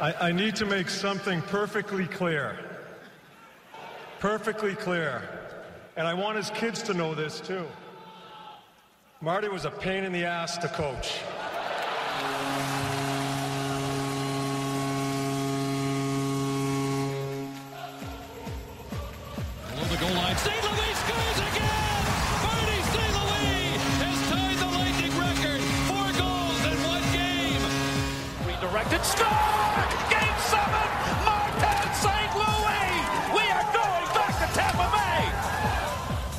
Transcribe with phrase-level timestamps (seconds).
[0.00, 2.56] I, I need to make something perfectly clear.
[4.20, 5.28] Perfectly clear.
[5.96, 7.66] And I want his kids to know this too.
[9.20, 11.18] Marty was a pain in the ass to coach.
[19.70, 20.62] Below the goal line, St.
[20.62, 22.04] Louis scores again!
[22.46, 23.14] Marty St.
[23.18, 25.60] Louis has tied the Lightning record.
[25.90, 27.62] Four goals in one game.
[28.46, 29.57] Redirected score!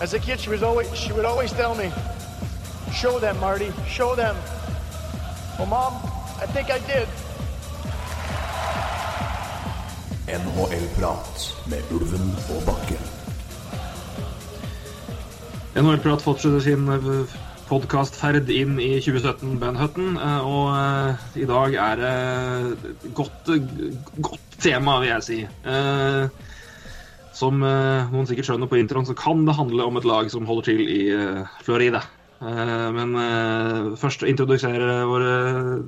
[0.02, 1.92] As a kid, she was always she would always tell me,
[2.94, 3.72] "Show them, Marty.
[3.88, 4.36] Show them."
[5.58, 5.94] Well, mom,
[6.42, 7.08] I think I did.
[10.30, 13.02] NHL-prat med Ulven og Bakken.
[15.76, 16.86] NHL-prat fortsetter sin
[17.70, 20.18] podkastferd inn i 2017, Ben Hutton.
[20.18, 22.78] eh, Og eh, i dag er det
[23.16, 23.50] godt,
[24.22, 25.40] godt tema, vil jeg si.
[27.40, 30.48] Som eh, noen sikkert skjønner på introen, så kan det handle om et lag som
[30.50, 32.02] holder til i eh, Florida.
[32.44, 33.16] Eh, Men
[34.00, 35.26] først introdusere vår,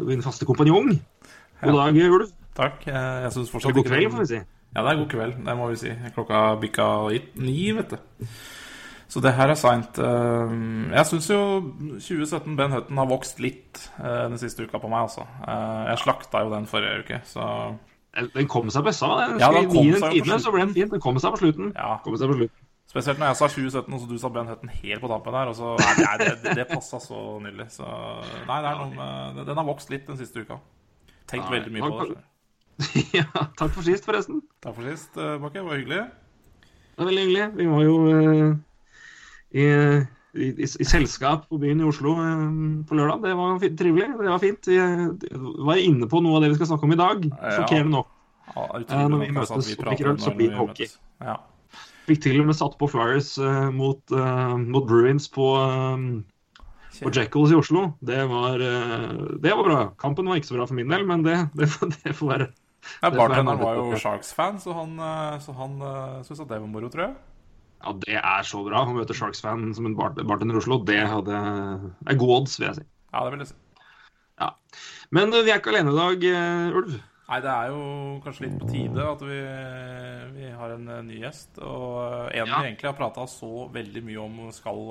[0.07, 0.93] min faste kompanjong.
[1.61, 2.31] God dag, Ulv.
[2.55, 2.81] Takk.
[2.87, 4.41] Jeg, syns fortsatt Eller god kveld, får vi si.
[4.71, 5.93] Ja, det er god kveld, det må vi si.
[6.15, 6.87] Klokka bikka
[7.43, 8.25] ni, vet du.
[9.11, 9.99] Så det her er seint.
[9.99, 11.39] Jeg syns jo
[11.99, 15.27] 2017 Ben Hutton har vokst litt den siste uka på meg, altså.
[15.91, 17.47] Jeg slakta jo den forrige uke, så
[18.11, 19.13] Den kom seg på SA.
[19.21, 20.89] Den Ja, den kom seg på tidene, så ble den fin.
[20.91, 21.71] Den kom seg på slutten.
[21.77, 21.95] ja.
[22.03, 22.67] Kom seg på slutten.
[22.91, 25.51] Spesielt når jeg sa 2017, og så du sa Ben Hutton helt på tampen der.
[25.51, 27.69] Og så, nei, det, det, det passa så nydelig.
[27.71, 27.87] Så
[28.49, 28.57] nei,
[28.97, 30.59] med Den har vokst litt den siste uka.
[31.31, 32.19] Tenkt Nei, veldig mye på det.
[33.19, 34.41] ja, takk for sist, forresten.
[34.63, 35.61] Takk for sist, eh, Bakke.
[35.61, 36.01] Det var hyggelig.
[36.65, 37.47] Det var veldig hyggelig.
[37.55, 38.51] Vi var jo uh,
[39.55, 39.65] i,
[40.33, 42.47] i, i, i selskap på byen i Oslo eh,
[42.87, 43.21] på lørdag.
[43.25, 44.09] Det var trivelig.
[44.15, 44.67] Det var fint.
[44.71, 45.37] Vi eh,
[45.67, 47.25] var inne på noe av det vi skal snakke om i dag.
[47.27, 47.53] Ja.
[47.59, 48.11] Sjokkerende nok.
[48.51, 50.89] Ja, Eh, når vi møtes og øl, så blir det hockey.
[51.23, 51.37] Ja.
[52.07, 56.65] Fikk til og med satt på flyers uh, mot, uh, mot Bruins på, uh,
[56.97, 57.85] på Jekylls i Oslo.
[58.03, 59.79] Det var, det var bra.
[60.01, 61.69] Kampen var ikke så bra for min del, men det, det,
[62.01, 62.49] det får være
[62.97, 63.87] Ja, bartenderen var jo.
[64.01, 64.97] Sharks-fan, så han,
[65.39, 65.77] så han
[66.25, 67.15] syntes at det var moro, tror jeg.
[67.81, 70.79] Ja, det er så bra å møte Sharks-fan som en bartender i Oslo.
[70.85, 71.41] Det hadde,
[72.05, 72.87] er god odds, vil jeg si.
[73.11, 73.59] Ja, det vil jeg si.
[75.11, 76.99] Men eh, vi er ikke alene i dag, eh, Ulv.
[77.31, 77.81] Nei, det er jo
[78.25, 79.39] kanskje litt på tide at vi,
[80.35, 81.59] vi har en eh, ny gjest.
[81.59, 82.47] Og en Ja.
[82.47, 84.81] vi egentlig har prata så veldig mye om skal,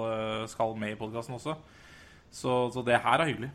[0.53, 1.57] skal med i podkasten også.
[2.31, 3.51] Så, så det her er hyggelig.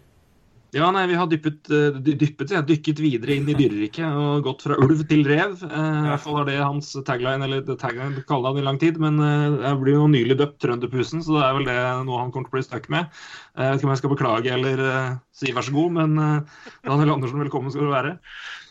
[0.76, 4.66] Ja, nei, vi har dyppet, eh, dyppet ja, dykket videre inn i dyreriket og gått
[4.66, 5.54] fra ulv til rev.
[5.64, 8.80] Eh, I hvert fall er det hans tagline, eller det tagline kaller han i lang
[8.82, 9.00] tid.
[9.00, 11.78] Men eh, jeg blir jo nylig døpt Trønderpusen, så det er vel det
[12.10, 13.08] noe han kommer til å bli stuck med.
[13.56, 16.20] Eh, Jeg vet ikke om jeg skal beklage eller eh, si vær så god, men
[16.26, 16.60] eh,
[16.92, 18.14] Daniel Andersen, velkommen skal du være.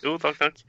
[0.04, 0.60] Jo, takk, takk.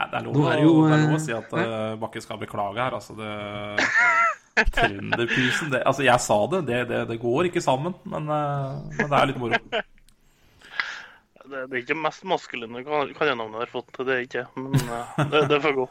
[0.00, 2.24] Nei, det, er lov, Nå er jo, det er lov å si at eh, Bakke
[2.24, 2.96] skal beklage her.
[2.96, 8.32] Altså, det Trønderpusen det, Altså, jeg sa det, det, det, det går ikke sammen, men,
[8.32, 9.60] men det er litt moro.
[11.52, 14.76] Det, det er ikke det mest maskuline kallenavnet jeg har fått, det er ikke men
[14.80, 15.84] eh, det, det får gå.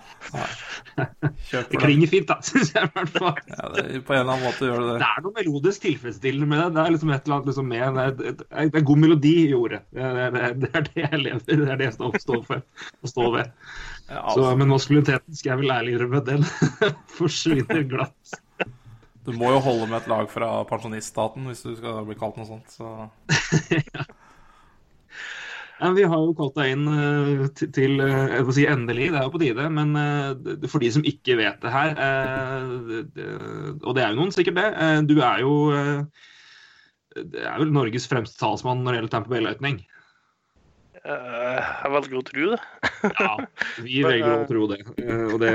[1.52, 3.38] Det klinger fint, da, syns jeg i hvert fall.
[3.52, 5.10] Ja, det, på en eller annen måte gjør det Det det.
[5.12, 6.68] er noe melodisk tilfredsstillende med det.
[6.78, 9.54] Det er liksom et eller annet liksom med, det, er, det er god melodi i
[9.58, 9.82] ordet.
[9.94, 12.64] Det er det, det, er det jeg lever, det er det jeg står, står for.
[13.02, 13.52] Og står ved.
[14.12, 16.48] Ja, Så, altså, men maskuliniteten skal jeg vel ærlig innrømme, den
[17.20, 18.40] forsvinner glatt.
[19.26, 22.50] du må jo holde med et lag fra pensjoniststaten hvis du skal bli kalt noe
[22.50, 22.74] sånt.
[22.74, 22.90] Så
[23.94, 24.08] Ja,
[25.90, 29.18] vi har jo kalt deg inn eh, til, til eh, jeg får si endelig, det
[29.18, 29.70] er jo på tide.
[29.74, 31.96] Men eh, for de som ikke vet det her,
[33.82, 34.68] og det er jo noen sikkert det,
[35.10, 35.56] du er jo
[37.12, 39.82] det er vel Norges fremste talsmann når det gjelder Tamper Bay Lightning.
[41.02, 42.60] Jeg velger å tro det.
[43.18, 43.34] Ja,
[43.82, 44.80] vi velger å tro det.
[45.34, 45.50] Og det,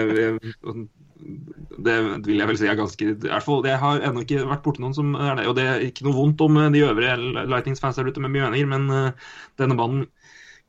[1.87, 4.67] det vil jeg vel si er ganske i hvert fall, Jeg har ennå ikke vært
[4.67, 5.47] borti noen som er det.
[5.49, 7.17] Og det er ikke noe vondt om de øvrige
[7.47, 9.15] Lightnings-fans der ute med mye meninger, men
[9.63, 10.05] denne mannen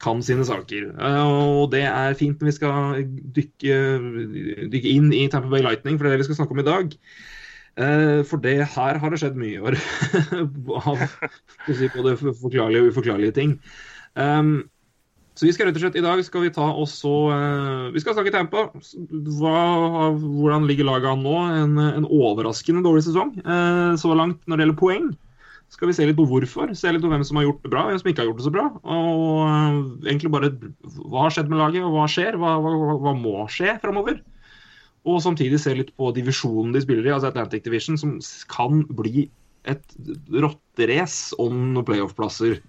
[0.04, 0.92] kan sine saker.
[0.94, 1.24] Eh,
[1.58, 3.02] Og det er fint når vi skal
[3.38, 3.82] dykke,
[4.74, 6.68] dykke inn i Tamper Bay Lightning, for det er det vi skal snakke om i
[6.68, 6.96] dag.
[7.78, 9.78] Eh, For det her har det skjedd mye i år.
[10.82, 11.04] Av
[11.70, 13.60] si, både forklarlige og uforklarlige ting.
[14.18, 14.70] Um,
[15.38, 18.02] så vi skal rett og slett i dag skal vi ta også så eh, Vi
[18.02, 18.64] skal snakke Tampa.
[19.38, 19.60] Hva,
[20.18, 21.36] hvordan ligger laget nå?
[21.60, 25.12] En, en overraskende dårlig sesong uh, så langt når det gjelder poeng.
[25.68, 27.84] Skal vi se litt på hvorfor, se litt på hvem som har gjort det bra,
[27.90, 28.66] hvem som ikke har gjort det så bra.
[28.88, 30.52] Og eh, egentlig bare
[31.04, 32.38] hva har skjedd med laget, og hva skjer?
[32.40, 34.22] Hva, hva, hva må skje framover?
[35.08, 38.16] Og samtidig se litt på divisjonen de spiller i, altså Atlantic Division, som
[38.52, 39.28] kan bli
[39.68, 40.00] et
[40.32, 42.62] rotterace om playoff-plasser.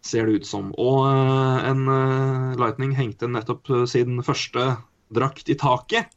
[0.00, 0.72] ser det ut som.
[0.80, 4.78] Og eh, en eh, Lightning hengte nettopp sin første
[5.12, 6.08] drakt i taket.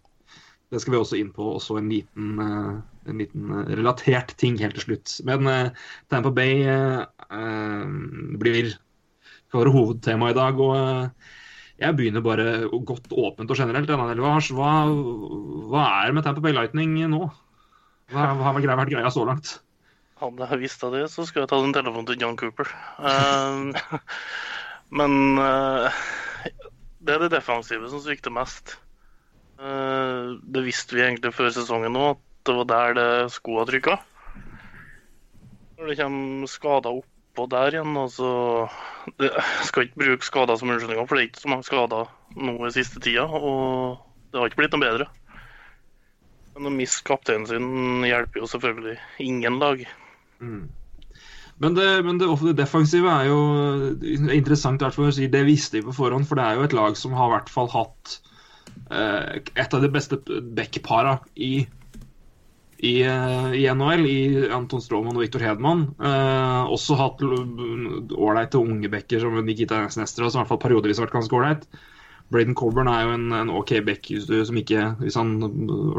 [0.72, 1.52] Det skal vi også inn på.
[1.60, 2.40] Også en liten,
[3.10, 5.18] en liten eh, relatert ting helt til slutt.
[5.28, 7.86] Men uh, Tampa Bay eh,
[8.42, 10.60] blir skal være hovedtema i dag.
[10.60, 11.32] og uh,
[11.82, 12.48] jeg begynner bare
[12.86, 13.90] godt åpent og generelt.
[13.90, 14.74] Hva,
[15.74, 17.28] hva, er med Tampa Bay Lightning nå?
[18.14, 19.58] Hva hva har vært greia så langt?
[20.24, 22.70] Hadde jeg visst av det, så skulle jeg tatt en telefon til John Cooper.
[23.04, 24.00] Eh,
[24.94, 25.90] men uh,
[27.02, 28.76] det er det defensive som svikter mest.
[29.58, 33.98] Uh, det visste vi egentlig før sesongen nå, at det var der det skoa trykka.
[35.78, 38.30] Når det kommer skader oppå der igjen, altså
[39.18, 42.14] det, Jeg skal ikke bruke skader som unnskyldning, for det er ikke så mange skader
[42.38, 43.26] nå i siste tida.
[43.26, 43.98] Og
[44.32, 45.10] det har ikke blitt noe bedre.
[46.54, 48.96] Men å miste kapteinen sin hjelper jo selvfølgelig
[49.26, 49.84] ingen lag.
[51.64, 53.40] Men det, men det, defensive er jo
[54.34, 55.30] interessant, å si.
[55.32, 57.52] Det visste de på forhånd, for det er jo et lag som har i hvert
[57.54, 58.18] fall hatt
[58.90, 60.20] eh, et av de beste
[60.58, 61.66] backpara i,
[62.84, 64.20] i, eh, i NHL, i
[64.52, 65.88] Anton Stroman og Viktor Hedman.
[66.04, 71.08] Eh, også hatt ålreite unge backer som Nikita Nestra, som i hvert fall periodevis har
[71.08, 71.68] vært ganske ålreit.
[72.34, 75.50] Braden Coburn er jo en, en OK back som ikke, hvis han i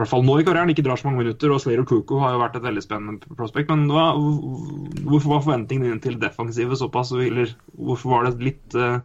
[0.00, 1.52] hvert fall nå i karrieren, ikke drar så mange minutter.
[1.52, 3.70] Og Slater Kuko har jo vært et veldig spennende prospect.
[3.70, 7.14] Men hva, hvorfor var forventningene dine til defensivet såpass?
[7.16, 8.98] Eller hvorfor var det litt eh,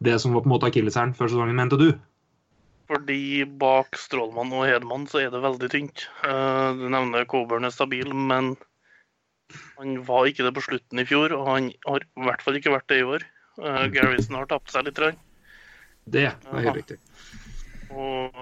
[0.00, 1.90] det som var på en måte akilleshælen før sesongen, mente du?
[2.90, 6.08] Fordi bak Strålmann og Hedman så er det veldig tynt.
[6.26, 8.56] Eh, Du nevner Coburn er stabil, men
[9.78, 12.74] han var ikke det på slutten i fjor, og han har i hvert fall ikke
[12.74, 13.26] vært det i år.
[13.62, 14.98] Eh, Garrison har tapt seg litt.
[16.10, 16.98] Det er helt riktig.
[17.94, 18.34] Og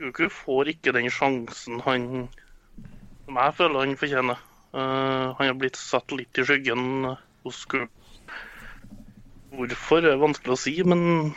[0.00, 2.28] Kuku får ikke den sjansen han
[3.24, 4.44] som jeg føler han fortjener.
[4.74, 7.08] Eh, han har blitt satt litt i skyggen
[7.46, 7.88] hos Kuku.
[9.56, 11.32] Hvorfor er det vanskelig å si, men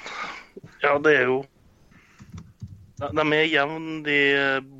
[0.83, 1.39] ja, det er jo
[3.11, 4.19] De er jevne, de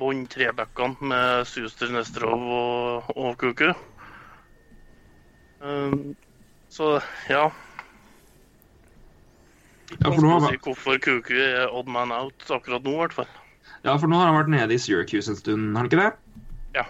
[0.00, 3.72] bånd trebackene med Suster, Nestrov og, og Kuku.
[5.64, 6.14] Um,
[6.72, 6.98] så
[7.28, 7.48] ja.
[10.00, 13.32] Ja, for si hvorfor Kuku er odd man out akkurat nå, i hvert fall.
[13.84, 16.10] Ja, for nå har han vært nede i Syracuse en stund, har han ikke det?
[16.76, 16.84] Ja.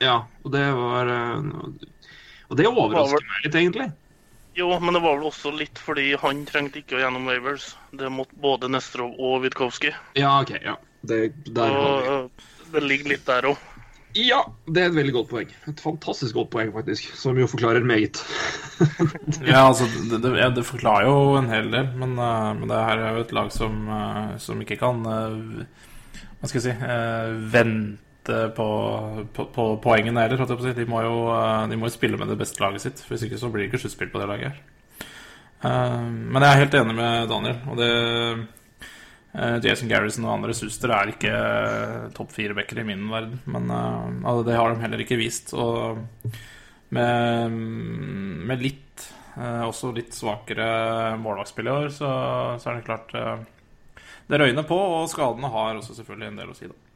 [0.00, 1.42] Ja, og det var eh,
[2.48, 3.90] Og det overrasker meg litt, egentlig.
[4.58, 7.72] Jo, men det var vel også litt fordi han trengte ikke å gjennom Wavers.
[7.96, 9.92] Det måtte både Nestrov og Witkowski.
[10.18, 10.56] Ja, OK.
[10.64, 10.76] ja.
[11.00, 13.68] Det, der Og øh, det ligger litt der òg.
[14.18, 15.50] Ja, det er et veldig godt poeng.
[15.70, 17.12] Et fantastisk godt poeng, faktisk.
[17.14, 18.18] Som jo forklarer meget.
[19.46, 23.02] Ja, altså, det, det, det forklarer jo en hel del, men, uh, men det her
[23.04, 25.62] er jo et lag som, uh, som ikke kan uh,
[26.40, 28.09] Hva skal jeg si eh, vente
[28.56, 28.68] på,
[29.36, 30.74] på, på poengene heller.
[30.76, 33.02] De må jo eh, de må jo spille med det beste laget sitt.
[33.08, 34.62] Hvis ikke så blir det ikke sluttspill på det laget.
[35.62, 37.60] Eh, men jeg er helt enig med Daniel.
[37.70, 37.90] Og det
[39.34, 43.40] eh, Jason Garrison og andre Suster er ikke eh, topp fire-backer i min verden.
[43.50, 45.54] Men eh, altså, det har de heller ikke vist.
[45.54, 46.00] Og
[46.96, 47.56] med,
[48.50, 49.06] med litt
[49.36, 52.12] eh, også litt svakere målvaktspill i år, så,
[52.58, 53.48] så er det klart eh,
[54.30, 56.89] Det røyner på, og skadene har også selvfølgelig en del å si, da.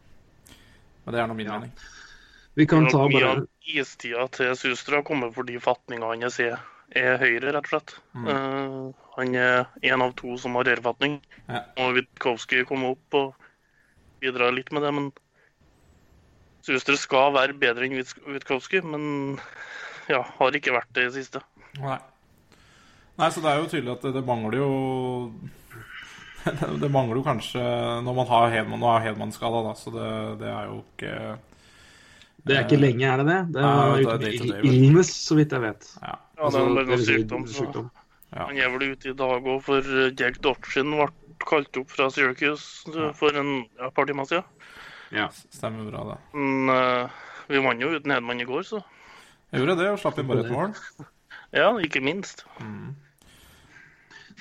[1.04, 1.72] Men det er nå min mening.
[2.54, 6.60] Vi kan ta Mye bare av istida til Sustra har kommet fordi fatninga hans er,
[6.94, 7.96] er høyere, rett og slett.
[8.14, 8.76] Eh,
[9.16, 11.18] han er en av to som har rørfatning.
[11.48, 11.64] Ja.
[11.82, 13.34] Og Witkowski kom opp og
[14.22, 15.10] bidra litt med det, men
[16.64, 19.36] Sustra skal være bedre enn Witkowski, men
[20.08, 21.42] ja, har ikke vært det i det siste.
[21.82, 21.98] Nei.
[23.18, 24.70] Nei, så det er jo tydelig at det, det mangler jo
[26.44, 27.62] det, det mangler jo kanskje
[28.04, 31.16] Når man har Hedman Nå er Hedman skada, da, så det, det er jo ikke
[32.44, 33.40] Det er ikke lenge, er det det?
[33.56, 35.86] Det er det er illness, så vidt jeg vet.
[36.02, 36.16] Ja.
[36.36, 37.46] Ja, det er Altså, noe sykdom.
[37.48, 37.90] Sykdom.
[38.34, 38.48] Ja.
[38.48, 41.06] Han er vel ute i dag òg, for eh, Jack Dodgin ble
[41.46, 44.44] kalt opp fra Syracuse eh, for en ja, par timer siden.
[45.14, 45.28] Ja.
[45.54, 46.18] Stemmer bra, det.
[46.34, 48.82] Men uh, vi vant jo uten Hedman i går, så
[49.52, 50.74] Jeg gjorde det, og slapp inn bare et mål.
[51.60, 52.42] ja, ikke minst.
[52.58, 52.72] Ja,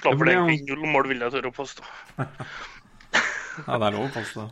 [0.04, 1.88] For vel det er jo- egentlig null mål, vil jeg tørre å påstå.
[3.54, 4.44] Ja, det er lov å påstå.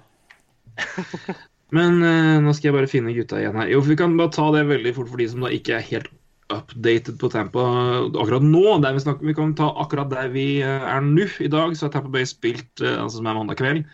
[1.76, 3.70] Men eh, nå skal jeg bare finne gutta igjen her.
[3.72, 5.88] Jo, for Vi kan bare ta det veldig fort for de som da ikke er
[5.88, 6.10] helt
[6.52, 7.64] updated på Tampa
[8.12, 8.64] akkurat nå.
[8.84, 11.26] Der vi, snakker, vi kan ta akkurat der vi eh, er nå.
[11.42, 13.88] I dag så har Tampa Bay spilt eh, altså som er mandag kveld.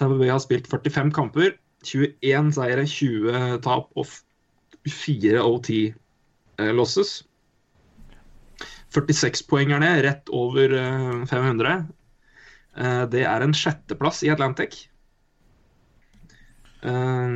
[0.00, 1.54] Tampa Bay har spilt 45 kamper.
[1.86, 4.08] 21 seire, 20 tap og
[4.88, 7.20] 4 OT eh, losses.
[8.94, 11.74] 46 poeng er det, rett over eh, 500.
[12.78, 14.86] Eh, Det er en sjetteplass i Atlantic.
[16.78, 17.32] Eh,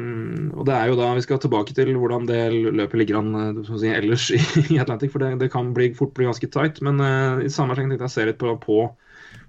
[0.54, 3.72] og det er jo da, Vi skal tilbake til hvordan det løpet ligger an eh,
[3.74, 6.82] si, ellers i, Atlantic, for det, det kan bli, fort bli ganske tight.
[6.84, 8.84] Men eh, i samme tenkte jeg å se litt på, på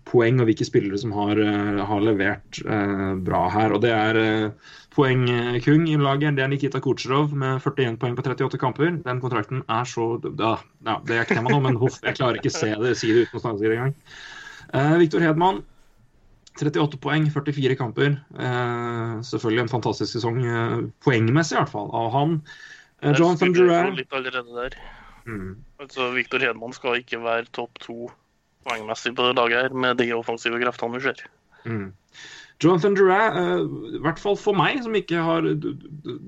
[0.10, 3.74] poeng og hvilke spillere som har, eh, har levert eh, bra her.
[3.75, 6.38] Og det er eh, poengkung i laget.
[6.38, 8.98] Det er Nikita Kutsjerov med 41 poeng på 38 kamper.
[9.05, 12.41] Den kontrakten er så da, ja, Det er ikke tema nå, men huff, jeg klarer
[12.41, 13.95] ikke se det, si det uten å snakke engang.
[14.74, 15.63] Eh, Viktor Hedman
[16.60, 18.17] 38 poeng, 44 kamper.
[18.38, 22.41] Eh, selvfølgelig en fantastisk sesong, eh, poengmessig i hvert fall, av han.
[23.01, 24.77] Eh, Jonathan litt allerede der.
[25.25, 25.55] mm.
[25.79, 28.12] Altså, Viktor Hedman skal ikke være topp to
[28.65, 31.24] poengmessig på det laget her, med de offensive kreftene vi ser.
[31.65, 31.91] Mm.
[32.63, 35.48] Jonathan Durant, eh, i hvert fall for meg, som ikke har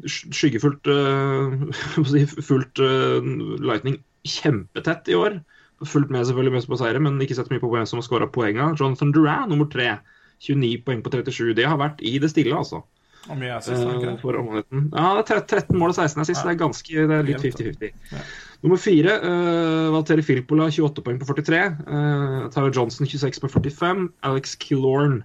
[0.09, 3.29] skyggefullt uh, fulgt eh,
[3.63, 5.39] Lightning kjempetett i år.
[5.85, 8.27] Fulgt med selvfølgelig mest på seire, men ikke sett mye på hvem som har skåra
[8.31, 8.71] poenga.
[8.79, 9.97] Jonathan Durant nummer tre.
[10.43, 11.53] 29 poeng på 37.
[11.55, 12.81] Det har vært i det stille, altså.
[13.25, 14.19] Og mye assist, Eh, det?
[14.21, 14.89] for omvendelsen.
[14.93, 16.43] Ja, det er 13 mål og 16 er sist.
[16.43, 18.25] Det er ganske, det er litt Jevnt, 50-50.
[18.65, 21.59] Nummer fire, uh, Valteri Filpola, 28 poeng på 43.
[21.85, 24.07] Uh, Tyler Johnson, 26 på 45.
[24.25, 25.19] Alex Killorn,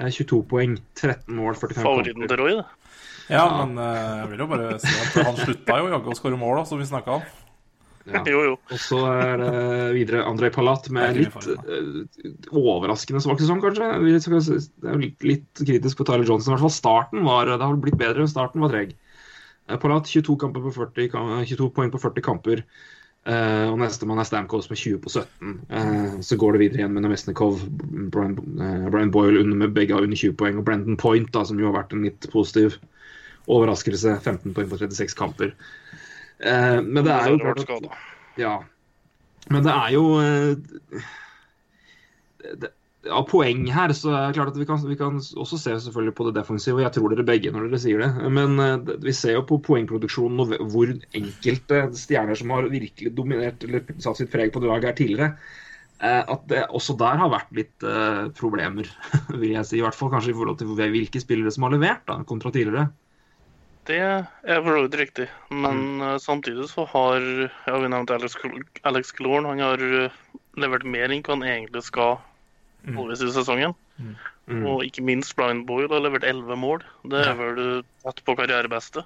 [0.00, 2.64] uh, 22 poeng, 13 mål, 45 Favoritten til Roy, det.
[3.28, 6.40] Ja, men uh, jeg vil jo bare si at han slutta jo jaggu å skåre
[6.40, 7.30] mål, da, som vi snakka om.
[8.08, 8.24] Ja.
[8.32, 8.54] Jo, jo.
[8.72, 9.52] Og så er det
[9.94, 13.92] videre Andrej Palat med litt eh, overraskende svak sesong, kanskje.
[14.02, 16.50] Det er jo litt, litt kritisk på Tyler Johnson.
[16.50, 18.96] I hvert fall starten var Det har blitt bedre, men starten var treg.
[19.68, 21.12] Eh, Palat 22, på 40,
[21.46, 22.64] 22 poeng på 40 kamper.
[23.22, 25.50] Uh, og nestemann er Stamkos med 20 på 17.
[25.70, 27.60] Uh, så går det videre igjen med Nemesnikov,
[28.10, 31.60] Brian, uh, Brian Boyle under, med begge under 20 poeng, og Brendan Point, da, som
[31.62, 32.80] jo har vært en litt positiv
[33.46, 34.16] overraskelse.
[34.18, 35.54] 15 poeng på 36 kamper.
[36.42, 37.92] Uh, men det er jo klart at
[38.40, 38.56] ja.
[39.50, 41.02] Men det er jo eh,
[42.62, 42.70] det,
[43.10, 46.14] Av poeng her, så er det klart at vi kan, vi kan også se selvfølgelig
[46.14, 48.10] på det defensive, og jeg tror dere begge når dere sier det.
[48.30, 53.66] Men uh, vi ser jo på poengproduksjonen og hvor enkelte stjerner som har virkelig dominert
[53.66, 55.30] eller satt sitt preg på det laget her tidligere,
[55.98, 58.86] uh, at det også der har vært litt uh, problemer,
[59.34, 59.80] vil jeg si.
[59.80, 62.86] I hvert fall kanskje i forhold til hvilke spillere som har levert, da, kontra tidligere.
[63.90, 66.18] Det er for så vidt riktig, men mm.
[66.22, 67.18] samtidig så har
[67.66, 68.38] ja, vi nevnte Alex,
[68.86, 69.48] Alex Klorn.
[69.50, 69.82] Han har
[70.54, 72.20] levert mer enn hva han egentlig skal
[72.86, 73.74] halvveis i sesongen.
[73.98, 74.66] Mm.
[74.66, 76.82] Og ikke minst Blind Boyle har levert 11 mål.
[77.08, 77.60] Det er vel
[78.02, 79.04] tett på karrierebeste.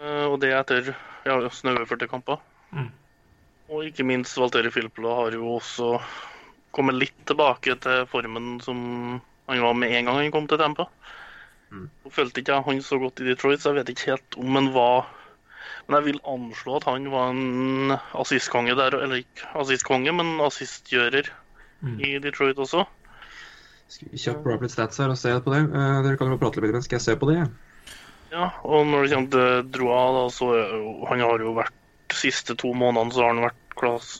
[0.00, 0.92] Eh, Og det etter
[1.26, 2.42] ja, snaue 40 kamper.
[2.72, 2.90] Mm.
[3.68, 5.98] Og ikke minst Valteri Filppula har jo også
[6.76, 8.78] kommet litt tilbake til formen som
[9.48, 10.86] han var med en gang han kom til Tampa.
[11.72, 14.56] Nå følte ikke jeg han så godt i Detroit, så jeg vet ikke helt om
[14.56, 15.08] han var
[15.88, 21.30] Men jeg vil anslå at han var en assistkonge der, eller ikke assistkonge, men assistgjører
[21.82, 22.84] i Detroit også.
[23.88, 25.62] Skal vi kjapt litt Stats her og se på det?
[25.72, 27.40] Uh, dere kan jo prate litt, men skal jeg se på det?
[28.32, 30.48] Ja, og når det kommer til Droa, da, så
[31.08, 31.76] han har jo vært
[32.08, 34.10] de siste to månedene så har han vært klass,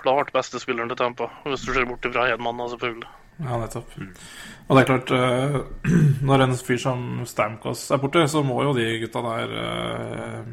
[0.00, 1.30] klart beste spilleren til Tampa.
[1.46, 3.10] Hvis du ser bort fra Hedman, da, selvfølgelig.
[3.40, 3.94] Ja, nettopp.
[4.68, 5.60] Og det er klart, uh,
[6.28, 10.50] når en fyr som Stamkos er borte, så må jo de gutta der uh,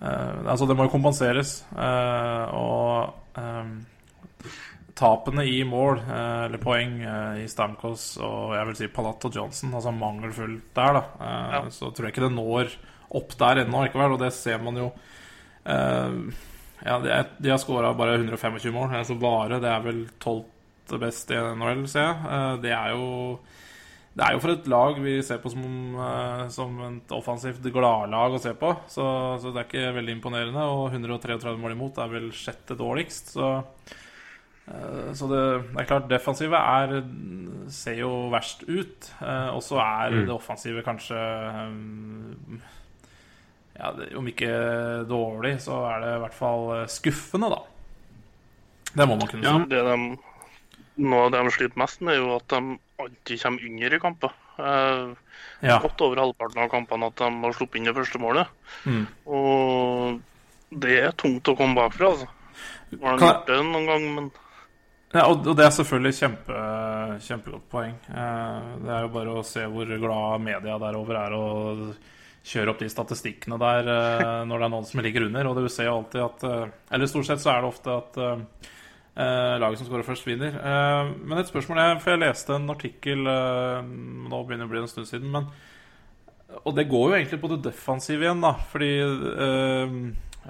[0.00, 1.60] uh, Altså, det må jo kompenseres.
[1.78, 3.14] eh, og
[4.94, 9.34] tapene i mål, eh, eller poeng, eh, i Stamkos og jeg vil si Palat og
[9.34, 11.62] Johnson, altså mangelfullt der, da, eh, Ja.
[11.70, 12.70] så tror jeg ikke det når
[13.14, 14.92] opp der ennå likevel, og det ser man jo
[16.84, 19.58] Ja, de, har skåra bare 125 mål, altså bare.
[19.58, 22.60] Det er vel 12 best i NHL, ser jeg.
[22.60, 23.38] Det er jo
[24.14, 25.96] det er jo for et lag vi ser på som,
[26.50, 28.76] som et offensivt gladlag å se på.
[28.86, 30.66] Så, så det er ikke veldig imponerende.
[30.68, 33.32] Og 133 mål imot er vel sjette dårligst.
[33.38, 33.64] Så,
[35.14, 35.40] så det,
[35.74, 36.94] det er klart, defensivet er,
[37.68, 39.10] ser jo verst ut.
[39.20, 40.22] eh, Og så er Mm.
[40.26, 42.62] det offensive kanskje eh,
[43.78, 44.50] ja, Om ikke
[45.10, 47.60] dårlig, så er det i hvert fall eh, skuffende, da.
[48.94, 49.50] Det må man kunne si.
[49.50, 49.58] Ja.
[49.66, 49.96] Det de,
[51.02, 54.02] noe av det de sliter mest med, er jo at de alltid kommer under i
[54.06, 54.32] kamper.
[54.58, 55.14] Eh,
[55.64, 55.78] Ja.
[55.80, 58.46] Godt over halvparten av kampene at de har sluppet inn det første målet.
[58.84, 59.06] Mm.
[59.26, 60.20] Og
[60.84, 62.28] det er tungt å komme bakfra, altså.
[63.02, 64.30] Har de Kan gjort det noen gang, men
[65.14, 66.60] Ja, og og det er selvfølgelig kjempe,
[67.22, 67.94] kjempegodt poeng.
[68.10, 71.44] Eh, Det er jo bare å se hvor glad media derover er å
[72.44, 75.46] kjøre opp de statistikkene der eh, når det er noen som ligger under.
[75.52, 78.18] Og du ser jo alltid at eh, Eller stort sett så er det ofte at
[79.14, 80.56] laget som skårer først, vinner.
[81.22, 84.88] Men et spørsmål er For jeg leste en artikkel Nå begynner det å bli en
[84.90, 85.46] stund siden, men
[86.64, 89.94] Og det går jo egentlig på det defensive igjen, da, fordi øh,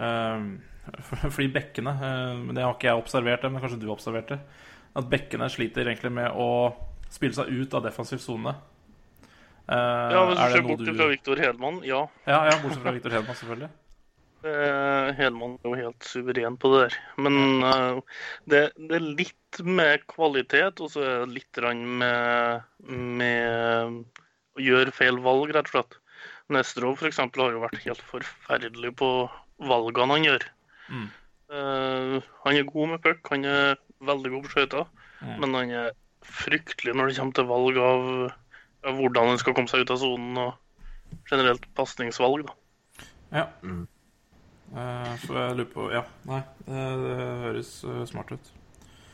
[0.00, 0.46] eh,
[1.34, 4.40] fordi bekkene eh, det har ikke jeg observert, det, men kanskje du har observert det.
[4.94, 6.48] At bekkene sliter egentlig med å
[7.12, 8.54] spille seg ut av defensiv sone.
[9.68, 12.04] Eh, Ja, Hvis du er ser bort du fra Viktor Hedman, ja.
[12.28, 13.72] Ja, ja, bortsett fra Viktor Hedman, selvfølgelig.
[14.44, 16.96] Eh, Hedman er jo helt suveren på det der.
[17.16, 17.62] Men
[18.44, 23.94] det, det er litt med kvalitet, og så er det litt med, med
[24.52, 25.96] å gjøre feil valg, rett og slett.
[26.52, 27.22] Nesterov f.eks.
[27.24, 29.10] har jo vært helt forferdelig på
[29.64, 30.44] valgene han gjør.
[30.90, 31.08] Mm.
[31.54, 34.86] Uh, han er god med puck, han er veldig god på skøyter,
[35.24, 35.36] Mm.
[35.40, 35.92] men han er
[36.24, 38.08] fryktelig når det kommer til valg av,
[38.84, 42.44] av hvordan han skal komme seg ut av sonen, og generelt pasningsvalg.
[42.44, 43.06] da.
[43.32, 43.46] Ja.
[44.74, 48.52] Eh, så jeg lurer på Ja, nei, det, det høres eh, smart ut.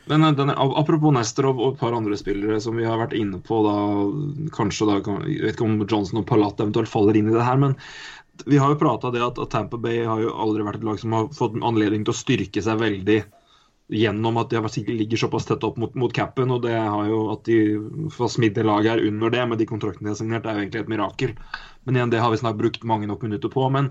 [0.09, 3.59] Men denne, apropos Nesterov og et par andre spillere som vi har vært inne på,
[3.63, 3.75] da,
[4.55, 4.95] kanskje da,
[5.29, 7.77] Jeg vet ikke om Johnson og Palat eventuelt faller inn i det her, men
[8.45, 10.99] vi har jo prata det at, at Tampa Bay har jo aldri vært et lag
[11.01, 13.21] som har fått anledning til å styrke seg veldig
[13.91, 17.25] gjennom at de sikkert ligger såpass tett opp mot, mot capen, og det har jo
[17.33, 17.57] at de
[18.15, 20.63] får smidd det laget her under det med de kontraktene de har signert, er jo
[20.63, 21.33] egentlig et mirakel.
[21.83, 23.65] Men igjen, det har vi snart brukt mange nok minutter på.
[23.73, 23.89] Men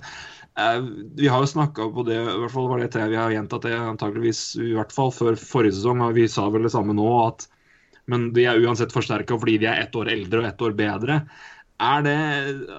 [0.57, 0.80] eh,
[1.21, 3.69] vi har jo snakka på det, i hvert fall var det til vi har gjentatt
[3.69, 7.11] det antageligvis i hvert fall før forrige sesong, og vi sa vel det samme nå,
[7.26, 7.50] at
[8.11, 11.21] men de er uansett forsterka fordi de er ett år eldre og ett år bedre.
[11.80, 12.16] Er det,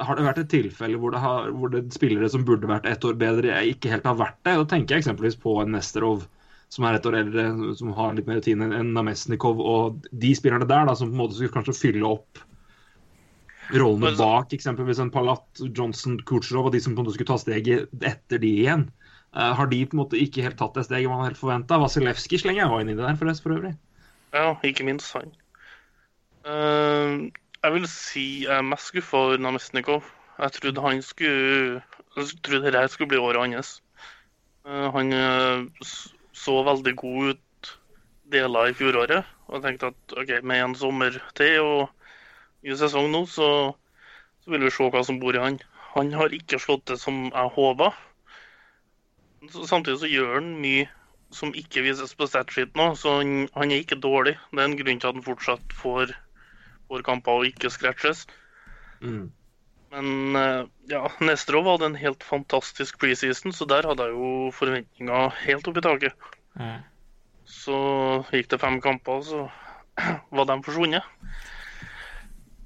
[0.06, 3.06] har det vært et tilfelle hvor det, har, hvor det spillere som burde vært ett
[3.08, 4.54] år bedre, ikke helt har vært det?
[4.60, 6.28] Da tenker jeg eksempelvis på en Nesterov
[6.72, 10.70] som er ett år eldre, som har litt mer rutine enn Namestnikov, og de spillerne
[10.70, 12.40] der da, som på en måte skulle kanskje fylle opp
[13.76, 15.44] rollene bak, eksempelvis en Palat,
[15.76, 18.88] Johnson, Kucherov, og de som på en måte skulle ta steget etter de igjen.
[19.36, 21.80] Eh, har de på en måte ikke helt tatt det steget man helt forventa?
[21.82, 23.76] Vasilevskij slenger jeg inn i det der, forresten, for øvrig.
[24.36, 25.32] Ja, ikke minst han.
[26.48, 27.16] Eh,
[27.64, 30.06] jeg vil si jeg er mest skuffa over Namestnikov.
[30.40, 31.82] Jeg trodde han skulle
[32.16, 33.82] Jeg trodde dette skulle bli året hans.
[34.66, 35.86] Eh, han eh,
[36.34, 37.72] så veldig god ut
[38.32, 39.28] deler i fjoråret.
[39.48, 41.90] Og jeg tenkte at OK, med en sommer til og
[42.64, 43.50] ny sesong nå, så,
[44.44, 45.60] så vil vi se hva som bor i han.
[45.94, 47.92] Han har ikke slått det som jeg håpa.
[49.52, 50.90] Samtidig så gjør han mye
[51.32, 54.36] som ikke vises på statsheet nå, så han, han er ikke dårlig.
[54.52, 56.14] Det er en grunn til at han fortsatt får,
[56.92, 58.26] får kamper og ikke scratches.
[59.02, 59.30] Mm.
[59.92, 65.26] Men eh, ja, Nesterov hadde en helt fantastisk preseason, så der hadde jeg jo forventninga
[65.42, 66.30] helt opp i taket.
[66.60, 66.78] Mm.
[67.52, 67.78] Så
[68.32, 69.42] gikk det fem kamper, og så
[70.38, 71.08] var de forsvunnet.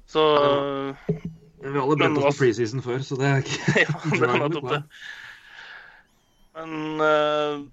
[0.06, 0.22] Så
[1.62, 4.36] Vi har alle brent oss på preseason før, så det er ikke ja, det er
[4.44, 4.82] nettopp det.
[6.56, 7.66] Men uh,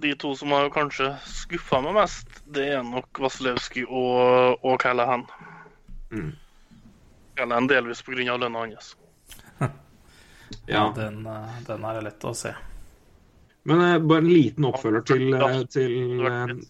[0.00, 5.26] de to som har kanskje skuffa meg mest, det er nok Vasilevskij og, og Callahan.
[6.10, 6.32] Mm.
[7.40, 8.36] En delvis pga.
[8.36, 8.96] lønna hans.
[10.66, 10.92] Ja.
[10.96, 12.52] Den, eh, den er lett å se.
[13.62, 16.68] Men eh, bare en liten oppfølger til, eh, til eh, fint.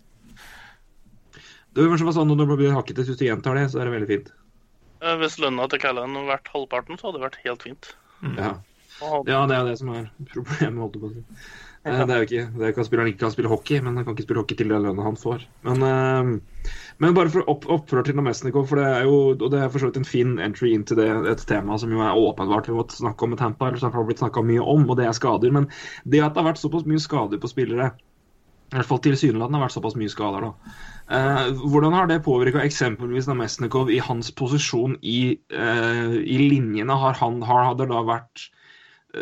[1.70, 4.10] Det var sånn Når det blir hakket hvis du gjentar det, så er det veldig
[4.10, 4.32] fint.
[5.00, 7.92] Eh, Hvis lønna til Callan hadde vært halvparten, så hadde det vært helt fint.
[8.36, 8.52] Ja,
[9.00, 11.22] ja det er det som er problemet, holdt jeg på å si.
[11.84, 14.04] Eh, Det er jo ikke, det kan ikke Han ikke kan spille hockey, men han
[14.04, 15.46] kan ikke spille hockey til den lønna han får.
[15.64, 19.62] Men, eh, men bare for opp, oppfølger til Namestnikov, for det er jo og det
[19.62, 22.12] er for så vidt en fin entry inn til det, et tema som jo er
[22.12, 24.96] åpenbart vi måtte snakke om med Tampa, eller som har blitt snakka mye om, og
[24.96, 25.50] det er skader.
[25.50, 25.68] Men
[26.04, 27.92] det at det har vært såpass mye skader på spillere,
[28.70, 30.74] i hvert fall tilsynelatende har vært såpass mye skader, da.
[31.10, 36.92] Eh, hvordan har det påvirka eksempelvis Namesnikov i hans posisjon i, eh, i linjene?
[36.92, 38.50] Har, han, har, det da vært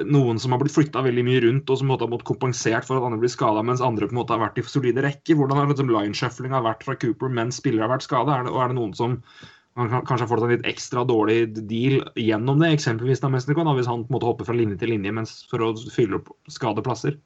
[0.04, 2.86] noen som har blitt flytta veldig mye rundt, og som måtte ha har måttet kompensert
[2.88, 5.38] for at andre blir skada, mens andre på en måte har vært i solide rekker?
[5.38, 8.42] Hvordan har liksom line-shufflinga vært fra Cooper mens spillere har vært skada?
[8.50, 9.22] Og er det noen som
[9.76, 13.28] kan- kan- kanskje har fått en litt ekstra dårlig deal gjennom det, eksempelvis da
[13.64, 16.16] da, hvis han på en måte hopper fra linje til linje mens for å fylle
[16.16, 17.18] opp skadeplasser?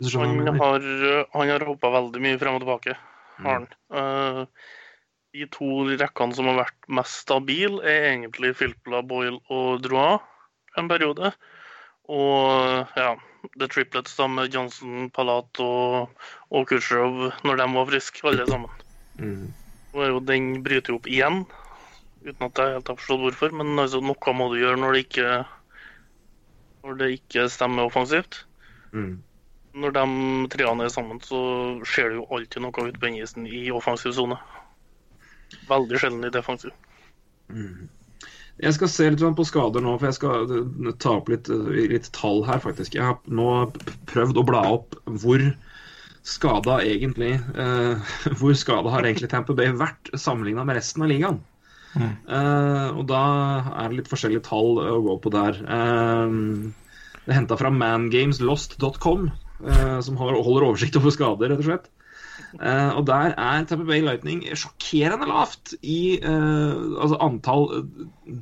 [0.00, 2.96] Jeg Han har, han har hoppa veldig mye frem og tilbake.
[3.38, 3.68] Har han.
[3.90, 4.46] Eh,
[5.32, 10.20] de to rekkene som har vært mest stabile, er egentlig Filpla, Boyle og Droit
[10.76, 11.32] en periode.
[12.12, 13.12] Og ja,
[13.58, 16.10] The Triplets da med Johnson, Palat og,
[16.54, 18.82] og Kucherov når de var friske, alle sammen.
[19.18, 19.46] Mm.
[19.96, 21.44] Er den bryter jo opp igjen,
[22.26, 23.54] uten at jeg helt har forstått hvorfor.
[23.56, 25.30] Men altså, noe må du gjøre når det ikke,
[26.84, 28.44] når det ikke stemmer offensivt
[28.96, 29.16] Mm.
[29.76, 30.02] når de
[30.54, 31.38] treene er sammen, så
[31.84, 34.38] skjer det jo alltid noe ute på isen i offensiv sone.
[35.68, 36.72] Veldig sjelden i defensiv.
[38.62, 41.50] Jeg skal se litt sånn på skader nå, for jeg skal eh, ta opp litt,
[41.52, 42.96] eh, litt tall her, faktisk.
[42.96, 43.50] Jeg har nå
[44.08, 45.44] prøvd å bla opp hvor
[46.26, 51.42] skada egentlig eh, Hvor skada har egentlig Tamper Bay vært sammenligna med resten av ligaen.
[51.96, 53.22] Eh, og da
[53.72, 55.60] er det litt forskjellige tall å gå på der.
[55.60, 56.34] Eh,
[57.26, 59.28] det er henta fra mangameslost.com,
[60.06, 61.88] som holder oversikt over skader, rett og slett.
[62.60, 68.36] Eh, og der er Tamper Bay Lightning sjokkerende lavt i eh, altså antall eh,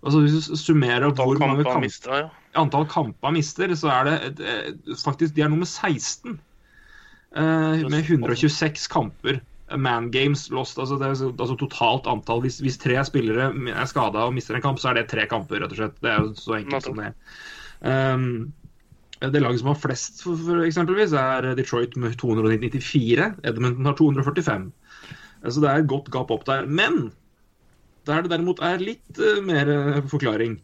[0.00, 2.28] Altså Hvis du summerer opp Antall hvor mange kamper kamp, mistet, ja.
[2.56, 6.38] antall kamper mister, så er det et- faktisk De er nummer 16.
[7.36, 9.40] eh, med 126 kamper.
[9.76, 10.78] Man games lost.
[10.78, 12.40] Altså, det er, altså totalt antall.
[12.42, 15.60] Hvis, hvis tre spillere er skada og mister en kamp, så er det tre kamper,
[15.62, 16.00] rett og slett.
[16.02, 18.14] Det er jo så enkelt som det er.
[18.14, 18.52] Um,
[19.20, 23.26] det laget som har flest, for, for eksempelvis, er Detroit med 294.
[23.44, 24.70] Edmonton har 245.
[25.48, 26.64] Så det er et godt gap opp der.
[26.68, 27.10] Men
[28.08, 30.56] der det derimot er litt uh, mer eh, forklaring,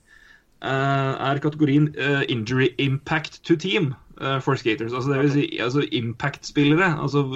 [0.64, 3.90] uh, er kategorien uh, injury impact to team
[4.20, 4.94] eh, for skaters.
[4.96, 6.94] Altså det vil si altså impact-spillere.
[7.02, 7.26] altså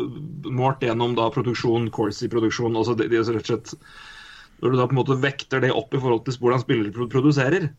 [0.48, 2.76] Målt gjennom da produksjon, Corsi-produksjon.
[2.80, 3.74] altså det, det rett og slett
[4.60, 7.08] Når du da på en måte vekter det opp i forhold til hvordan spillere pro-
[7.12, 7.70] produserer,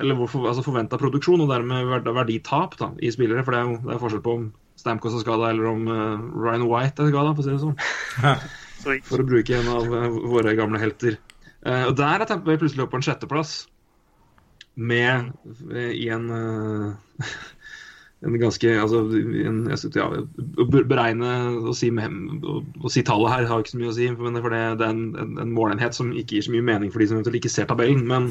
[0.00, 3.44] eller hvorfor, altså forventa produksjon, og dermed verditap da, i spillere.
[3.46, 4.48] For det er jo det er forskjell på om
[4.80, 9.02] Stamkos er skada, eller om uh, Ryan White er skada, for å si det sånn
[9.10, 11.18] for å bruke en av uh, våre gamle helter.
[11.60, 13.54] Uh, og Der er Tampa plutselig oppe på en sjetteplass,
[14.80, 15.32] med
[15.76, 16.30] i en
[18.20, 21.30] en ganske altså, en, jeg synes, ja, Å beregne
[21.62, 24.64] og si, å, å si tallet her har ikke så mye å si, for det,
[24.80, 27.18] det er en, en, en målenhet som ikke gir så mye mening for de som
[27.18, 28.04] eventuelt ikke ser tabellen.
[28.08, 28.28] Men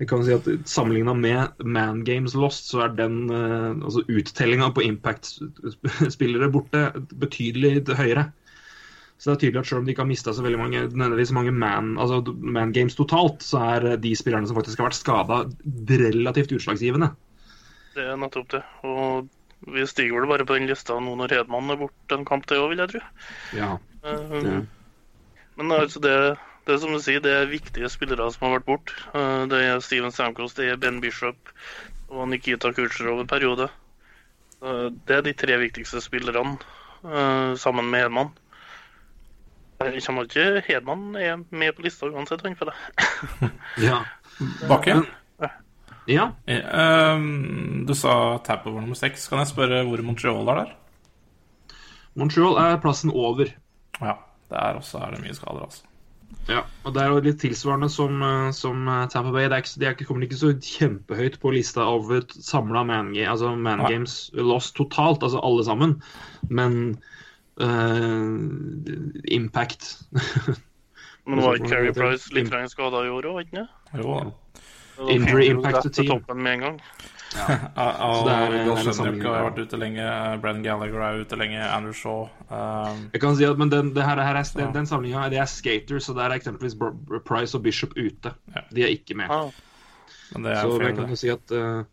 [0.00, 4.70] jeg kan si at sammenligna med Man Games Lost, så er den eh, altså uttellinga
[4.74, 6.86] på Impact-spillere borte
[7.20, 8.30] betydelig høyere.
[9.20, 10.86] Så det er tydelig at selv om de ikke har mista så veldig mange,
[11.36, 15.42] mange man, altså man games totalt, så er de spillerne som faktisk har vært skada,
[15.92, 17.10] relativt utslagsgivende.
[17.92, 18.62] Det er nettopp det.
[18.88, 19.28] Og
[19.68, 22.64] vi stiger vel bare på den lista nå når Hedman er borte en kamp til
[22.64, 23.04] òg, vil jeg tro.
[23.58, 24.66] Ja, Eh, det,
[25.56, 28.66] Men altså det, det er som du sier, det er viktige spillere som har vært
[28.68, 28.96] borte.
[29.14, 31.52] Eh, Det er Steven Stamkos, det er Ben Bishop
[32.10, 33.68] og Nikita Kutsjerov en periode.
[34.62, 36.58] Eh, Det er de tre viktigste spillerne,
[37.04, 38.30] eh, sammen med Hedman.
[39.80, 43.50] Jeg kommer ikke Hedman er med på lista uansett, han, føler jeg.
[43.88, 44.02] ja.
[44.68, 44.98] Bakke?
[46.06, 46.26] ja.
[46.46, 49.28] Ehm, du sa Tapper var nummer seks.
[49.28, 50.74] Kan jeg spørre hvor Montreal er der?
[52.14, 53.48] Montreal er plassen over.
[54.00, 54.18] Ja,
[54.50, 55.86] der også er det mye skader, altså.
[56.50, 59.48] Ja, og Det er jo litt tilsvarende som, eh, som eh, Tampa Bay.
[59.48, 63.12] Det er ikke, de er ikke, kommer ikke så kjempehøyt på lista over samla man,
[63.14, 63.90] altså man Nei.
[63.92, 66.02] games lost totalt, altså alle sammen.
[66.48, 66.98] Men
[67.60, 68.34] uh,
[69.30, 70.02] impact
[71.28, 75.88] Men var ikke Carey Price litt skada i år òg, ikke fikk Injury impact to
[75.88, 76.08] team.
[76.10, 76.80] toppen med en gang.
[77.40, 80.06] Ja, Så det er- det er en har vært ute lenge.
[80.42, 81.60] Brenn Gallagher er ute lenge.
[81.62, 82.24] Andrew Shaw.
[82.50, 85.46] um, Jeg kan si at, men den, det her, her er, den, den samlinga er
[85.46, 86.74] skaters, så der er eksempelvis
[87.24, 88.32] Price og Bishop ute.
[88.56, 88.64] Ja.
[88.74, 89.30] De er ikke med.
[89.30, 89.50] Ah,
[90.34, 91.84] men det er Så jeg kan jo si at uh,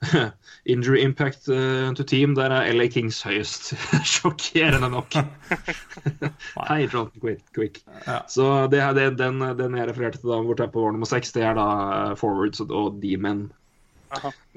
[0.72, 3.74] injury impact uh, to team, der er LA Kings høyest.
[4.14, 5.14] Sjokkerende nok.
[6.66, 7.42] Hei, Jonathan Quick.
[7.54, 7.80] quick.
[8.06, 8.18] Ja.
[8.28, 11.30] Så det, her- det, den, den jeg refererte til da, hvor Tampa var nummer seks,
[11.36, 11.68] det er da
[12.10, 13.52] eh, forwards og, og D-men.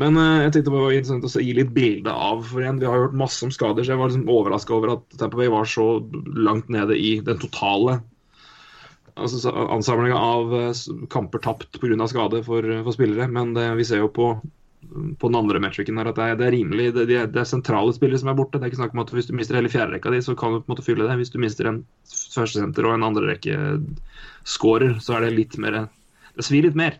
[0.01, 2.89] Men uh, jeg tenkte det var interessant å gi litt bilde av for igjen, Vi
[2.89, 5.69] har hørt masse om skader, så jeg var liksom overraska over at Tampa Bay var
[5.69, 5.85] så
[6.33, 7.99] langt nede i den totale
[9.13, 10.73] altså, ansamlinga av uh,
[11.13, 12.07] kamper tapt pga.
[12.09, 13.29] skade for, for spillere.
[13.29, 14.33] Men det, vi ser jo på,
[15.19, 17.93] på den andre matchen her at det er, det er rimelig det, det, er, sentrale
[17.93, 18.57] spillere som er borte.
[18.57, 20.61] Det er ikke snakk om at Hvis du mister hele fjerderekka di, så kan du
[20.63, 21.21] på en måte fylle det.
[21.21, 23.57] Hvis du mister en førstesenter og en andre rekke
[24.49, 25.85] scorer, så er det litt mer
[26.33, 26.97] Det svir litt mer.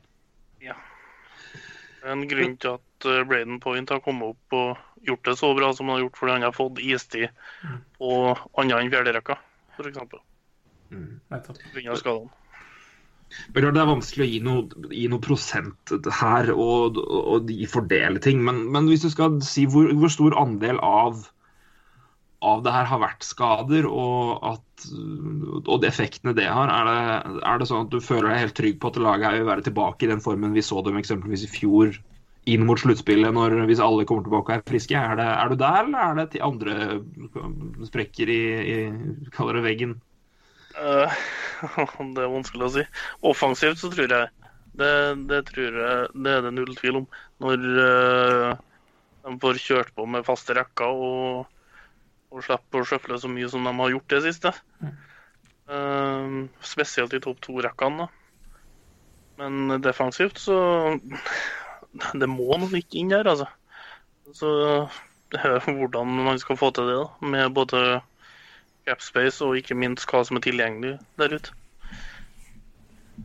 [2.04, 5.72] En grunn til at eh, Braden Point har kommet opp og gjort det så bra
[5.76, 7.28] som han har gjort, fordi han har fått istid
[8.00, 8.14] på
[8.60, 9.38] andre enn fjerderekka,
[9.78, 10.00] f.eks.
[10.94, 11.10] Mm.
[11.32, 11.96] Pga.
[12.00, 12.32] skadene.
[13.54, 18.44] Det er vanskelig å gi noe, gi noe prosent her og, og og fordele ting,
[18.46, 21.24] men, men hvis du skal si hvor, hvor stor andel av,
[22.44, 24.88] av det her har vært skader, og, at,
[25.64, 28.58] og de effektene det har, er det, er det sånn at du føler deg helt
[28.60, 31.46] trygg på at laget her vil være tilbake i den formen vi så dem eksempelvis
[31.48, 32.00] i fjor,
[32.52, 33.38] inn mot sluttspillet,
[33.70, 35.00] hvis alle kommer tilbake og er friske?
[35.00, 38.42] Er, det, er du der, eller er det til andre sprekker i,
[38.74, 38.78] i
[39.36, 39.96] kaller det veggen?
[40.76, 41.08] Uh,
[42.16, 42.86] det er vanskelig å si.
[43.32, 44.30] Offensivt så tror jeg
[44.74, 44.94] det,
[45.30, 47.10] det tror jeg det er det null tvil om.
[47.46, 48.54] Når uh,
[49.24, 51.46] de får kjørt på med faste rekker og,
[52.34, 54.54] og slipper å sjøfle så mye som de har gjort det siste.
[54.84, 58.10] Eh, spesielt i topp to-rekkene.
[59.42, 60.58] Men defensivt så
[62.22, 63.48] Det må noe ikke inn der, altså.
[64.34, 64.50] Så
[65.78, 67.30] hvordan man skal få til det, da.
[67.36, 67.84] Med både
[68.88, 71.54] capspace og ikke minst hva som er tilgjengelig der ute.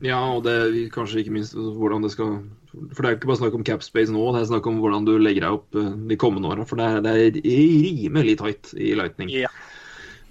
[0.05, 2.39] Ja, og det er kanskje ikke minst hvordan det skal
[2.71, 5.09] For det er jo ikke bare snakk om capspace nå, det er snakk om hvordan
[5.09, 6.67] du legger deg opp eh, de kommende åra.
[6.69, 9.33] For det er, det er rimelig tight i Lightning.
[9.33, 9.51] Ja.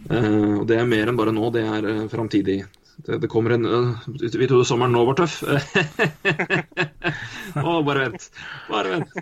[0.08, 2.62] Uh, og det er mer enn bare nå, det er uh, framtidig.
[3.02, 5.42] Det, det kommer en uh, Vi trodde sommeren nå var tøff.
[7.58, 8.30] Å, bare vent.
[8.70, 9.18] Bare vent.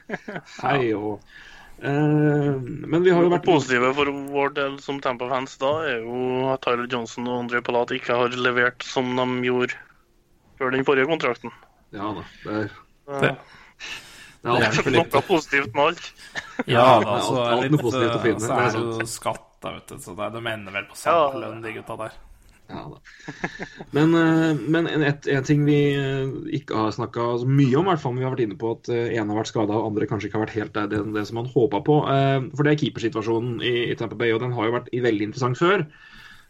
[0.60, 1.24] Hei og
[1.80, 6.52] uh, Men vi har jo vært positive for vår del som Tampa-fans da, er jo
[6.54, 9.80] at Tyler Johnson og André Palat ikke har levert som de gjorde
[10.60, 11.54] før den forrige kontrakten.
[11.96, 12.26] Ja da.
[12.44, 12.70] Det er,
[13.06, 13.32] Det,
[14.46, 14.94] det er alt.
[14.94, 16.12] Noe positivt med alt.
[16.72, 19.04] Ja, da, så er alt litt, noe positivt å finne, Så det er er det
[19.04, 19.98] jo skatt, da, vet du.
[20.04, 22.16] Så det, de ender vel på samme lønn, de gutta der.
[22.66, 22.98] Ja, da.
[23.94, 27.86] Men, eh, men en, et, en ting vi eh, ikke har snakka så mye om,
[27.86, 29.76] i hvert fall, men vi har vært inne på at eh, ene har vært skada
[29.78, 32.00] og andre kanskje ikke har vært helt det, det, det som man håpa på.
[32.10, 35.28] Eh, For det er keepersituasjonen i, i Tampa Bay, og den har jo vært veldig
[35.30, 35.86] interessant før.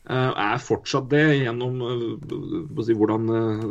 [0.05, 3.63] Eh, Er fortsatt det gjennom eh, si, hvordan eh,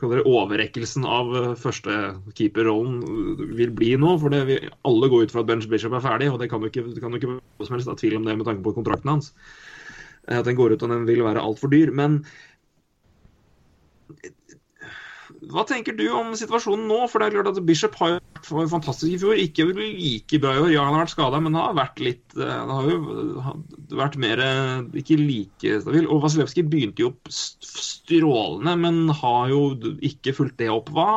[0.00, 4.16] hva dere, overrekkelsen av første førstekeeperrollen eh, vil bli nå.
[4.18, 4.56] For det, vi,
[4.90, 7.14] alle går ut fra at Bench Bishop er ferdig, og det kan jo ikke, kan
[7.14, 9.30] være som helst ha tvil om det med tanke på kontrakten hans.
[10.26, 11.94] Eh, At den går ut og den vil være altfor dyr.
[11.94, 12.24] Men
[15.54, 17.04] hva tenker du om situasjonen nå?
[17.06, 19.38] For det er klart at Bishop har jo vært fantastisk i fjor.
[19.40, 20.70] Ikke like bra i år.
[20.74, 24.42] Ja, han har vært skada, men har vært litt eh, Han har jo vært mer
[24.44, 26.08] eh, ikke like stabil.
[26.10, 27.68] Og Vasilevskij begynte jo st-
[28.04, 29.60] strålende, men har jo
[30.04, 30.90] ikke fulgt det opp.
[30.94, 31.08] Hva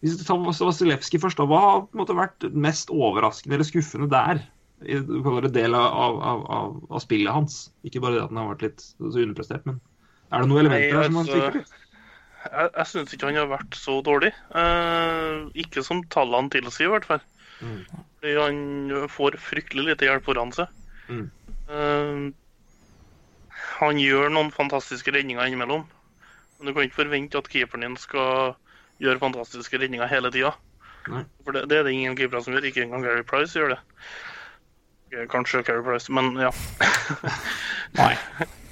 [0.00, 3.68] Hvis du tar Vasilevskij først, da, hva har på en måte vært mest overraskende eller
[3.68, 4.42] skuffende der?
[4.80, 7.66] I du kaller det del av, av, av, av spillet hans.
[7.84, 9.76] Ikke bare det at han har vært litt så underprestert, men
[10.30, 11.74] er det noen elementer der som han altså, svikter litt?
[12.40, 14.30] Jeg, jeg syns ikke han har vært så dårlig.
[14.56, 17.24] Eh, ikke som tallene tilsier, i hvert fall.
[17.60, 17.82] Mm.
[18.20, 20.72] Fordi han får fryktelig lite hjelp foran seg.
[21.10, 21.26] Mm.
[21.68, 22.22] Eh,
[23.80, 25.84] han gjør noen fantastiske redninger innimellom.
[26.58, 28.54] Men du kan ikke forvente at keeperen din skal
[29.00, 30.54] gjøre fantastiske redninger hele tida.
[31.44, 32.68] For det, det er det ingen keepere som gjør.
[32.68, 33.80] Ikke engang Gary Price gjør det.
[35.32, 36.52] Kanskje Gary Price, men ja.
[37.98, 38.14] Nei.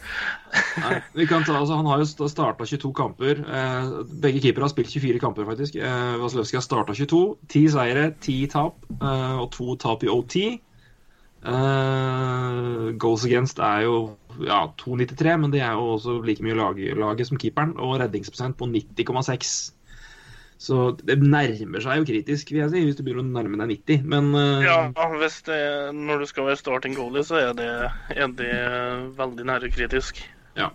[0.82, 3.42] Nei, vi kan ta, altså, han har jo starta 22 kamper.
[3.42, 3.90] Eh,
[4.22, 5.76] begge keepere har spilt 24 kamper, faktisk.
[5.76, 7.22] Eh, Vasilevskij har starta 22.
[7.48, 10.38] 10 seire, 10 tap eh, og to tap i OT.
[11.38, 13.96] Eh, goals against er jo
[14.42, 17.76] ja, 2,93, men det er jo også like mye lag, laget som keeperen.
[17.78, 19.58] Og redningsprosent på 90,6.
[20.58, 23.76] Så det nærmer seg jo kritisk, vil jeg si, hvis du begynner å nærme deg
[23.76, 24.08] 90.
[24.10, 24.78] Men eh, Ja,
[25.46, 25.60] det,
[25.94, 27.70] når du skal være starting goalie, så er det,
[28.10, 28.56] er det
[29.20, 30.18] veldig nære kritisk.
[30.58, 30.72] Ja.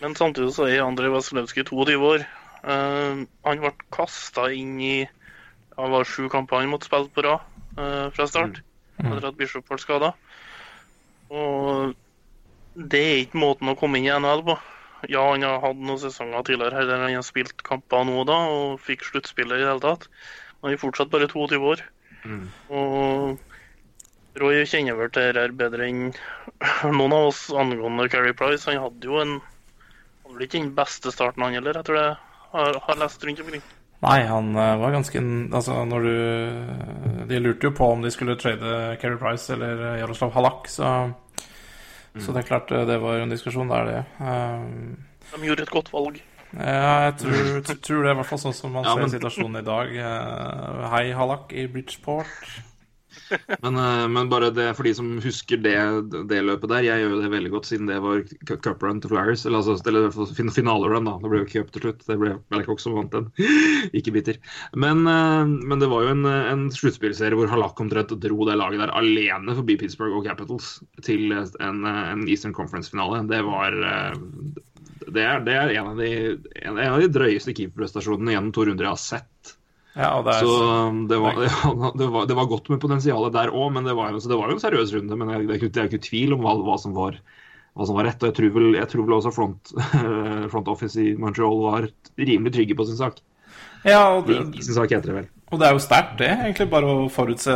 [0.00, 2.24] Men samtidig så er Andrej Vasilevskij 22 år.
[2.66, 4.94] Uh, han ble kasta inn i
[5.76, 7.42] Han var sju kamper han måtte spille på rad
[7.76, 8.62] uh, fra start,
[8.96, 10.14] etter at Bishop ble skada.
[11.28, 11.92] Og
[12.76, 14.56] det er ikke måten å komme inn i NHL på.
[15.12, 18.38] Ja, han har hatt noen sesonger tidligere der han har spilt kamper nå og da,
[18.48, 20.08] og fikk sluttspillet i det hele tatt.
[20.56, 21.84] Men han er fortsatt bare 22 år.
[22.72, 23.36] Og
[24.36, 26.10] Roy kjenner vel til dette bedre enn
[26.92, 28.66] noen av oss angående Carrie Price.
[28.68, 32.14] Han hadde jo en hadde vel ikke den beste starten, han heller, jeg tror jeg
[32.52, 33.64] har, har lest rundt omkring.
[34.04, 35.20] Nei, han eh, var ganske
[35.56, 39.98] Altså, når du De lurte jo på om de skulle trade Carrie Price eller eh,
[40.02, 40.90] Jaroslav Halak, så
[42.20, 44.02] Så det er klart eh, det var en diskusjon der, det.
[44.20, 44.98] Um,
[45.32, 46.20] De gjorde et godt valg.
[46.52, 49.14] ja, jeg tror, tror det er i hvert fall sånn som man Ja, ser men-
[49.16, 49.96] situasjonen i dag.
[50.92, 52.60] Hei, Halak i Bridgeport.
[53.62, 55.76] Men, eh, men bare det for de som husker det,
[56.30, 56.84] det løpet der.
[56.86, 59.46] Jeg gjør jo det veldig godt siden det var cu- cup run til Flyers.
[59.48, 61.16] Eller, altså, eller finalerun, da.
[61.22, 62.04] Det ble jo cup til slutt.
[62.06, 63.28] Det ble Babcock som vant den.
[63.98, 64.38] Ikke bitter.
[64.76, 68.84] Men, eh, men det var jo en, en sluttspillserie hvor Halak omtrent dro det laget
[68.84, 70.76] der alene forbi Pittsburgh og Capitals
[71.06, 73.24] til en, en Eastern Conference-finale.
[73.30, 74.16] Det var eh,
[75.06, 76.08] det er, det er en, av de,
[76.62, 79.55] en, en av de drøyeste keeperprestasjonene gjennom to runder jeg har sett.
[79.96, 80.56] Ja, det er Så
[80.90, 81.38] um, det var,
[82.00, 84.50] det, var, det var godt med potensialet der òg, men det var, jo- det var
[84.52, 85.16] jo en seriøs runde.
[85.16, 87.16] Men det er ikke, det er ikke tvil om hva, hva, som var,
[87.76, 88.20] hva som var rett.
[88.20, 89.72] Og jeg tror vel, jeg tror vel også front,
[90.52, 91.88] front office i Montreal var
[92.20, 93.22] rimelig trygge på sin sak.
[93.86, 95.26] Ja, og det, i sin sak heter det vel.
[95.54, 96.28] og det er jo sterkt, det.
[96.42, 97.52] Egentlig bare å forutse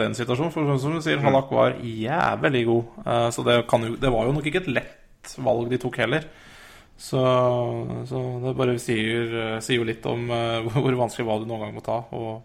[0.00, 0.52] den situasjonen.
[0.54, 2.94] For sånn som du sier, Halak var jævlig god.
[3.04, 5.98] Eh, Så det, kan jo, det var jo nok ikke et lett valg de tok
[6.00, 6.24] heller.
[6.96, 7.20] Så,
[8.08, 11.66] så det bare sier, eh, sier jo litt om eh, hvor vanskelig valg du noen
[11.66, 12.44] gang må ta, og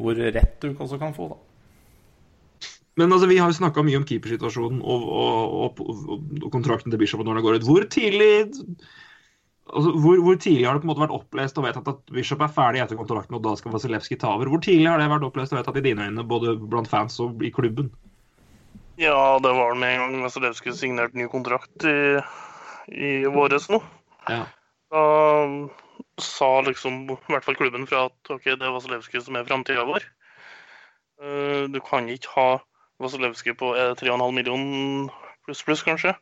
[0.00, 1.40] hvor rett du også kan få, da.
[2.98, 6.94] Men altså, vi har jo snakka mye om keepersituasjonen og, og, og, og, og kontrakten
[6.94, 7.66] til Bishop og når det går ut.
[7.66, 8.30] Hvor tidlig
[9.72, 12.44] altså, hvor, hvor tidlig har det på en måte vært opplest og vedtatt at Bishop
[12.44, 14.52] er ferdig etter kontrakten, og da skal Vasilevskij ta over?
[14.52, 17.42] Hvor tidlig har det vært opplest og vedtatt i dine øyne, både blant fans og
[17.42, 17.90] i klubben?
[19.00, 21.96] Ja, det var det med en gang Vasilevskij signerte ny kontrakt i,
[22.88, 23.80] i våres nå.
[24.28, 24.44] Ja.
[24.92, 25.04] Da
[26.20, 29.86] sa liksom i hvert fall klubben fra at ok, det er Vasilevskij som er framtida
[29.88, 30.06] vår.
[31.22, 32.48] Eh, Du kan ikke ha
[33.02, 35.10] Vasilevskij på er 3,5 million
[35.44, 36.14] pluss pluss, kanskje.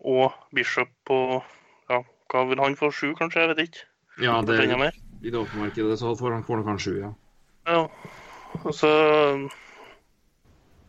[0.00, 1.42] Og Bishop på
[1.90, 2.90] ja, hva vil han få?
[2.92, 3.40] Sju, kanskje?
[3.40, 3.86] Jeg vet ikke.
[4.20, 4.60] Ja, det.
[5.22, 7.10] I det åpne så får han, får han kanskje sju, ja.
[7.68, 7.88] Ja.
[8.64, 8.88] Altså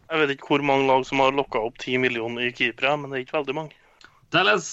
[0.09, 3.11] Jeg vet ikke hvor mange lag som har lokka opp ti millioner i keepere, men
[3.11, 3.80] det er ikke veldig mange.
[4.31, 4.67] Dallas!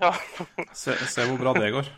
[0.00, 0.14] Ja.
[0.72, 1.88] Se, se hvor bra det går.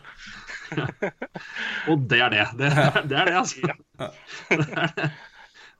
[1.91, 2.47] Og det er det.
[2.59, 2.71] Det,
[3.09, 3.69] det er det, altså.
[3.69, 4.09] Ja.
[4.49, 5.11] Det er det.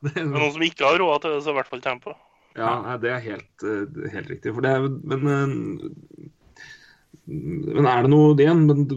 [0.03, 2.13] Det er, noen som ikke har råd til det, så er i hvert fall Tampa.
[2.59, 4.51] Ja, det er helt, eh, helt riktig.
[4.53, 6.31] For det er, men, eh,
[7.25, 8.65] men er det noe det igjen?
[8.67, 8.87] Men,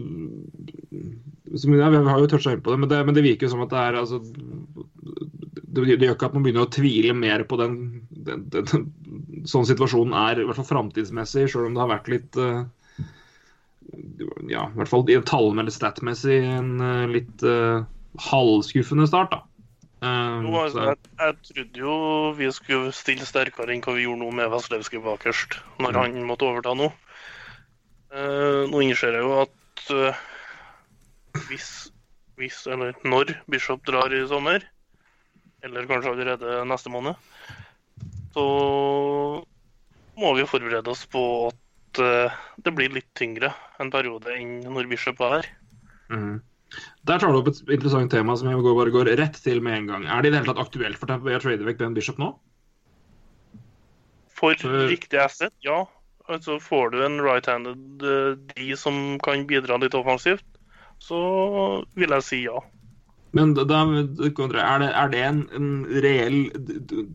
[1.55, 3.53] som, ja, vi har jo toucha inn på det, men det, men det virker jo
[3.53, 7.43] som at det er altså, det, det gjør ikke at man begynner å tvile mer
[7.47, 7.77] på den,
[8.09, 8.87] den, den,
[9.47, 12.65] sånn situasjonen er, i hvert fall framtidsmessig, sjøl om det har vært litt uh,
[14.51, 17.85] ja, i hvert fall i tallene eller statmessig en uh, litt uh,
[18.27, 19.43] halvskuffende start, da.
[19.97, 21.93] Um, Jo, altså, jeg, jeg trodde jo
[22.37, 26.45] vi skulle stille sterkere enn hva vi gjorde nå med Vasilevskij bakerst, når han måtte
[26.45, 26.91] overta nå.
[28.17, 30.21] Eh, nå innser jeg jo at eh,
[31.49, 31.69] hvis,
[32.39, 34.63] hvis, eller når Bishop drar i sommer,
[35.65, 37.19] eller kanskje allerede neste måned,
[38.33, 38.45] så
[40.17, 43.51] må vi forberede oss på at eh, det blir litt tyngre
[43.81, 45.49] en periode enn når Bishop er her.
[46.09, 46.37] Mm.
[47.07, 49.91] Der tar du opp et interessant tema som jeg bare går rett til med en
[49.91, 50.07] gang.
[50.09, 52.17] Er det i det hele tatt aktuelt for Tampa Bay å trade vekk Ben Bishop
[52.21, 52.33] nå?
[54.37, 55.85] For Så- riktig asset, ja.
[56.27, 58.01] Altså Får du en right-handed
[58.51, 60.43] D som kan bidra litt offensivt,
[60.99, 61.19] så
[61.95, 62.59] vil jeg si ja.
[63.35, 65.71] Men da, er det, er det en, en
[66.03, 66.37] reell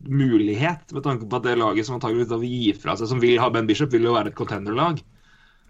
[0.07, 3.21] mulighet, med tanke på at det laget som antageligvis da vil gi fra seg, som
[3.21, 5.01] vil ha Ben Bishop, vil jo være et contender-lag?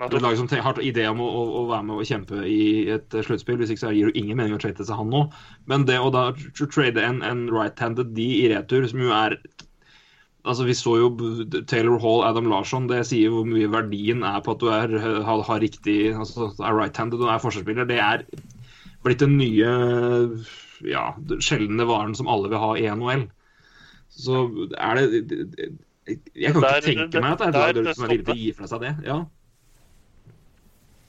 [0.03, 3.13] Et lag som har idé om å, å, å være med og kjempe i et
[3.15, 3.60] eh, sluttspill.
[3.62, 5.21] Hvis ikke så gir det ingen mening å trade til seg han nå.
[5.69, 6.25] Men det å da
[6.60, 9.38] trade en, en right-handed D i retur, som jo er
[10.43, 11.08] Altså, Vi så jo
[11.71, 12.88] Taylor Hall, Adam Larsson.
[12.91, 16.75] Det sier hvor mye verdien er på at du er, har, har riktig altså, er
[16.75, 17.88] right-handed og er forsvarsspiller.
[17.88, 18.25] Det er
[19.06, 19.69] blitt den nye
[20.84, 21.06] ja,
[21.43, 23.23] sjeldne varen som alle vil ha i NHL.
[24.13, 24.43] Så
[24.77, 25.23] er det
[26.06, 28.41] Jeg kan ikke Der- tenke meg at det er det som er villig til å
[28.43, 28.93] gi fra seg det.
[29.08, 29.21] Ja.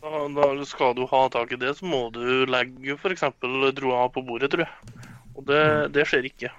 [0.05, 3.25] Da, da skal du ha tak i det, så må du legge f.eks.
[3.75, 5.09] Droa på bordet, tror jeg.
[5.35, 5.63] Og det,
[5.97, 6.53] det skjer ikke.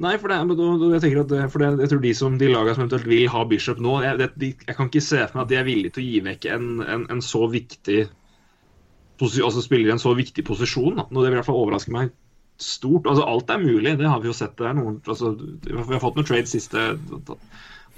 [0.00, 2.86] Nei, for da- jeg at det, for det, jeg tror de som de lagene som
[2.86, 5.50] eventuelt vil ha Bishop nå jeg, det, de, jeg kan ikke se for meg at
[5.50, 8.06] de er villige til å gi vekk en, en, en så viktig
[9.22, 10.96] altså spiller i en så viktig posisjon.
[10.98, 11.04] Da.
[11.06, 12.10] Det vil i hvert fall overraske meg
[12.62, 13.06] stort.
[13.06, 14.56] Altså Alt er mulig, det har vi jo sett.
[14.58, 16.86] Det er noen, altså, vi har fått noen trades siste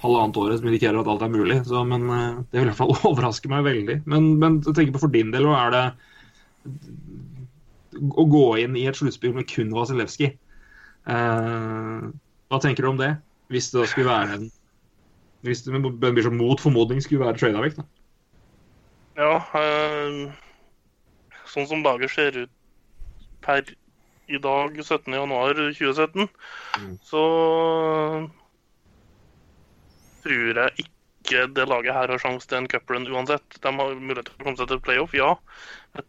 [0.03, 1.61] halvannet året som indikerer at alt er mulig.
[1.65, 3.99] Så, men eh, det vil i hvert fall overraske meg veldig.
[4.11, 5.85] Men, men tenk på for din del, hva er det
[7.95, 10.33] å gå inn i et sluttspill med kun Vasilevskij
[11.05, 12.05] Eh,
[12.49, 13.15] hva tenker du om det?
[13.53, 14.45] Hvis det da skulle være en
[15.45, 17.83] Hvis det blir Ben mot formodning skulle være trada vekk, da.
[19.15, 20.31] Ja, eh,
[21.51, 22.55] sånn som dager ser ut
[23.45, 23.61] per
[24.25, 26.25] i dag, 17.1.2017,
[27.05, 27.21] så
[30.25, 33.59] tror jeg ikke det laget her har sjanse til en cuprun uansett.
[33.61, 35.35] De har mulighet til å komme seg til playoff, ja.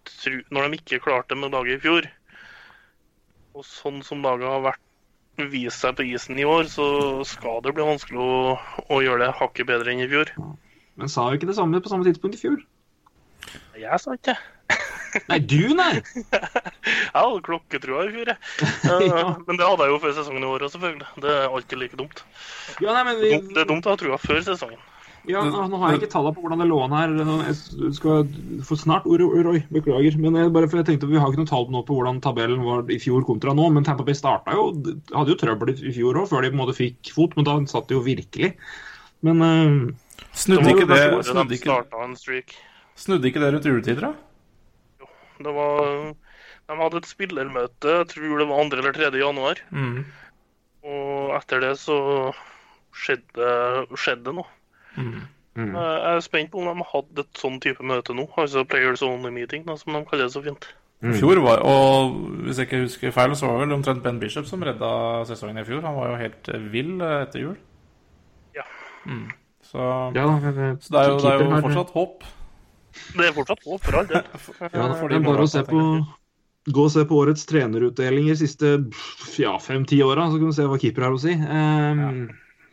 [0.08, 2.08] Tror, når de ikke klarte med laget i fjor,
[3.56, 4.85] og sånn som laget har vært
[5.36, 6.86] vist seg på isen i år, så
[7.28, 8.56] skal det bli vanskelig å,
[8.88, 10.32] å gjøre det hakket bedre enn i fjor.
[10.96, 12.60] Men sa jo ikke det samme på samme tidspunkt i fjor.
[13.76, 14.38] Jeg sa ikke det.
[15.30, 15.92] Nei, du, nei!
[16.26, 18.66] Jeg hadde klokketrua i fjor, jeg.
[19.08, 19.22] ja.
[19.46, 21.06] Men det hadde jeg jo før sesongen i år òg, selvfølgelig.
[21.24, 22.20] Det er alltid like dumt.
[22.84, 24.82] Ja, nei, vi, dumt, det er dumt å ha trua før sesongen.
[25.30, 27.14] Ja, nå har jeg ikke tallene på hvordan det lå an her.
[27.48, 28.28] Jeg skal
[28.66, 29.60] få snart ordet, Roy.
[29.74, 30.18] Beklager.
[30.22, 32.62] Men jeg, bare for jeg tenkte Vi har ikke noe tall nå på hvordan tabellen
[32.66, 33.68] var i fjor kontra nå.
[33.74, 34.68] Men Tampa Bay starta jo
[35.12, 37.34] Hadde jo trøbbel i fjor òg, før de på en måte fikk fot.
[37.38, 38.52] Men da satt de jo virkelig.
[39.26, 39.94] Men uh,
[40.36, 42.54] Snudde ikke det, det snudde ikke, en streak.
[42.98, 45.08] snudde ikke det rundt juletider, da?
[45.40, 46.12] Det var
[46.66, 48.78] De hadde et spillermøte, jeg tror det var 2.
[48.80, 49.10] eller 3.
[49.20, 49.60] januar.
[49.70, 50.04] Mm.
[50.86, 51.96] Og etter det så
[52.96, 53.50] skjedde,
[53.96, 54.48] skjedde noe.
[54.96, 55.12] Mm.
[55.56, 55.70] mm.
[55.76, 58.26] Eh, Jeg er spent på om de har hatt et sånn type møte nå.
[58.36, 60.68] Altså Players Only Meeting, da, som de kaller det så fint.
[61.04, 61.12] Mm.
[61.20, 62.14] Fjor var, og
[62.46, 64.90] Hvis jeg ikke husker feil, så var det vel omtrent Ben Bishop som redda
[65.28, 65.84] sesongen i fjor.
[65.84, 67.56] Han var jo helt eh, vill eh, etter jul.
[68.56, 68.64] Ja.
[69.04, 69.26] Mm.
[69.66, 69.82] Så,
[70.14, 72.28] ja men, så det er jo, det er jo fortsatt håp.
[73.16, 74.30] Det er fortsatt håp, for all del.
[74.72, 75.82] Ja, det er bare å se på.
[76.66, 78.72] Gå og se på årets trenerutdelinger siste
[79.38, 81.30] ja, fem-ti åra, så kan du se hva keeper har å si.
[81.36, 82.24] Ehm,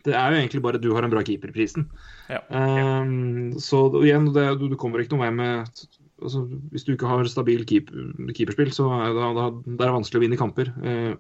[0.04, 1.88] Det er jo egentlig bare du har en bra keeper-prisen.
[2.32, 2.42] Ja.
[2.50, 5.84] Um, så igjen, det, du, du kommer ikke noen vei med
[6.24, 6.44] altså,
[6.74, 7.92] Hvis du ikke har stabil keep,
[8.36, 9.50] keeperspill, så er det,
[9.80, 10.72] det er vanskelig å vinne kamper.
[10.84, 11.16] Uh,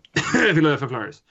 [0.56, 1.24] Philadelphia Flyers.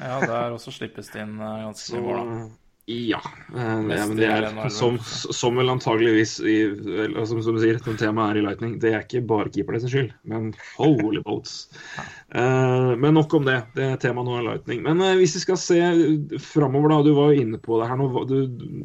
[0.00, 2.46] Ja, der også slippes det inn eh, ganske mye mål, da.
[2.86, 3.18] Ja.
[3.56, 4.94] eh, det, men det er som,
[5.34, 8.92] som vel antageligvis i, eller, som, som du sier, når temaet er i Lightning, det
[8.92, 11.64] er ikke bare keeperne sin skyld, men holy boats.
[12.30, 13.56] Eh, men nok om det.
[13.74, 14.84] Det temaet nå er Lightning.
[14.86, 15.80] Men eh, hvis vi skal se
[16.42, 17.00] framover, da.
[17.06, 18.08] Du var jo inne på det her nå.
[18.30, 18.36] Du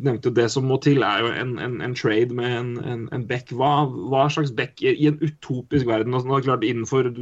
[0.01, 3.27] nevnte det som må til, er jo en, en, en trade med en, en, en
[3.29, 3.53] back.
[3.53, 6.17] Hva, hva slags back i en utopisk verden?
[6.17, 7.13] Altså, nå er det klart innenfor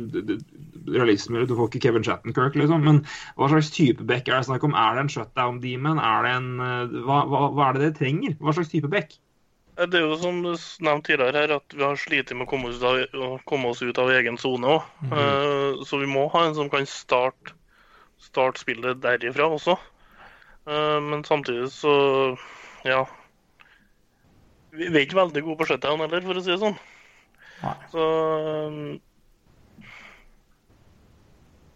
[0.95, 3.01] realisme, du får ikke Kevin Shattenkirk, liksom, men
[3.37, 4.75] hva slags type back er det snakk om?
[4.77, 5.99] Er det en shutdown demon?
[5.99, 8.37] Er det en eh, hva, hva, hva er det dere trenger?
[8.39, 9.15] Hva slags type back?
[9.77, 12.51] Eh, Det er jo som du nevnte tidligere her, at vi har slitt med å
[12.51, 14.89] komme oss, av, å komme oss ut av egen sone òg.
[15.87, 17.55] Så vi må ha en som kan starte
[18.19, 19.77] start spillet derifra også.
[20.67, 21.93] Eh, Men samtidig så
[22.83, 23.05] ja.
[24.71, 26.75] Vi vi er ikke veldig gode på shutdown heller, for å si det sånn.
[27.63, 27.75] Nei.
[27.91, 28.03] Så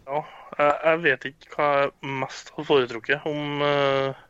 [0.07, 0.21] ja.
[0.57, 3.25] Jeg, jeg vet ikke hva jeg mest har foretrukket.
[3.29, 4.21] Om uh,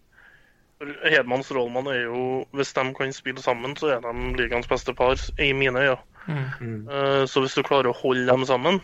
[0.80, 2.24] for Hedman og Strålmann er jo
[2.56, 5.98] Hvis de kan spille sammen, så er de ligaens beste par, i mine øyne.
[6.28, 6.88] Mm.
[6.88, 8.80] Uh, Så hvis du klarer å holde dem sammen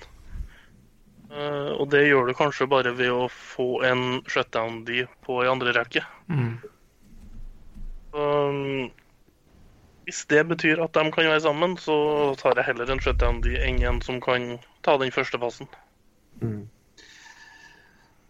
[1.31, 5.75] uh, Og det gjør du kanskje bare ved å få en shutdown-de på i andre
[5.77, 6.03] rekke.
[6.27, 6.57] Mm.
[8.09, 8.89] Um,
[10.09, 11.95] hvis det betyr at de kan være sammen, så
[12.41, 15.69] tar jeg heller en shutdown-de enn en som kan ta den første passen.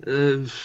[0.08, 0.60] Eh,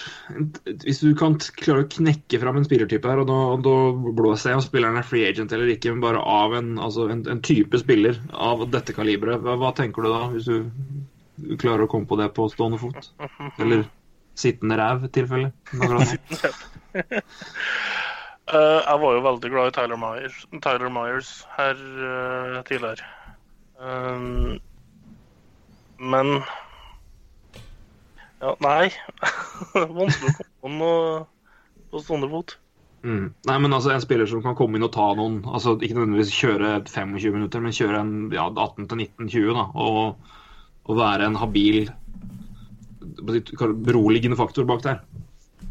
[0.84, 4.60] hvis du kan klare å knekke fram en spillertype her, og da, da blåser jeg
[4.60, 7.80] om spilleren er free agent eller ikke, men bare av en, altså en, en type
[7.82, 12.18] spiller av dette kaliberet, hva, hva tenker du da, hvis du, klarer å komme på
[12.20, 13.10] det på stående fot?
[13.58, 13.88] Eller
[14.38, 15.54] sittende ræv, i tilfelle?
[15.74, 16.14] uh.
[18.44, 23.06] Eh, jeg var jo veldig glad i Tyler Myers, Tyler Myers her uh, tidligere.
[23.80, 24.58] Um,
[25.96, 26.42] men
[28.44, 28.90] Ja, nei.
[29.98, 31.24] Vanskelig å komme noe
[31.92, 32.58] på stående fot.
[33.04, 33.32] Mm.
[33.48, 36.30] Nei, men altså En spiller som kan komme inn og ta noen altså Ikke nødvendigvis
[36.32, 39.50] kjøre 25 minutter, men kjøre en ja, 18-19-20.
[39.52, 40.30] da, og,
[40.88, 41.90] og være en habil
[43.84, 45.02] beroligende faktor bak der.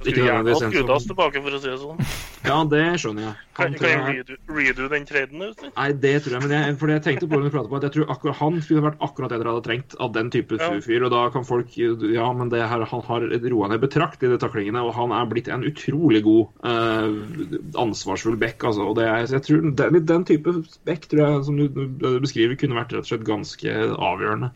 [0.03, 1.99] Ikke Skulle gjerne hatt Gudas tilbake, for å si det sånn.
[2.43, 3.35] Ja, det skjønner jeg.
[3.55, 5.43] Kan, Han kan tror jeg redo, den traden?
[5.77, 6.41] Nei, det tror jeg.
[6.43, 8.39] Men jeg, for jeg tenkte på det når vi pratet på, at jeg tror akkurat
[8.41, 10.67] han skulle vært akkurat det dere hadde trengt av den type Ja.
[10.83, 11.05] fyr.
[11.07, 14.41] Og da kan folk Ja, men det her, han har roa ned betraktelig i de
[14.43, 18.89] taklingene, og han er blitt en utrolig god, eh, ansvarsfull back, altså.
[18.91, 22.59] Og det er, jeg tror den, den type back tror jeg, som du, du beskriver,
[22.59, 24.51] kunne vært rett og slett ganske avgjørende.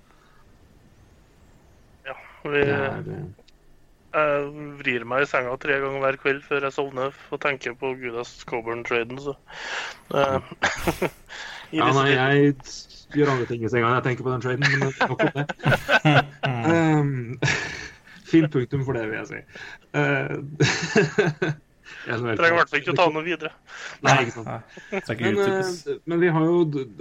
[2.03, 3.27] Ja, vi, Det er, eh,
[4.17, 7.93] jeg vrir meg i senga tre ganger hver kveld før jeg sovner og tenker på
[8.01, 9.35] Gudas Coburn-traden, så
[10.17, 10.41] uh,
[11.75, 12.53] Ja, nei, jeg
[13.15, 15.45] gjør andre ting i senga enn jeg tenker på den traden, men nok om det.
[16.47, 17.13] Um,
[18.31, 19.45] Fint punktum for det, vil jeg si.
[19.97, 21.53] Uh,
[22.07, 23.49] er Trenger i hvert fall ikke å ta noe videre.
[24.05, 24.75] Nei, ikke sant.
[25.19, 26.57] Men, eh, men vi har jo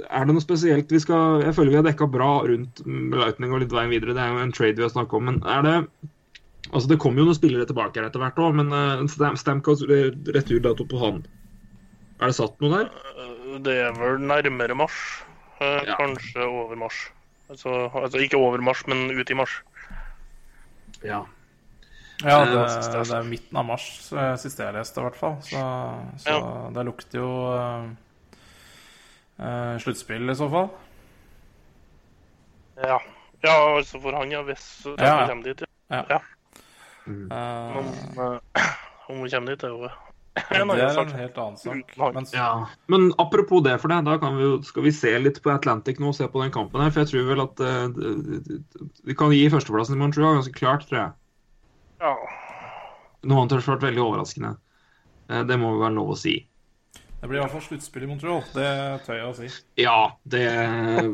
[0.07, 3.63] Er det noe spesielt vi skal Jeg føler vi har dekka bra rundt Lightning og
[3.63, 4.17] litt veien videre.
[4.17, 5.29] Det er jo en trade vi har snakket om.
[5.31, 5.77] Men er det
[6.73, 9.85] Altså, det kommer jo noen spillere tilbake her etter hvert òg, men uh, Stam Stamkos
[9.87, 11.21] returdato på han.
[12.21, 12.91] Er det satt noe der?
[13.17, 14.97] Eh, Det er vel nærmere mars.
[15.61, 15.95] Uh, Ja.
[16.01, 16.99] Kanskje over mars.
[17.49, 19.61] Altså, altså ikke over mars, men ut i mars.
[21.05, 21.23] Ja.
[22.25, 22.63] Ja, Eh, det,
[22.97, 25.35] det er midten av mars, eh, siste jeg leste, i hvert fall.
[25.45, 25.61] Så,
[26.25, 26.37] så
[26.73, 27.91] det lukter jo eh,
[29.39, 30.71] eh, sluttspill, i så fall.
[32.81, 32.97] Ja.
[33.45, 34.41] ja, altså for han, ja.
[34.49, 34.65] Hvis
[34.97, 35.29] Ja, ja.
[35.29, 35.63] kommer dit.
[35.93, 36.03] Ja.
[36.11, 36.19] Ja.
[37.07, 38.67] Men eh,
[39.09, 39.89] om hun kommer dit, er jo
[40.37, 41.95] det er en helt annen sak.
[41.97, 45.53] Men, Ja, men apropos det for det, da kan vi skal vi se litt på
[45.55, 46.93] Atlantic nå og se på den kampen her.
[46.93, 47.87] For jeg tror vel at uh,
[49.09, 51.15] vi kan gi førsteplassen i Montreal ganske klart, tror jeg.
[52.05, 52.13] Ja.
[53.25, 54.53] Noe annet har vært veldig overraskende.
[55.33, 56.37] Uh, det må vel være lov å si.
[57.21, 58.43] Det blir i hvert fall sluttspill i Montreal.
[58.53, 58.71] Det
[59.07, 59.47] tør jeg å si.
[59.81, 60.43] Ja, det,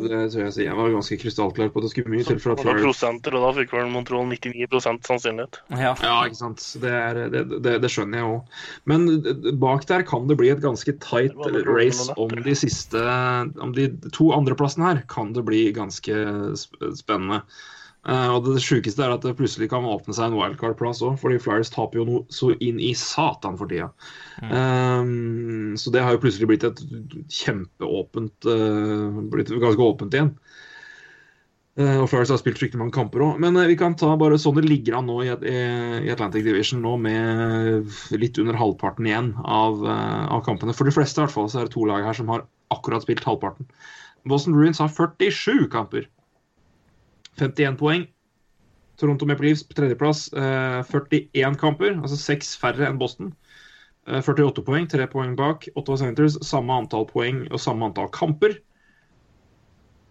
[0.03, 0.65] det tør jeg si.
[0.67, 3.37] Jeg var ganske krystallklar på at det skulle mye til for at da Flyers prosenter,
[3.39, 5.61] og da fikk vel Montreal 99% sannsynlighet.
[5.71, 5.93] Ja.
[6.03, 6.65] Ja, ikke sant.
[6.83, 8.59] Det, er, det, det, det skjønner jeg òg.
[8.91, 9.07] Men
[9.63, 11.39] bak der kan det bli et ganske tight
[11.71, 13.03] race om de siste
[13.63, 16.19] Om de to andreplassene her kan det bli ganske
[16.99, 17.45] spennende.
[18.03, 21.39] Eh, og det sjukeste er at det plutselig kan åpne seg en wildcard-plass òg, fordi
[21.43, 23.93] Flyers taper jo noe så inn i satan for tida.
[24.43, 25.13] Eh,
[25.79, 26.83] så det har jo plutselig blitt et
[27.33, 30.35] kjempeåpent uh, Blitt ganske åpent igjen.
[31.79, 33.39] Uh, og Flyers har spilt fryktelig mange kamper òg.
[33.41, 36.83] Men uh, vi kan ta bare sånn det ligger an nå i, i, Atlantic Division
[36.85, 40.75] nå med litt under halvparten igjen av, av kampene.
[40.77, 42.45] For de fleste i hvert fall så er det to lag her som har
[42.75, 43.71] akkurat spilt halvparten.
[44.29, 46.11] Boston Bruins har 47 kamper.
[47.41, 48.07] 51 poeng.
[49.01, 50.33] Toronto Maple Leafs på tredjeplass.
[50.33, 53.33] Eh, 41 kamper, altså seks færre enn Boston.
[54.07, 55.69] Eh, 48 poeng, tre poeng bak.
[55.75, 58.59] Ottawa Senators samme antall poeng og samme antall kamper.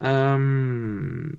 [0.01, 1.37] Um,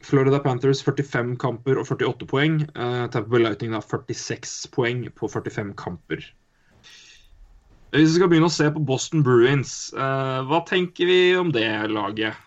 [0.00, 2.60] Florida Panthers 45 kamper og 48 poeng.
[2.74, 6.24] Uh, Tampa Bay Lightning da 46 poeng på 45 kamper.
[7.90, 11.66] Hvis vi skal begynne å se på Boston Bruins, uh, hva tenker vi om det
[11.90, 12.38] laget?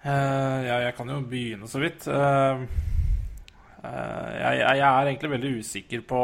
[0.00, 2.06] Eh, ja, jeg kan jo begynne så vidt.
[2.08, 2.62] Uh,
[3.84, 6.22] uh, jeg, jeg er egentlig veldig usikker på,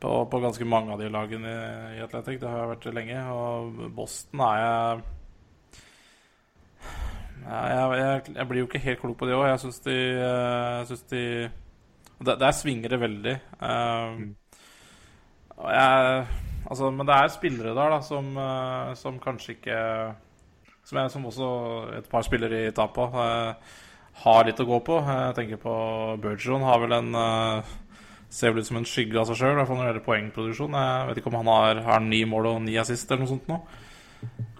[0.00, 2.40] på, på ganske mange av de lagene i, i Atletic.
[2.40, 3.18] Det har jeg vært lenge.
[3.36, 5.02] Og Boston er jeg
[7.42, 9.48] ja, jeg, jeg, jeg blir jo ikke helt klok på det òg.
[9.50, 9.98] Jeg syns de,
[10.88, 11.22] synes de
[12.22, 13.32] der, der svinger det veldig.
[15.58, 16.26] Og jeg,
[16.70, 18.30] altså, men det er spillere der da, som,
[18.96, 19.80] som kanskje ikke
[20.84, 21.48] som, jeg, som også
[21.98, 23.76] et par spillere i Tampa eh,
[24.24, 24.98] har litt å gå på.
[25.06, 25.74] Jeg tenker på
[26.22, 26.64] Bergeron.
[26.66, 27.72] Har vel en eh,
[28.32, 30.04] Ser vel ut som en skygge av seg sjøl, i hvert fall når det gjelder
[30.06, 30.72] poengproduksjon.
[30.80, 33.50] Jeg vet ikke om han har, har ni mål og ni assist eller noe sånt
[33.50, 33.58] nå.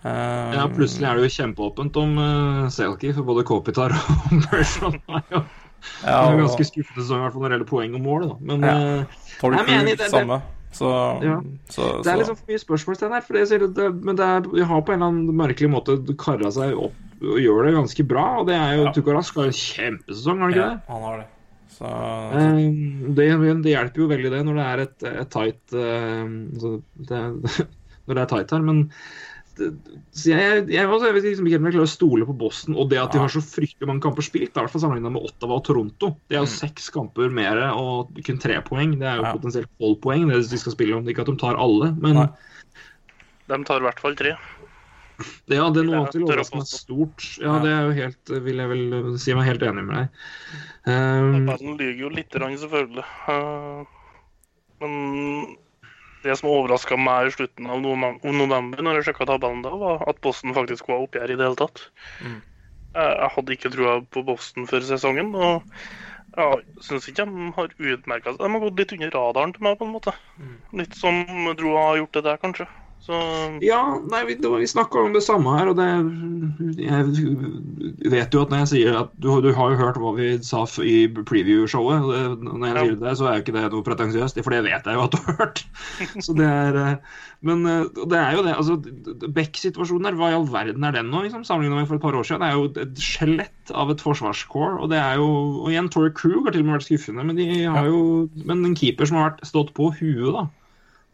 [0.04, 4.98] Eh, Ja, plutselig er det jo kjempeåpent om uh, Selkie, for både Kopitar og Bergeron
[5.08, 5.40] er jo
[6.04, 8.26] ja, er og ganske skuffende sesong, i hvert fall når det gjelder poeng og mål.
[8.28, 8.36] Da.
[8.50, 8.74] Men Ja.
[8.76, 10.38] uh, Torrey Jeg mener det- det- samme.
[10.72, 10.88] Så,
[11.20, 11.36] Ja.
[11.68, 13.24] så, det er liksom for mye spørsmålstegn her.
[13.26, 16.50] For det, det, men det er, de har på en eller annen merkelig måte kara
[16.54, 18.24] seg opp og gjør det ganske bra.
[18.40, 18.92] Og det er jo Ja.
[18.96, 20.80] Tukarask har en kjempesesong, har han ikke ja, det?
[20.88, 21.28] han har det.
[21.72, 21.90] Så,
[22.32, 22.56] Eh,
[23.16, 23.26] det,
[23.64, 26.28] det hjelper jo veldig det når det er et, et tight uh,
[27.08, 27.20] det,
[28.06, 28.84] Når det er tight her, men
[29.52, 32.76] så jeg, jeg, også, jeg vet liksom ikke om jeg klarer å stole på Boston.
[32.80, 35.26] Og det at de har så fryktelig mange kamper spilt, i hvert fall sammenlignet med
[35.28, 36.12] Ottawa og Toronto.
[36.28, 36.56] Det er jo Mm.
[36.56, 38.98] seks kamper mer og kun tre poeng.
[38.98, 39.32] Det er jo Ja.
[39.36, 40.28] potensielt tolv poeng.
[40.28, 41.04] Det de skal spille om.
[41.06, 42.28] Ikke at de tar alle, men Nei.
[43.48, 44.36] De tar i hvert fall tre.
[45.46, 47.38] det, ja, det er noe til å overraske meg stort.
[47.38, 47.58] Ja, Ja.
[47.62, 50.08] det er jo helt, vil jeg vel si meg helt enig med deg.
[50.86, 53.04] Um, Bandet lyver jo litt, grann, selvfølgelig.
[53.28, 53.84] Uh,
[54.80, 55.56] Men
[56.22, 60.20] det som overraska meg i slutten av november, når jeg sjekka tabellen da, var at
[60.24, 61.84] Boston faktisk var oppi her i det hele tatt.
[62.22, 62.40] Mm.
[62.94, 65.34] Eh, Jeg hadde ikke trua på Boston før sesongen.
[65.34, 65.62] og
[66.32, 68.38] jeg syns ikke de har utmerka seg.
[68.40, 70.14] De har gått litt under radaren til meg, på en måte.
[70.72, 71.24] Litt som
[71.58, 72.66] Dro har gjort det der, kanskje.
[73.02, 73.16] Så
[73.66, 73.80] Ja,
[74.12, 75.86] nei, vi, vi snakka om det samme her, og det
[76.78, 80.28] Jeg vet jo at når jeg sier at Du, du har jo hørt hva vi
[80.46, 82.06] sa i preview-showet.
[82.46, 82.84] Når jeg Ja.
[82.84, 85.16] sier det, så er jo ikke det noe pretensiøst, for det vet jeg jo at
[85.16, 85.64] du har hørt.
[86.26, 86.96] Så det er eh,
[87.42, 88.54] Men eh, det er jo det.
[88.54, 88.78] altså
[89.34, 92.14] Beck-situasjonen her, hva i all verden er den nå, liksom, sammenlignet med for et par
[92.18, 92.42] år siden?
[92.46, 95.26] Det er jo et skjelett av et forsvarscore, og det er jo
[95.66, 98.62] Og igjen, Torrey Krug har til og med vært skuffende, men de har jo Men
[98.70, 100.46] en keeper som har vært, stått på huet, da.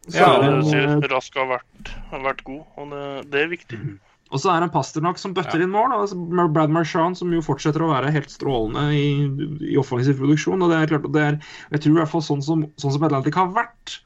[0.08, 3.80] Så Ja, Rask har vært, har vært god, og det, det er viktig.
[4.28, 5.94] Og så er det en Pasternak som bøtter inn mål.
[5.96, 6.18] Altså
[6.52, 9.06] Brad Marchand som jo fortsetter å være helt strålende i,
[9.72, 10.60] i offensiv produksjon.
[10.64, 11.38] og det er klart det er,
[11.72, 13.98] Jeg tror i hvert fall sånn som, sånn som Atlantic har vært,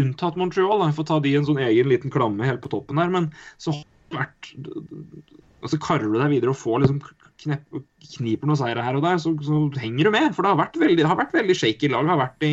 [0.00, 3.00] unntatt Montreal, jeg for å ta de en sånn egen liten klamme helt på toppen
[3.00, 4.52] her, men så har det vært
[5.60, 7.00] altså Karer du deg videre og får liksom
[7.42, 7.80] knep,
[8.16, 10.30] kniper noen seire her og der, så, så henger du med.
[10.36, 12.06] For det har vært veldig, det har vært veldig shaky lag.
[12.06, 12.52] Det har vært i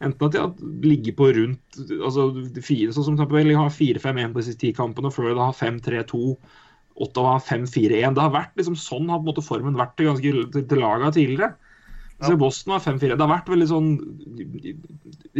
[0.00, 0.52] Enten at de har
[0.84, 2.30] ligget på rundt altså
[2.64, 6.20] fire, sånn som Tampa har 4-5-1 på de siste ti kampene, og Florida har 5-3-2.
[7.04, 8.16] Ottawa har 5-4-1.
[8.16, 10.80] Det har vært liksom sånn har på en måte formen vært til, ganske, til, til
[10.80, 11.52] laga tidligere.
[12.20, 13.16] Så Boston har 5-4.
[13.16, 13.90] Det har vært veldig sånn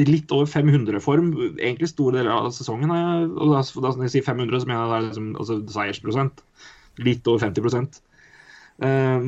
[0.00, 2.92] litt over 500-form egentlig store deler av sesongen.
[2.92, 6.44] Og da, da når jeg sier 500, så mener jeg det er liksom, altså, seiersprosent.
[7.04, 8.00] Litt over 50
[8.80, 9.26] um,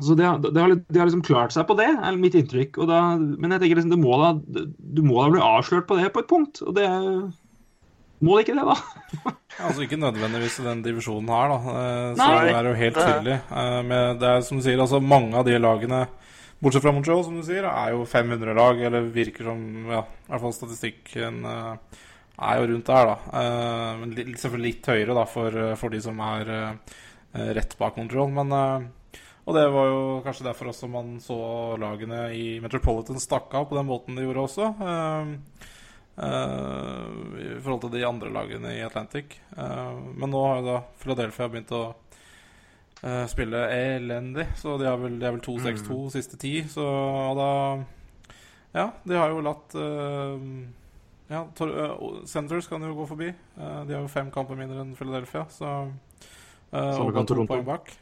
[0.00, 2.76] Så det, har- det har, de har liksom klart seg på det, er mitt inntrykk.
[2.78, 4.32] Og da, men jeg tenker liksom, det må da,
[4.78, 6.60] du må da bli avslørt på det på et punkt.
[6.62, 6.86] Og det
[8.20, 9.34] må det ikke det, da.
[9.64, 11.58] Altså Ikke nødvendigvis i den divisjonen her, da.
[11.74, 12.44] Eh, Så Nei.
[12.46, 13.36] det er jo helt tydelig.
[13.50, 16.04] Eh, Med, det er som du sier, altså mange av de lagene,
[16.62, 20.44] bortsett fra Montreal, som du sier, er jo 500-lag, eller virker som Ja, i hvert
[20.44, 21.98] fall statistikken eh,
[22.38, 23.16] er jo rundt der, da.
[23.42, 26.54] Eh, Men selvfølgelig litt høyere, da, for, for de som er
[27.58, 28.30] rett bak Montreal.
[28.38, 28.54] Men
[29.48, 31.38] Og det var jo kanskje derfor også man så
[31.80, 34.66] lagene i Metropolitan stakk av på den måten de gjorde også.
[34.76, 35.30] Uh,
[36.18, 39.38] I forhold til de andre lagene i Atlantic.
[39.56, 41.84] Uh, men nå har jo da Philadelphia begynt å
[43.00, 46.52] eh, spille elendig, så de er vel, de er vel 2-6-2 siste ti.
[46.68, 46.84] Så
[47.38, 47.52] da
[48.74, 50.42] Ja, de har jo latt eh,
[51.32, 51.40] ja,
[52.28, 53.30] Centers kan jo gå forbi.
[53.56, 55.78] De har jo fem kamper mindre enn Philadelphia, så
[56.68, 57.94] Samme Og kan to poeng bak.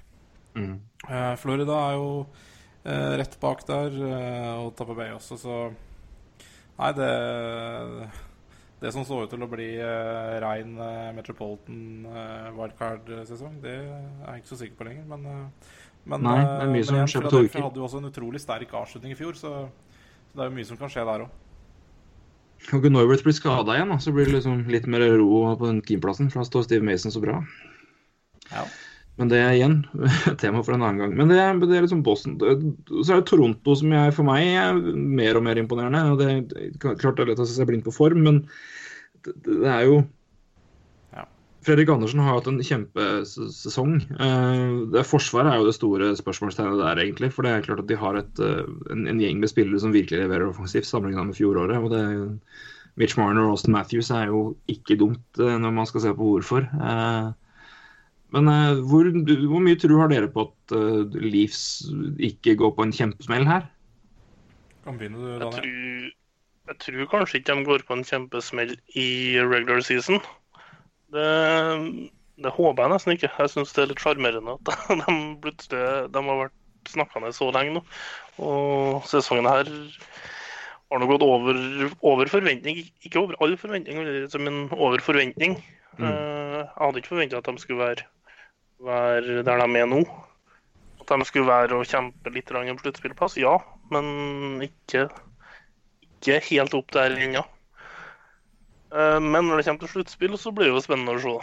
[0.56, 5.58] Eh, Florida er jo uh, rett bak der, eh, og Tapper Bay også, så
[6.76, 7.10] Nei, det
[8.76, 10.74] Det som så ut til å bli uh, rein
[11.16, 12.04] Metropolitan
[12.56, 15.06] wildcard-sesong, det er jeg ikke så sikker på lenger.
[15.08, 15.48] Men,
[16.04, 17.64] men, Nei, det er mye som skjer på to uker.
[17.64, 19.54] hadde jo også en utrolig sterk avslutning i fjor, så,
[20.28, 21.42] så det er jo mye som kan skje der òg.
[22.76, 25.80] Og Norworth blir skada igjen, da, så blir det liksom litt mer ro på den
[25.80, 26.28] keeperplassen.
[26.32, 27.40] For da står Steve Mason så bra.
[28.50, 28.66] Ja.
[29.16, 29.76] Men det er igjen
[30.42, 31.14] tema for en annen gang.
[31.16, 31.38] Men det,
[31.70, 32.34] det er liksom Boston.
[32.40, 36.02] Så er det Toronto som jeg, for meg er mer og mer imponerende.
[36.12, 38.42] og det, Klart det er lett å se seg blind på form, men
[39.24, 39.96] det, det er jo
[41.16, 41.24] Ja.
[41.64, 43.96] Fredrik Andersen har hatt en kjempesesong.
[44.20, 47.32] Eh, Det Forsvaret er jo det store spørsmålstegnet der, egentlig.
[47.32, 48.62] For det er klart at de har et, eh,
[48.92, 51.80] en, en gjeng med spillere som virkelig leverer offensivt, sammenlignet med fjoråret.
[51.80, 52.38] og det er jo-
[52.96, 56.30] Mitch Marner og Austin Matthews er jo ikke dumt eh, når man skal se på
[56.30, 56.68] hvorfor.
[58.36, 59.08] Eh, Men uh, hvor,
[59.48, 61.86] hvor mye tro har dere på at uh, Leafs
[62.20, 63.64] ikke går på en kjempesmell her?
[64.84, 66.10] Kan begynne du, Jeg tror,
[66.66, 69.08] jeg tror kanskje ikke de går på en kjempesmell i
[69.40, 70.20] regular season.
[71.14, 71.30] Det,
[72.42, 73.32] det håper jeg nesten ikke.
[73.38, 74.72] Jeg syns det er litt sjarmerende at
[75.02, 77.84] de plutselig de har vært snakkende så lenge nå.
[78.42, 79.70] Og sesongen her
[80.92, 81.56] har nå gått over,
[82.06, 82.84] over forventning.
[83.02, 84.02] Ikke over all forventning,
[84.44, 85.56] men over forventning.
[85.96, 86.04] Mm.
[86.06, 88.04] Jeg hadde ikke forventa at de skulle være,
[88.86, 90.00] være der de er nå.
[91.02, 93.56] At de skulle være og kjempe litt om sluttspillplass, ja.
[93.94, 95.06] Men ikke,
[96.16, 97.44] ikke helt opp der ennå.
[98.94, 101.36] Eh, Men når det kommer til sluttspill, så blir det jo spennende å se.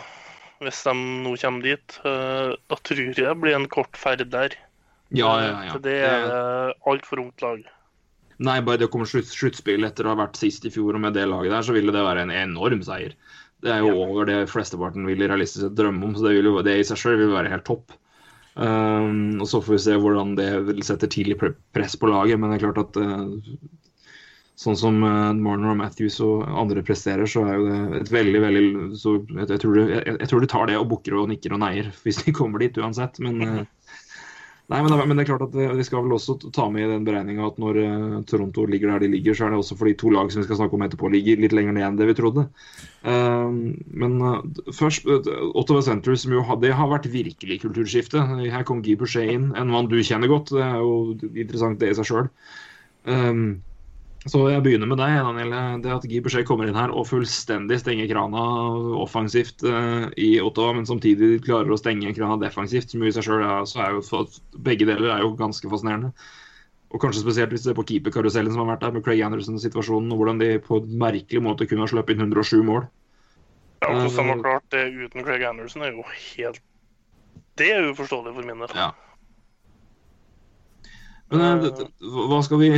[0.64, 2.00] Hvis de nå kommer dit.
[2.08, 4.56] Eh, Da tror jeg det blir en kort ferd der.
[5.14, 5.72] Ja, ja, ja.
[5.74, 7.64] Så det er altfor ungt lag.
[8.44, 11.14] Nei, bare det å komme sluttspill etter å ha vært sist i fjor og med
[11.14, 13.14] det laget der, så ville det være en enorm seier.
[13.64, 16.80] Det er jo over det flesteparten vil realistisk sett drømme om, så det, jo, det
[16.80, 17.96] i seg sjøl vil være helt topp.
[18.54, 22.52] Um, og Så får vi se hvordan det vil sette tidlig press på laget, men
[22.52, 23.56] det er klart at uh,
[24.60, 28.44] sånn som uh, Marner og Matthews og andre presterer, så er jo det et veldig,
[28.44, 28.66] veldig
[29.00, 31.56] så jeg, jeg, tror de, jeg, jeg tror de tar det og bukker og nikker
[31.56, 33.64] og neier hvis de kommer dit uansett, men uh,
[34.72, 36.92] Nei, men, men det er klart at eh, vi skal vel også ta med i
[36.94, 39.96] den beregninga at når eh, Toronto ligger der de ligger, så er det også fordi
[40.00, 42.16] to lag som vi skal snakke om etterpå, ligger litt lenger ned enn det vi
[42.16, 42.46] trodde.
[43.04, 43.58] Eh,
[44.04, 48.24] men eh, først eh, Ottawa Center, som jo det har vært virkelig kulturskifte.
[48.56, 50.56] Her kom Guy Boucher inn, en mann du kjenner godt.
[50.56, 50.96] Det er jo
[51.28, 52.34] interessant det i seg sjøl.
[54.24, 55.56] Så jeg begynner med deg, Daniel.
[55.84, 58.44] Det at Guy Boucher kommer inn her og fullstendig stenger krana
[59.04, 63.44] offensivt eh, i Ottawa, men samtidig klarer å stenge krana defensivt, som i seg sjøl
[63.44, 64.24] er, så er jo
[64.64, 66.14] begge deler er jo ganske fascinerende.
[66.94, 70.12] Og kanskje spesielt hvis du ser på keeperkarusellen som har vært der, med Craig Anderson-situasjonen,
[70.14, 72.86] og hvordan de på en merkelig måte kunne ha sluppet inn 107 mål.
[73.84, 76.62] Ja, Hvordan de har klart det uten Craig Anderson, er jo helt
[77.60, 78.78] Det er uforståelig for min del.
[78.78, 78.94] Ja.
[81.34, 82.70] Men eh, det- hva skal vi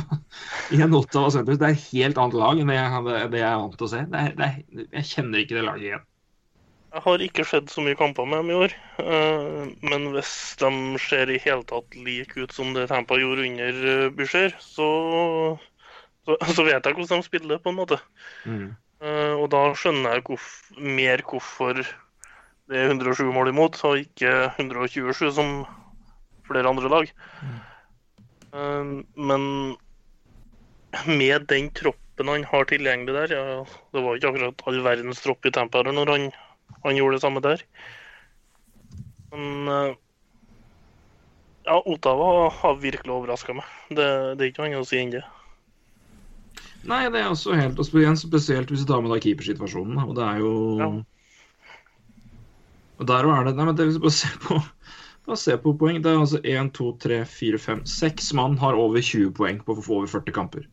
[0.76, 3.48] I en Ottawa Centres, det er et helt annet lag enn det jeg, det jeg
[3.50, 4.04] er vant til å se.
[4.12, 6.06] Det er, det er, jeg kjenner ikke det laget igjen.
[6.90, 8.72] Jeg har ikke sett så mye kamper med dem i år.
[8.98, 13.82] eh, Men hvis de ser i hele tatt like ut som det Tampa gjorde under
[13.92, 14.88] eh, Boucher, så,
[16.26, 18.00] så, så vet jeg hvordan de spiller, på en måte.
[18.44, 18.72] Mm.
[19.06, 24.34] Eh, Og da skjønner jeg hvorf, mer hvorfor det er 107 mål imot, og ikke
[24.58, 25.54] 127 som
[26.50, 27.10] flere andre lag.
[27.42, 27.58] Eh,
[28.50, 29.42] Men
[31.06, 33.42] med den troppen han har tilgjengelig der ja,
[33.94, 36.24] Det var ikke akkurat all verdens tropp i Tampa når han,
[36.82, 37.62] han gjorde det samme der.
[39.30, 39.92] Men eh,
[41.68, 43.68] ja, Ottawa har virkelig overraska meg.
[43.88, 45.22] Det, det er ikke annet å si enn det.
[46.88, 50.00] Nei, det er også helt og spesielt hvis du tar med deg keepersituasjonen.
[50.06, 50.90] Og det er jo Ja.
[53.00, 54.58] Og der er det Nei, men det, bare ser på
[55.26, 56.00] bare jeg på poeng.
[56.02, 59.76] Det er altså 1, 2, 3, 4, 5 Seks mann har over 20 poeng på
[59.78, 60.66] over 40 kamper.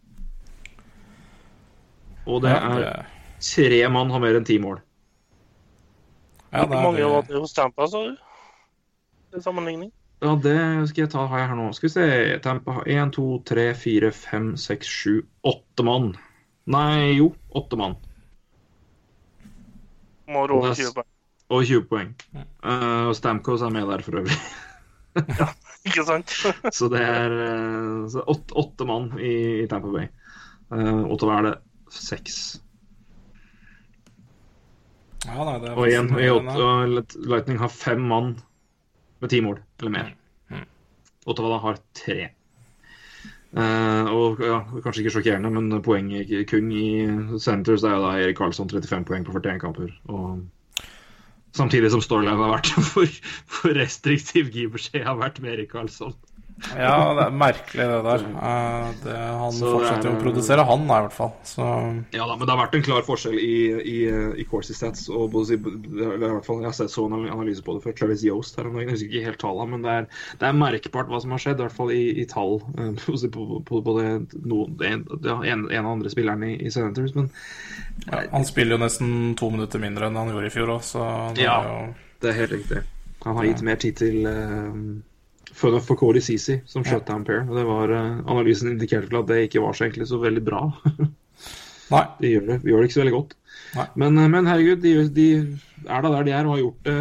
[2.27, 3.05] Og det er
[3.39, 4.81] tre mann har mer enn ti mål.
[6.51, 8.17] ja, Hvor det mange var er, det hos Tampa, sa du?
[9.31, 9.91] Til sammenligning?
[10.23, 10.57] Ja, det
[10.89, 11.67] skal jeg ta har jeg her nå.
[11.77, 16.15] Skal vi se Tampa har 1, 2, 3, 4, 5, 6, 7, 8 mann.
[16.67, 17.95] Nei, jo, åtte mann.
[20.27, 21.11] Må over er 20 poeng.
[21.47, 22.11] Og 20 poeng.
[22.35, 24.37] Uh, og Stamkos er med der for øvrig.
[25.87, 26.33] Ikke sant?
[26.77, 30.09] Så det er eh, så åtte, åtte mann i, i Tampa Bay.
[30.67, 31.53] Uh, Ottawa er det
[31.95, 32.39] seks.
[35.23, 38.33] ja, nei, det er Og igjen, i åtte, Ottawa, Lightning har fem mann
[39.23, 40.11] med ti mål eller mer.
[40.51, 40.67] Mm.
[41.25, 42.19] Ottawa da har tre.
[43.55, 46.87] Uh, og ja, Kanskje ikke sjokkerende, men poenget kun i
[47.39, 49.95] Centers er jo da Erik Karlsson 35 poeng på 41 kamper.
[50.11, 50.43] Og
[51.57, 53.19] samtidig som Storyline har vært for,
[53.57, 56.15] for restriktiv Gibershay har vært med Erik Karlsson.
[56.73, 58.23] Ja, det er merkelig det der.
[58.49, 61.33] Eh, det, han Så fortsetter jo å produsere, han da, i hvert fall.
[61.45, 61.65] Så
[62.15, 63.97] Ja da, men det har vært en klar forskjell i, i,
[64.41, 65.05] i Corsi Stats.
[65.13, 67.93] Og både, eller i hvert fall, Jeg har sett så en analyse på det før.
[67.99, 68.89] Clarice Yost her om dagen.
[68.89, 70.07] Jeg husker ikke helt tallene, men det er,
[70.41, 72.57] det er merkbart hva som har skjedd, i hvert fall i, i tall.
[72.77, 72.93] eh,
[73.37, 74.07] På, på, på det,
[74.47, 77.13] noen, en, en, en av andre spillerne i, i Senators.
[77.17, 77.29] Men
[78.07, 81.05] ja, han spiller jo nesten to minutter mindre enn han gjorde i fjor òg, så
[81.37, 81.59] det Ja.
[81.61, 81.79] er jo
[82.23, 82.81] det er helt riktig.
[83.25, 84.73] Han har gitt mer tid til uh,
[85.57, 87.41] for, for Cody Sisi som shutdown pair.
[87.49, 90.43] Og det var, eh, analysen indikerte vel at det ikke var så egentlig så veldig
[90.45, 90.61] bra.
[91.93, 92.03] Nei.
[92.21, 93.35] De gjør det, de gjør det ikke så veldig godt.
[93.97, 95.27] Men, eh, men herregud, de, de
[95.87, 96.95] er da der de er og har gjort det.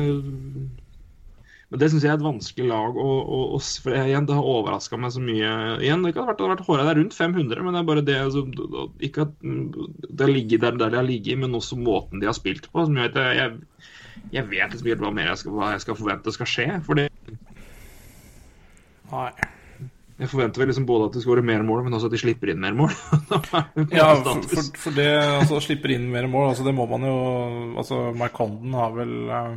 [1.66, 2.94] Men det syns jeg er et vanskelig lag.
[2.94, 5.80] å å- å for jeg- igjen, Det har overraska meg så mye.
[5.82, 8.04] Igjen, Det kan ha vært, det vært håret der rundt 500, men det er bare
[8.06, 8.46] det altså,
[9.02, 12.34] Ikke at det har ligget der, der de har ligget, men også måten de har
[12.38, 12.86] spilt på.
[12.86, 13.52] som gjør at jeg, jeg,
[14.32, 16.82] jeg vet liksom ikke hva mer jeg skal, hva jeg skal forvente skal skje.
[16.84, 17.10] For det,
[19.12, 19.28] Nei.
[20.16, 22.52] jeg forventer vel liksom både at de skårer mer mål, men også at de slipper
[22.52, 22.94] inn mer mål.
[23.94, 27.16] Ja, for, for, for det altså, slipper inn mer mål, altså det må man jo
[27.76, 28.00] Altså,
[28.34, 29.52] Condon har vel eh,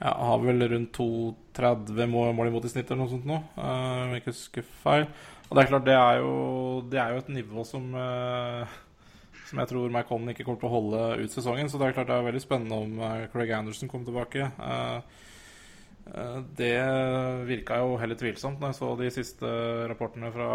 [0.00, 4.00] ja, har vel rundt 2,30 mål, mål imot i snitt eller noe sånt nå, eh,
[4.06, 5.06] om jeg ikke husker feil.
[5.46, 6.32] Og det er klart, det er jo,
[6.90, 8.76] det er jo et nivå som eh,
[9.46, 11.70] som jeg tror Mike Condon ikke kommer til å holde ut sesongen.
[11.70, 14.48] Så det er klart det er veldig spennende om Craig Anderson kommer tilbake.
[14.50, 15.22] Eh,
[16.56, 16.72] Det
[17.48, 19.48] virka jo heller tvilsomt når jeg så de siste
[19.90, 20.48] rapportene fra,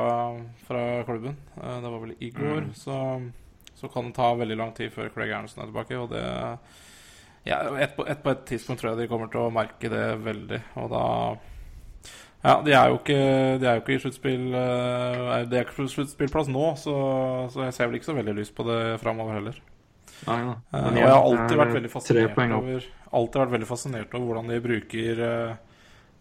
[0.68, 1.36] fra klubben.
[1.60, 2.70] Eh, Det var vel i går.
[2.74, 2.96] Så,
[3.76, 6.00] så kan det ta veldig lang tid før Craig Arnson er tilbake.
[6.00, 6.24] Og det
[7.46, 10.06] ja, et, på, et, på et tidspunkt tror jeg de kommer til å merke det
[10.24, 10.62] veldig.
[10.82, 11.06] Og da
[12.42, 13.18] Ja, de er jo ikke,
[13.62, 16.96] de er jo ikke i sluttspill eh, Det er ikke sluttspillplass nå, så,
[17.54, 19.60] så jeg ser vel ikke så veldig lyst på det framover heller.
[20.28, 20.56] Nei, da.
[20.78, 24.52] Eh, og jeg har alltid vært veldig fascinert over Alltid vært veldig fascinert over hvordan
[24.52, 25.56] de bruker eh,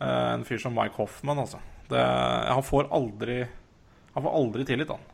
[0.00, 1.60] eh, en fyr som Mike Hoffman, altså.
[1.90, 3.42] Det, han får aldri
[4.14, 5.04] Han får aldri tillit, han.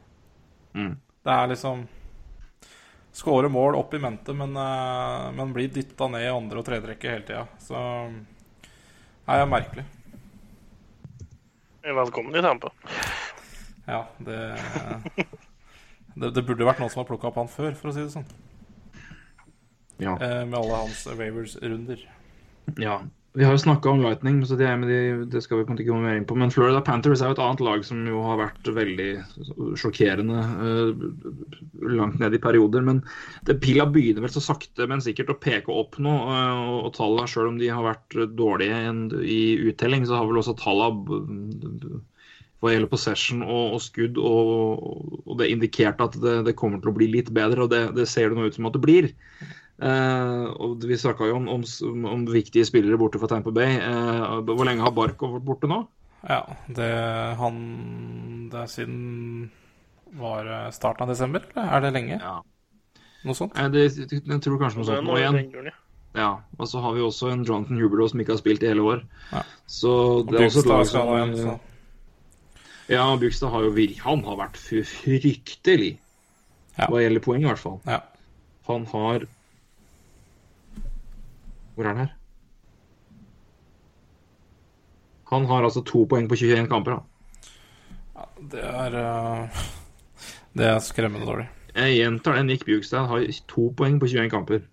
[0.77, 0.95] Mm.
[1.27, 1.87] Det er liksom
[3.17, 7.15] Skåre mål opp i mente, men, uh, men blir dytta ned i andre og tredjerekke
[7.15, 7.47] hele tida.
[7.65, 7.79] Så
[8.13, 9.85] Nei, det er merkelig.
[11.97, 12.75] Velkommen i Tampa.
[13.87, 14.37] Ja, det
[16.21, 18.13] det, det burde vært noen som har plukka opp han før, for å si det
[18.13, 18.29] sånn.
[20.03, 20.17] Ja.
[20.21, 22.03] Eh, med alle hans Ravers-runder.
[22.77, 23.01] Ja.
[23.37, 26.17] Vi har jo snakka om Lightning, så det, de, det skal vi ikke gå mer
[26.17, 26.39] inn på.
[26.41, 29.09] Men Florida Panthers er jo et annet lag som jo har vært veldig
[29.77, 31.03] sjokkerende uh,
[31.85, 32.81] langt ned i perioder.
[32.87, 33.03] Men
[33.45, 36.15] det pila begynner vel så sakte, men sikkert å peke opp nå.
[36.31, 40.33] Uh, og, og tallene, sjøl om de har vært dårlige en, i uttelling, så har
[40.33, 42.01] vel også tallene
[42.65, 44.81] hva gjelder possession og, og skudd, og,
[45.27, 48.09] og det indikerte at det, det kommer til å bli litt bedre, og det, det
[48.09, 49.13] ser det nå ut som at det blir.
[49.77, 51.65] Eh, og Vi snakka jo om, om,
[52.09, 53.77] om viktige spillere borte fra Tamper Bay.
[53.77, 55.83] Eh, hvor lenge har Barkov vært borte nå?
[56.27, 56.41] Ja,
[56.73, 56.89] det
[57.39, 57.59] han
[58.51, 59.51] Det er siden
[60.17, 62.17] Var starten av desember, eller er det lenge?
[62.23, 62.39] Ja.
[63.27, 63.53] Noe sånt?
[63.59, 65.43] Eh, det, jeg tror kanskje noe sånt er igjen.
[65.71, 65.75] ja.
[66.17, 68.81] Ja, Og så har vi også en Jonathan Huberlow som ikke har spilt i hele
[68.89, 69.03] år.
[69.35, 69.43] Ja.
[69.69, 69.91] Så
[70.25, 71.59] det er også et lag som igjen.
[72.89, 75.99] Ja, Bugstad har jo virkelig Han har vært fryktelig
[76.79, 76.87] Ja.
[76.89, 77.77] hva gjelder poeng, i hvert fall.
[77.85, 78.01] Ja.
[78.71, 79.27] Han har
[81.77, 82.15] Hvor er han her?
[85.31, 86.97] Han har altså to poeng på 21 kamper.
[86.97, 88.25] da.
[88.53, 89.65] Det er uh,
[90.57, 91.49] Det er skremmende dårlig.
[91.77, 92.47] Jeg gjentar det.
[92.49, 94.65] Nick Bjugstad har to poeng på 21 kamper.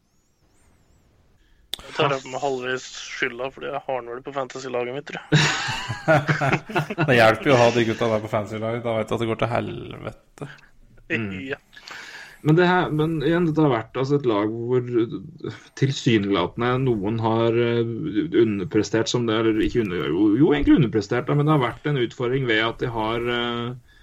[1.84, 5.42] Jeg tar med halvveis skylda, fordi jeg har den vel på fantasy-laget mitt, tror jeg.
[7.10, 8.86] Det hjelper jo å ha de gutta der på fantasy-laget.
[8.86, 10.54] Da vet du at det går til helvete.
[11.14, 11.58] Ja.
[12.44, 14.84] Men, det her, men igjen, dette har vært altså, et lag hvor
[15.80, 17.94] tilsynelatende noen har eh,
[18.42, 21.88] underprestert som det Eller ikke under, jo, jo, egentlig underprestert, da, men det har vært
[21.88, 23.94] en utfordring ved at de har uh,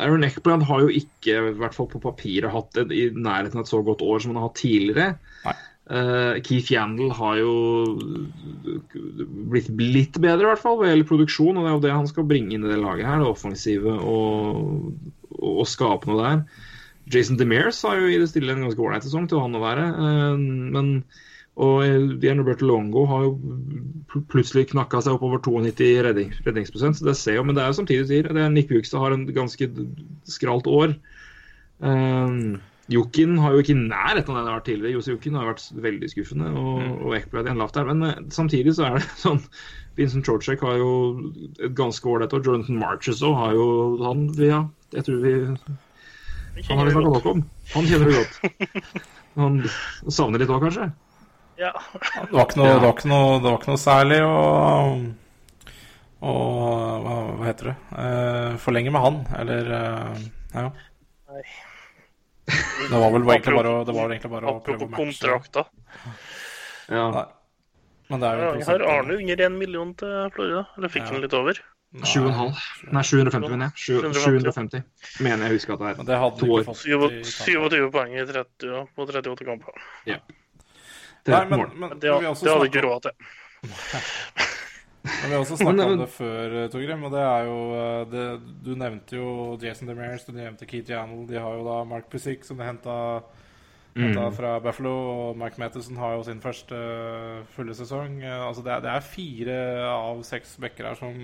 [0.00, 3.66] Aaron Eckblad har jo ikke, i hvert fall på papiret, hatt et, i nærheten av
[3.66, 5.10] et så godt år som han har hatt tidligere.
[5.44, 5.56] Nei.
[5.90, 7.54] Eh, Keith Yandel har jo
[9.50, 11.56] blitt litt bedre, i hvert fall, gjelder produksjon.
[11.56, 13.96] Og det er jo det han skal bringe inn i det laget her, det offensive
[13.98, 14.92] og,
[15.40, 16.68] og, skape noe der.
[17.10, 19.88] Jason DeMears har jo i det stille en ganske ålreit sesong til han å være.
[19.90, 20.46] eh,
[20.78, 20.94] men
[21.60, 27.08] og Ian Roberto Longo har jo plutselig knakka seg opp over 92 redning, redningsprosent, så
[27.10, 29.26] det ser jo, men det er jo samtidig sier det er Nick Hugstad har en
[29.34, 29.68] ganske
[30.30, 30.94] skralt år.
[31.84, 34.94] Um, Jokin har jo ikke i nærheten av det han har vært tidligere.
[34.96, 37.86] Jose Jokin har vært veldig skuffende, og, og Ekblad igjen lavt der.
[37.90, 39.38] Men eh, samtidig så er det sånn
[39.98, 40.90] Vincent Chorchek har jo
[41.60, 42.42] et ganske ålreit år.
[42.46, 43.68] Jonathan Marches òg har jo
[44.02, 44.64] Han ja,
[44.96, 47.46] jeg tror vi Han har vi snakka nok om.
[47.76, 48.84] Han kjenner du godt.
[49.40, 49.62] Han
[50.10, 50.90] savner litt òg, kanskje?
[51.60, 51.74] Ja.
[51.94, 54.36] Det var ikke noe, det var ikke noe, det var ikke noe særlig å
[56.20, 57.74] og hva, hva heter det?
[57.96, 60.66] Eh, forlenge med han, eller eh, Ja.
[61.30, 61.44] Nei.
[62.50, 65.00] Det var vel egentlig bare, å- det var egentlig bare å prøve å matche.
[65.00, 65.64] kontrakter.
[66.90, 67.10] Ja.
[67.14, 67.24] Nei.
[68.10, 70.66] Men det er jo Ja, har Arne under én million til Florida?
[70.76, 71.60] Eller fikk han litt over?
[71.94, 72.54] 7,5.
[72.92, 73.74] Nei, 750, mener jeg.
[73.74, 74.82] Sju- 750.
[75.20, 76.04] Mener jeg husker at det Men er.
[76.10, 76.60] det hadde To år.
[76.60, 77.70] ikke fått i Tampa.
[77.70, 79.72] 27 poeng i 30, ja, på 38 kamper.
[80.06, 80.20] Det
[81.34, 83.12] Nei, men, men, Men men det, det hadde vi ikke råd til.
[85.02, 88.00] Men vi har også snakka om det før, eh, Torgrim, og det er jo eh,
[88.12, 88.24] det,
[88.66, 89.30] Du nevnte jo
[89.62, 91.26] Jason Demers du nevnte Keith Yannel.
[91.28, 92.96] De har jo da Mark Pusick, som de henta
[93.90, 94.14] Mm.
[94.32, 94.90] fra Buffalo.
[95.10, 98.20] Og Mark Matheson har jo sin første eh, fulle sesong.
[98.22, 99.56] Altså det er, det er fire
[99.90, 101.16] av seks backer her som,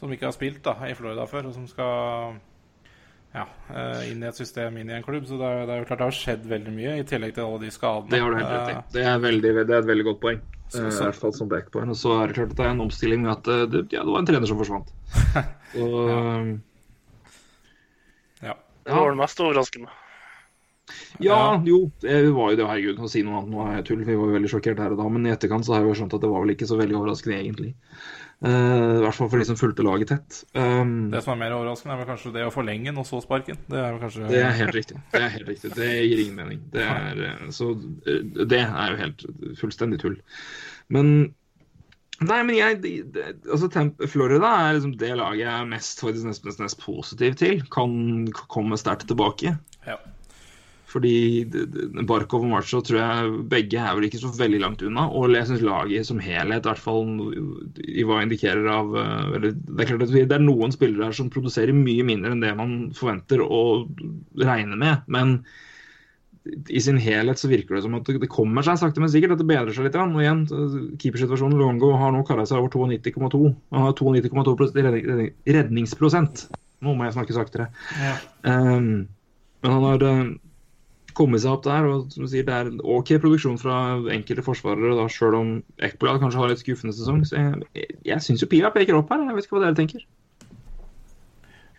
[0.00, 2.38] som ikke har spilt da, i Florida før, og som skal
[3.36, 3.44] ja,
[4.08, 5.28] inn i et system, inn i en klubb.
[5.28, 7.44] Så det er, det er jo klart det har skjedd veldig mye, i tillegg til
[7.44, 8.14] alle de skadene.
[8.16, 8.82] Det har du helt rett i.
[8.96, 10.40] Det er, veldig, det er et veldig godt poeng.
[10.68, 11.88] Så- Eh, så- I hvert fall som backpoint.
[11.90, 14.02] Og så er det klart at det er en omstilling med at eh, det, ja,
[14.02, 14.88] det var en trener som forsvant.
[15.76, 15.86] Så,
[18.42, 18.54] ja.
[18.84, 19.88] Det var det mest overraskende.
[21.20, 22.66] Ja, jo, det var jo det.
[22.68, 24.04] Herregud, å si noe annet nå er tull.
[24.06, 25.08] Vi var jo veldig sjokkert her og da.
[25.12, 26.98] Men i etterkant så har jeg jo skjønt at det var vel ikke så veldig
[27.00, 27.72] overraskende, egentlig.
[28.44, 30.42] Uh, I hvert fall for de som fulgte laget tett.
[30.52, 33.22] Um, Det som er mer overraskende, er vel kanskje det å forlenge den, og så
[33.24, 33.56] sparken.
[33.66, 34.98] Det er vel kanskje Det er helt riktig.
[35.14, 35.72] Det er helt riktig.
[35.78, 36.60] Det gir ingen mening.
[36.74, 37.70] Det er, eh, så
[38.06, 39.26] eh, det er jo helt
[39.62, 40.20] fullstendig tull.
[40.92, 41.34] Men
[42.16, 46.24] Nei, men jeg det- altså Temp Florida er liksom det laget jeg er mest, faktisk
[46.24, 47.60] nesten mest positiv til.
[47.68, 49.58] Kan komme sterkt tilbake.
[49.84, 49.96] Ja.
[50.96, 51.44] Fordi
[52.08, 55.02] Barkov og Marshall tror jeg begge er vel ikke så veldig langt unna.
[55.12, 57.10] Og jeg syns laget som helhet, i hvert fall
[57.84, 61.18] i hva indikerer av eh, eller, Det er klart at det er noen spillere her
[61.18, 63.90] som produserer mye mindre enn det man forventer og
[64.40, 65.04] regner med.
[65.12, 65.34] Men
[66.70, 69.34] i sin helhet så virker det som at det kommer seg sakte, men sikkert.
[69.36, 69.98] At det bedrer seg litt.
[70.00, 70.46] Og igjen,
[71.02, 73.42] keepersituasjonen Longo har nå kara seg over 92,2.
[73.74, 76.46] Han har 92,2 pros- redning- redning- redningsprosent.
[76.86, 77.68] Nå må jeg snakke saktere.
[78.46, 79.08] Um,
[79.64, 80.08] men han har
[81.16, 83.76] kommet seg opp der, og som du sier, det er en OK produksjon fra
[84.12, 85.54] enkelte forsvarere, da, selv om
[85.86, 87.22] Ekblad kanskje har litt skuffende sesong.
[87.28, 89.24] Så jeg, jeg, jeg syns jo pila peker opp her.
[89.24, 90.04] Jeg vet ikke hva dere tenker.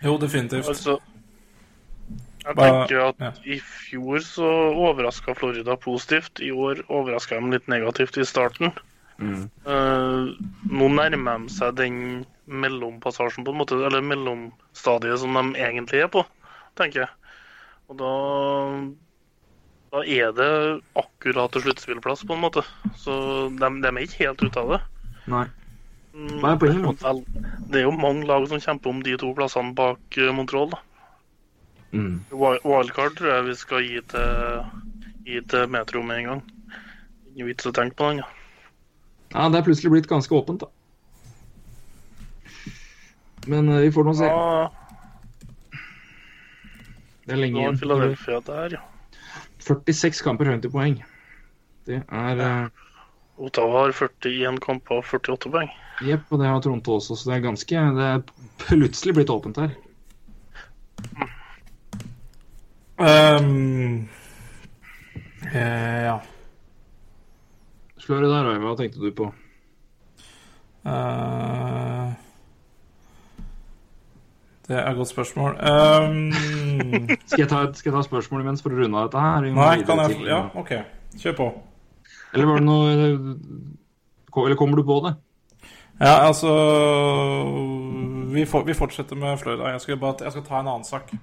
[0.03, 0.69] Jo, definitivt.
[0.73, 0.97] Altså,
[2.47, 3.31] jeg tenker at ja.
[3.43, 4.51] i fjor så
[4.87, 6.41] overraska Florida positivt.
[6.43, 8.73] I år overraska de litt negativt i starten.
[9.17, 10.27] Eh,
[10.69, 11.97] nå nærmer de seg den
[12.47, 16.23] mellompassasjen, på en måte, eller mellomstadiet som de egentlig er på,
[16.79, 17.11] tenker jeg.
[17.91, 18.13] Og da
[19.91, 20.49] da er det
[20.99, 22.63] akkurat til sluttspillplass, på en måte.
[22.99, 23.13] Så
[23.55, 24.81] de, de er ikke helt ute av det.
[25.31, 25.45] Nei.
[26.17, 27.13] Nei, på ingen måte.
[27.69, 30.71] Det er jo mange lag som kjemper om de to plassene bak eh, Montreal.
[30.73, 30.79] da.
[31.93, 32.15] Mm.
[32.33, 34.65] Wildcard tror jeg vi skal gi til,
[35.27, 36.41] gi til Metro med en gang.
[37.35, 38.23] Ingen vits å tenke på den.
[38.25, 38.31] Ja.
[39.35, 40.71] Ja, det er plutselig blitt ganske åpent, da.
[43.47, 44.27] Men eh, vi får nå se.
[44.27, 44.67] Ja,
[47.27, 47.79] Det er lenge igjen.
[47.79, 48.85] Philadelphia der, ja.
[49.67, 50.99] 46 kamper 50 poeng.
[51.87, 52.85] Det er eh,
[53.37, 55.69] Ottawa har 41 kamper og 48 poeng.
[56.05, 58.21] Jepp, og det har Toronto også, så det er ganske Det er
[58.61, 59.75] plutselig blitt åpent her.
[62.97, 64.07] Um,
[65.53, 66.17] eh, ja.
[68.01, 69.29] Slør det der, Roy, hva tenkte du på?
[70.87, 71.96] Eh,
[74.67, 75.55] det er et godt spørsmål.
[75.63, 76.31] Um...
[77.29, 79.47] Skal jeg ta, skal jeg ta spørsmålet imens for å runde av dette her?
[79.55, 80.73] Nei, kan jeg Ja, OK.
[81.17, 81.47] Kjør på.
[82.35, 85.13] Eller var det noe Eller kommer du på det?
[85.97, 86.51] Ja, altså
[88.33, 89.71] Vi, for, vi fortsetter med Florida.
[89.73, 91.13] Jeg skal, bare, jeg skal ta en annen sak.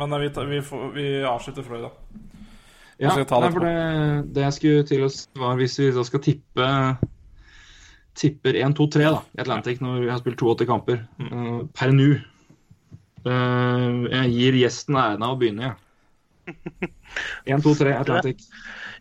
[0.00, 0.60] Men eh, vi, vi,
[0.96, 1.92] vi avslutter Florida.
[2.98, 6.66] Ja, det det, det jeg skulle til å svare var hvis vi da skal tippe
[8.14, 11.32] Tipper 1, 2, 3 da, i Atlantic når vi har spilt 82 kamper Mm.
[11.32, 12.12] eh, per nå.
[13.24, 15.80] Eh, jeg gir gjesten æren av å begynne, jeg.
[17.48, 18.48] 1, 2, 3 Atlantic.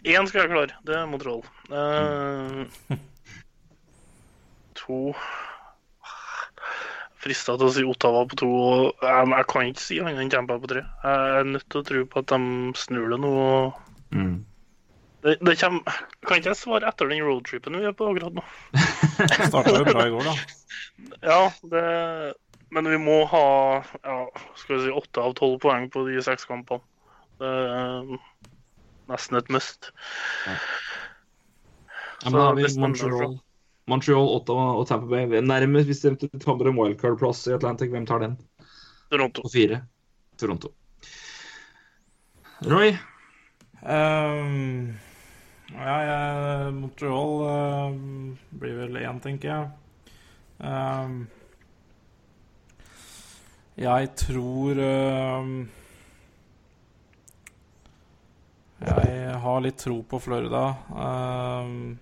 [0.08, 0.78] Én skal jeg klare.
[0.88, 1.42] Det er Montreal.
[1.72, 2.64] Uh,
[4.80, 5.00] to
[7.24, 8.48] Frista til å si Ottawa på to.
[8.48, 10.84] Og jeg, jeg kan ikke si annet enn Tampa på tre.
[11.04, 13.36] Jeg er nødt til å tro på at de snur det nå.
[14.16, 14.34] Mm.
[15.24, 18.44] Det, det kommer, kan ikke jeg svare etter den roadtripen vi er på akkurat nå?
[19.48, 20.36] Starta jo bra i går, da.
[21.32, 21.40] Ja,
[21.72, 21.84] det,
[22.74, 23.46] men vi må ha
[24.04, 24.18] ja,
[24.60, 26.82] skal vi si åtte av tolv poeng på de seks kampene.
[27.42, 28.14] Det er
[29.12, 29.92] nesten et must.
[30.48, 30.58] Ja,
[32.24, 33.38] Så men har vi Montreal,
[33.92, 35.42] Montreal, Ottawa og Tampa Bay.
[35.44, 38.38] Nærmest hvis det kommer en wildcard-plass i Atlantic, hvem tar den?
[39.12, 39.44] Toronto.
[39.44, 39.82] På fire.
[40.40, 40.72] Toronto.
[42.64, 42.94] Roy?
[43.84, 44.94] Um,
[45.74, 47.96] Ja, jeg, Montreal uh,
[48.62, 49.72] blir vel én, tenker jeg.
[50.62, 51.24] Um,
[53.80, 55.54] jeg tror um,
[58.84, 60.64] Jeg har litt tro på Florida.
[60.92, 61.96] Uh,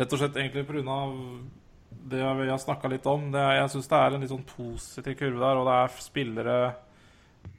[0.00, 1.00] rett og slett egentlig pga.
[2.10, 3.30] det vi har snakka litt om.
[3.30, 6.60] Det, jeg syns det er en litt sånn positiv kurve der, og det er spillere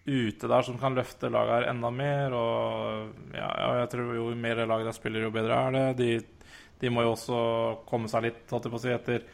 [0.05, 2.33] ute der som kan løfte laget enda mer.
[2.35, 3.51] Og ja,
[3.81, 5.85] jeg tror jo mer lag der spiller, jo bedre er det.
[6.01, 7.43] De, de må jo også
[7.87, 9.29] komme seg litt, holdt jeg på å si, etter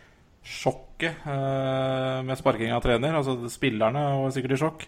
[0.48, 3.18] sjokket eh, med sparking av trener.
[3.20, 4.88] Altså spillerne var sikkert i sjokk.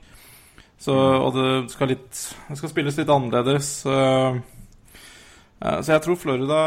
[0.80, 3.72] Så, og det skal, litt, det skal spilles litt annerledes.
[3.92, 4.38] eh,
[5.60, 6.60] eh, så jeg tror Florida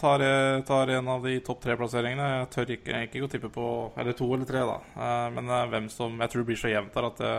[0.00, 0.24] tar,
[0.68, 2.28] tar en av de topp tre-plasseringene.
[2.42, 4.76] Jeg tør ikke, ikke å tippe på Eller to eller tre, da.
[4.98, 7.34] Eh, Men hvem som Jeg tror det blir så jevnt der at det,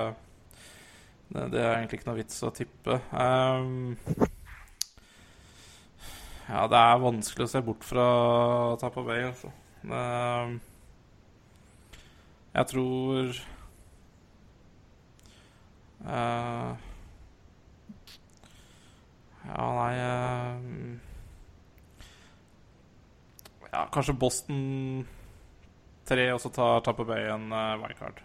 [1.29, 3.01] det, det er egentlig ikke noe vits å tippe.
[6.49, 8.05] Ja, det er vanskelig å se bort fra
[8.81, 9.51] Tampa Bay, altså.
[12.53, 13.29] Jeg tror
[16.05, 16.71] uh,
[19.45, 20.57] Ja, nei uh,
[23.69, 24.61] Ja, kanskje Boston
[26.09, 28.17] 3, og så tar Tampa Bay en uh, wildcard.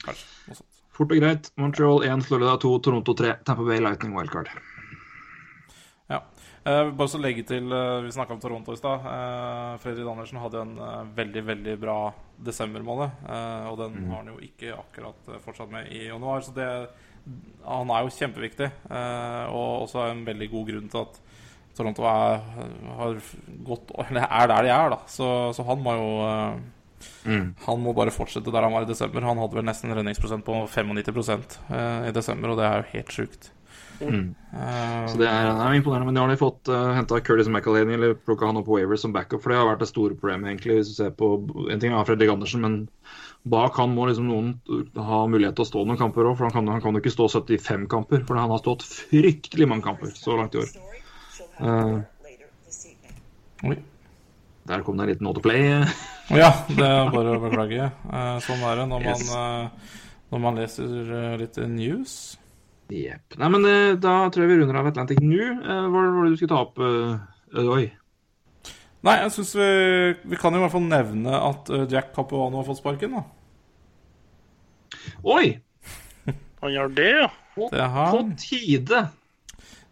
[0.00, 0.28] Kanskje.
[0.48, 0.68] Noe sånt.
[0.96, 1.50] Fort og greit.
[1.60, 4.48] Montreal 1, Florida 2, Toronto 3, Tampa Bay Lightning wildcard.
[6.62, 9.06] Eh, bare så legge til eh, Vi snakka om Toronto i stad.
[9.10, 11.96] Eh, Fredrik Andersen hadde en eh, veldig veldig bra
[12.42, 13.24] desembermåned.
[13.70, 16.42] Og den har han jo ikke akkurat fortsatt med i januar.
[16.42, 16.68] Så det,
[17.66, 18.70] han er jo kjempeviktig.
[18.90, 21.20] Og også en veldig god grunn til at
[21.78, 22.42] Toronto er,
[22.98, 23.20] har
[23.68, 24.90] gått, er der de er.
[24.90, 26.08] da Så, så han må jo
[27.24, 27.54] Mm.
[27.66, 29.24] Han må bare fortsette der han var i desember.
[29.26, 32.90] Han hadde vel nesten en redningsprosent på 95 eh, i desember, og det er jo
[32.96, 33.50] helt sjukt.
[34.02, 36.08] Eh, Så det er, det er imponerende.
[36.08, 39.00] Men nå har de fått uh, henta Curtis McAlaney eller plukka han opp på Waver
[39.00, 40.78] som backup, for det har vært det store problemet, egentlig.
[40.80, 41.30] Hvis du ser på
[41.72, 42.76] En ting er Fredrik Andersen, men
[43.42, 44.52] bak han må liksom noen
[44.96, 47.14] ha mulighet til å stå noen kamper òg, for han kan, han kan jo ikke
[47.14, 48.26] stå 75 kamper.
[48.28, 50.74] For han har stått fryktelig mange kamper så langt i år.
[51.62, 52.02] Uh,
[53.62, 53.76] Oi.
[54.66, 55.84] der kom det en liten note play.
[56.32, 57.90] Ja, det er bare å beklage.
[57.90, 59.98] Eh, sånn er det når man, eh,
[60.32, 62.14] når man leser eh, litt news.
[62.92, 63.38] Jepp.
[63.40, 65.40] Nei, men eh, da tror jeg vi runder av Atlantic nå.
[65.40, 66.80] Eh, hva var det du skulle ta opp?
[67.52, 67.90] Roy?
[69.02, 69.68] Nei, jeg syns vi,
[70.30, 73.24] vi kan jo i hvert fall nevne at eh, Jack Capuano har fått sparken, da.
[75.26, 75.58] Oi!
[76.62, 77.30] Han gjør det, ja.
[77.72, 79.08] Det har På tide!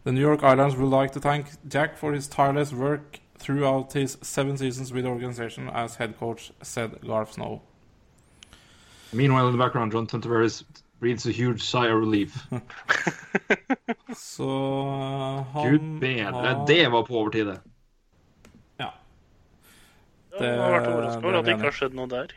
[0.04, 4.16] The New York Islands would like to thank Jack for his tireless work throughout his
[4.22, 7.62] seven seasons with the organization as head coach, said Garth Snow.
[9.12, 10.62] Meanwhile, in the background, John Tavares
[11.00, 12.36] breathes a huge sigh of relief.
[14.16, 16.32] Så eh, han Gud bedre.
[16.34, 17.58] har- Det var på overtid, det.
[18.80, 18.90] Ja.
[20.38, 22.34] Det- Jeg har vært overraska er over at det ikke har skjedd noe der.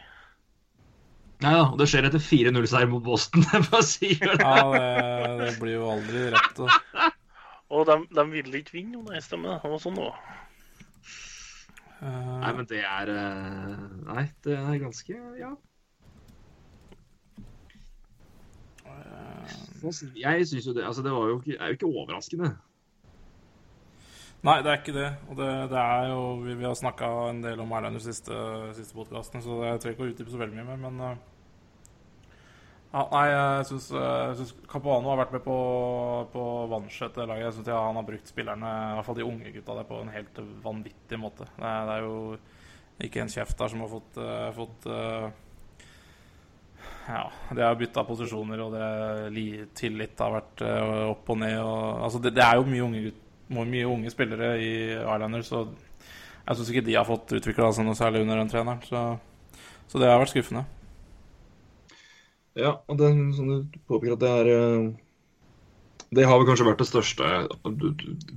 [1.43, 3.43] Nei da, og det skjer etter 4-0-seier mot Boston.
[3.53, 4.39] Jeg bare sier det.
[4.39, 6.55] Ja, det, det blir jo aldri rett.
[6.55, 7.11] da.
[7.74, 9.01] Og de, de ville ikke vinne, jo.
[9.09, 9.72] Nei, stemmer det.
[9.72, 10.39] Var sånn også.
[12.03, 15.51] Eh, Nei, men det er eh, Nei, det er ganske Ja.
[20.15, 22.53] Jeg syns jo det Altså, det jo ikke, er jo ikke overraskende.
[24.43, 25.09] Nei, det er ikke det.
[25.31, 28.39] Og det, det er jo Vi, vi har snakka en del om Erlend i siste,
[28.77, 31.21] siste podkastene, så jeg trenger ikke å utdype så veldig mye mer, men eh,
[32.93, 33.87] ja, Nei, jeg syns,
[34.37, 35.55] syns Capuano har vært med på,
[36.29, 37.47] på vanskjøtt, laget.
[37.47, 40.01] Jeg syns ja, han har brukt spillerne, i hvert fall de unge gutta, der på
[40.03, 41.47] en helt vanvittig måte.
[41.57, 42.19] Det det er jo
[43.07, 45.25] ikke en kjeft der som har fått, eh, fått eh,
[47.08, 47.24] ja,
[47.56, 48.88] det har bytta posisjoner, og det
[49.36, 51.58] li- tillit har vært eh, opp og ned.
[51.60, 53.14] Og, altså det, det er jo mye unge,
[53.74, 55.66] mye unge spillere i Islanders, så
[56.43, 58.82] jeg syns ikke de har fått utvikla seg noe særlig under den treneren.
[58.88, 59.04] Så,
[59.91, 60.66] så det har vært skuffende.
[62.60, 64.91] Ja, og det, som du påpeker at det er eh,
[66.14, 67.30] Det har vel kanskje vært det største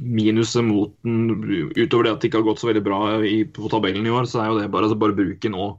[0.01, 1.27] minuset mot den.
[1.77, 4.25] Utover det at det ikke har gått så veldig bra i, på tabellen i år,
[4.31, 5.77] så er jo det bare, altså bare bruken og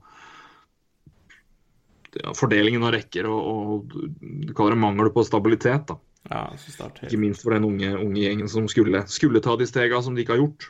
[2.18, 5.88] ja, fordelingen av rekker og, og du kaller det mangel på stabilitet.
[5.90, 5.98] da.
[6.28, 6.44] Ja,
[7.08, 10.24] Ikke minst for den unge, unge gjengen som skulle, skulle ta de stega som de
[10.26, 10.70] ikke har gjort.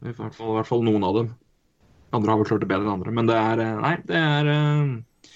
[0.00, 1.32] I hvert fall, I hvert fall noen av dem.
[2.16, 3.12] Andre har vel klart det bedre enn andre.
[3.14, 5.30] Men det er eh, Nei, det er eh,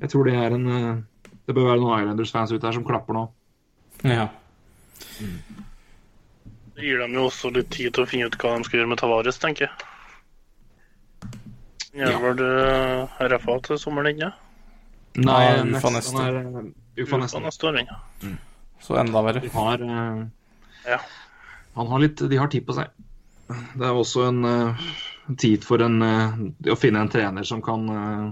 [0.00, 1.02] Jeg tror det er en eh,
[1.44, 3.26] Det bør være noen Islanders-fans ute her som klapper nå.
[4.08, 4.28] Ja.
[6.74, 8.90] Det gir dem jo også litt tid til å finne ut hva de skal gjøre
[8.90, 9.93] med Tavares, tenker jeg.
[11.94, 12.46] Gjør du
[13.30, 14.30] RFA til sommeren ennå?
[15.22, 16.18] Nei, neste- ufa neste.
[16.18, 17.40] han eh, Ufa neste.
[17.44, 17.98] neste år ennå.
[18.82, 19.40] Så enda verre.
[19.44, 20.24] De har eh,
[20.90, 20.98] Ja.
[21.76, 22.90] Han har litt, de har tid på seg.
[23.48, 24.82] Det er også en uh,
[25.40, 26.36] tid for en, uh,
[26.72, 28.28] å finne en trener som kan uh,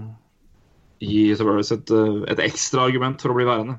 [1.03, 3.75] gi Tavares et, eh, et ekstra argument for å bli værende.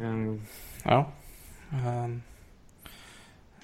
[0.00, 0.40] Um,
[0.84, 1.02] Ja.
[1.72, 2.08] Eh,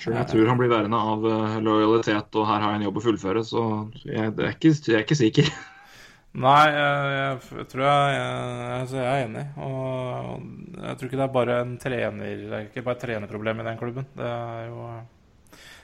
[0.00, 3.00] Om jeg tror han blir værende av eh, lojalitet og her har jeg en jobb
[3.00, 3.64] å fullføre, så
[4.06, 5.50] jeg, det er ikke, jeg er ikke sikker.
[6.44, 9.46] Nei, jeg, jeg, jeg tror jeg, jeg, altså jeg er enig.
[9.66, 13.62] Og jeg tror ikke det er bare en trener Det er ikke bare et trenerproblem
[13.62, 14.06] i den klubben.
[14.14, 14.84] Det er jo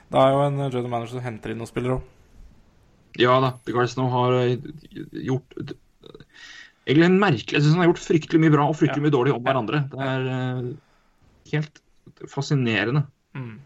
[0.07, 2.13] Det er jo en general manager som henter inn noen spillere òg.
[3.19, 4.55] Ja da, The Guards nå har eh,
[5.25, 5.55] gjort
[6.87, 9.35] Egentlig en merkelig Jeg syns han har gjort fryktelig mye bra og fryktelig mye dårlig
[9.35, 9.83] om hverandre.
[9.91, 10.67] Det er eh,
[11.51, 11.81] helt
[12.31, 13.03] fascinerende.
[13.35, 13.57] Mm.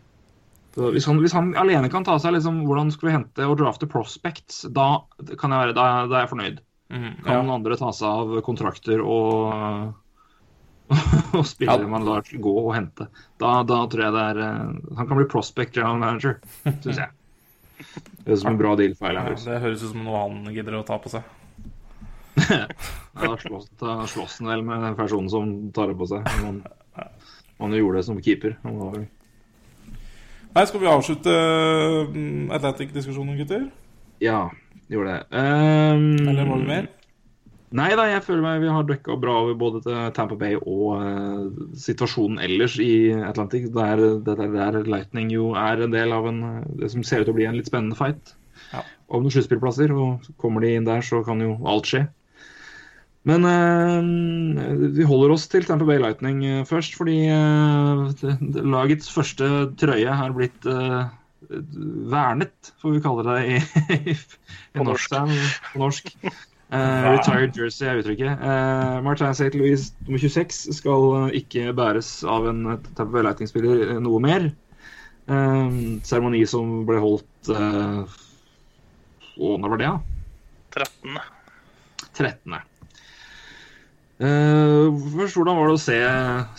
[0.71, 3.57] Så hvis, han, hvis han alene kan ta seg liksom, hvordan skal vi hente og
[3.59, 5.01] drafte prospects, da,
[5.35, 6.61] kan jeg være, da, da er jeg fornøyd.
[6.91, 7.39] Mm, Kan ja.
[7.41, 9.91] noen andre ta seg av kontrakter og,
[11.37, 11.91] og spillere Ja.
[11.91, 13.07] man lar gå og hente.
[13.39, 17.11] Da, da tror jeg det er eh, Han kan bli prospect general manager, syns jeg.
[18.21, 20.75] Det er som en bra deal for Ja, det høres ut som noe han gidder
[20.77, 21.23] å ta på seg.
[22.51, 26.27] Ja, da slåss, da slåss han vel med den personen som tar det på seg.
[27.59, 28.53] Han gjorde det som keeper.
[28.63, 29.07] Han var vel
[30.51, 31.33] Nei, skal vi avslutte
[32.11, 33.69] mm, Atlantic-diskusjonen, gutter?
[34.23, 34.49] Ja,
[34.91, 35.21] gjorde det.
[35.31, 36.89] Um, Eller var det mer?
[37.71, 40.89] Nei da, jeg føler meg vi har dekka bra over både til Tampa Bay og
[40.99, 43.69] uh, situasjonen ellers i Atlantic.
[43.71, 46.41] Der, der, der Lightning jo er en del av en,
[46.81, 48.35] det som ser ut til å bli en litt spennende fight
[48.73, 48.83] Ja.
[49.07, 49.95] om noen sluttspillplasser.
[49.95, 52.03] Og kommer de inn der, så kan jo alt skje.
[53.29, 59.49] Men eh, vi holder oss til Tampa Bay Lightning eh, først, fordi eh, lagets første
[59.77, 61.11] trøye har blitt eh,
[62.11, 63.59] vernet, får vi kalle det i,
[64.13, 64.15] i,
[64.77, 65.13] På norsk.
[65.13, 65.67] norsk.
[65.73, 66.15] På norsk.
[66.71, 68.39] Eh, retired jersey er uttrykket.
[68.39, 69.49] Uh, Martin St.
[69.59, 72.61] Louis nummer 26 skal eh, ikke bæres av en
[72.95, 74.47] Tamper Bay Lightning-spiller eh, noe mer.
[75.27, 75.75] Eh,
[76.07, 78.07] Seremoni som ble holdt uh,
[79.35, 80.79] Når var det, da?
[80.79, 81.19] 13.
[82.21, 82.61] 13.
[84.21, 85.97] Uh, først, hvordan var det å se,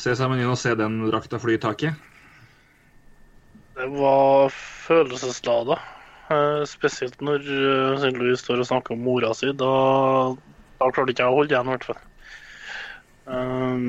[0.02, 2.08] se seremonien og se den drakta fly i taket?
[3.76, 5.76] Det var følelseslada.
[6.26, 8.08] Uh, spesielt når uh.
[8.16, 9.52] Louis står og snakker om mora si.
[9.54, 9.70] Da,
[10.80, 12.02] da klarte ikke jeg å holde igjen, i hvert fall.
[13.30, 13.86] Um,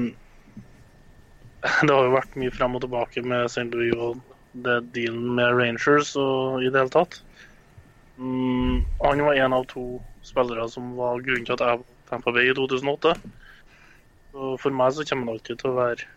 [1.88, 3.72] det har jo vært mye frem og tilbake med St.
[3.74, 4.22] Louis og
[4.54, 7.24] det dealen med Rangers og i det hele tatt.
[8.22, 9.88] Um, han var en av to
[10.22, 13.18] spillere som var grunnen til at jeg var på Tampa Bay i 2008.
[14.34, 16.10] Så for meg så kommer han alltid til å være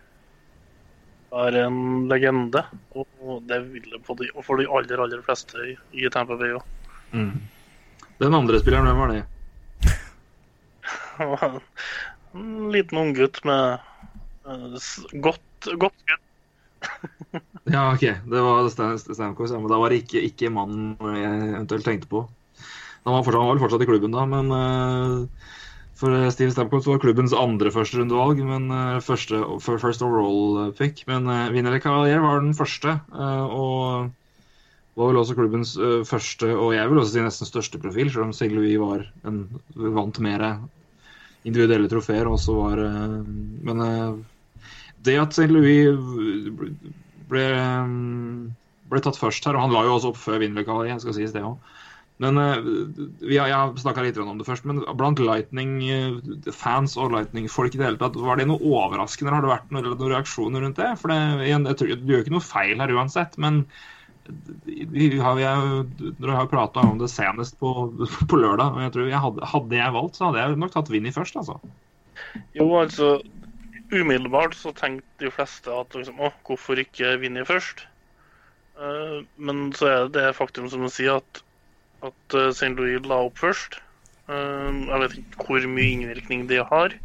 [1.27, 2.61] være en legende,
[2.95, 6.55] og det vil det for de, for de aller, aller fleste i, i Tampa Bay
[6.55, 6.63] òg.
[8.17, 9.23] Den andre spilleren, hvem var det?
[12.37, 13.83] en liten unggutt med
[14.47, 14.79] uh,
[15.25, 16.23] godt, godt gutt.
[17.67, 18.05] Ja, OK.
[18.31, 22.23] Det var Stamkos, ja, men da var det ikke, ikke mannen jeg eventuelt tenkte på.
[23.03, 25.51] Han var, fortsatt, han var vel fortsatt i klubben da, men eh,
[25.97, 31.01] for Steve Stamkos var klubbens andre førsterundevalg, men uh, første, first overall pick.
[31.09, 34.11] Men uh, Vinner Cavalier var den første, eh, og
[34.97, 38.27] var vel også klubbens eh, første, og jeg vil også si nesten største profil, selv
[38.27, 38.49] om St.
[38.53, 39.43] Louis var en,
[39.75, 40.45] vant mer
[41.45, 43.17] individuelle trofeer, eh,
[43.69, 44.15] Men eh,
[45.05, 45.51] det at St.
[45.53, 45.93] Louis
[47.29, 47.45] ble,
[48.89, 51.35] ble tatt først her, og han la jo også opp før Vinner Cavalier, skal sies
[51.35, 51.61] det òg.
[52.23, 52.55] Men eh,
[53.21, 57.85] vi har, Jeg snakka litt om det først, men blant Lightning-fans og Lightning-folk i det
[57.91, 59.35] hele tatt, var det noe overraskende?
[59.35, 60.89] Har det vært noen, noen reaksjoner rundt det?
[61.01, 63.65] For det, igjen, jeg tror, Du gjør ikke noe feil her uansett, men
[64.67, 65.83] vi har, har,
[66.19, 67.73] dere har prata om det senest på,
[68.29, 68.73] på lørdag.
[68.73, 71.37] og jeg tror jeg hadde, hadde jeg valgt, så hadde jeg nok tatt Vinny først,
[71.39, 71.59] altså.
[72.57, 73.17] Jo, altså
[73.87, 77.85] Umiddelbart så tenkte de fleste at liksom, å, hvorfor ikke Vinni først?
[78.77, 81.41] Uh, men så er det det faktum som du sier, at,
[82.05, 82.73] at eh, St.
[82.77, 83.79] Louis la opp først.
[84.27, 86.95] Eh, jeg vet ikke hvor mye innvirkning det har.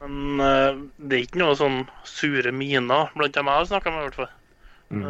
[0.00, 4.02] Men eh, det er ikke noe sånn sure miner blant dem jeg har snakka med,
[4.02, 4.36] i hvert fall.
[4.90, 5.04] Mm.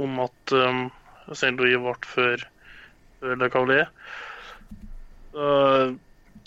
[0.00, 0.78] om at um,
[1.28, 1.50] St.
[1.58, 2.44] Louis ble før,
[3.20, 3.90] før Le Cavalier.
[5.36, 5.92] Eh,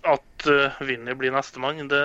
[0.08, 0.48] at
[0.82, 2.02] Vinny blir nestemann, det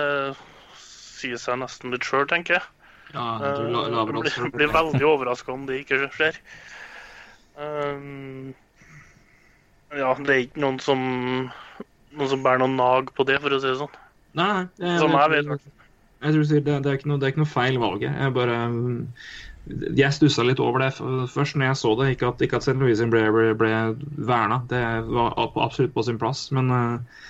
[1.23, 2.69] sier seg nesten litt sjøl, tenker jeg.
[3.13, 6.39] Ja, du la, la, Eh, blir, blir veldig overraska om det ikke skjer.
[7.53, 8.53] Um,
[9.97, 11.01] ja, det er ikke noen som
[12.13, 13.95] noen som bærer noen nag på det, for å si det sånn.
[14.37, 14.65] Nei.
[14.81, 15.65] Jeg, Som jeg vet.
[16.23, 18.13] Jeg tror det, det, er ikke noe, det er ikke noe feil valget.
[18.15, 18.57] Jeg bare
[19.99, 22.09] Jeg stussa litt over det først når jeg så det.
[22.15, 22.77] Ikke at, ikke at St.
[22.79, 23.73] Louis ble, ble, ble
[24.29, 26.47] verna, det var absolutt på sin plass.
[26.55, 27.23] Men eh,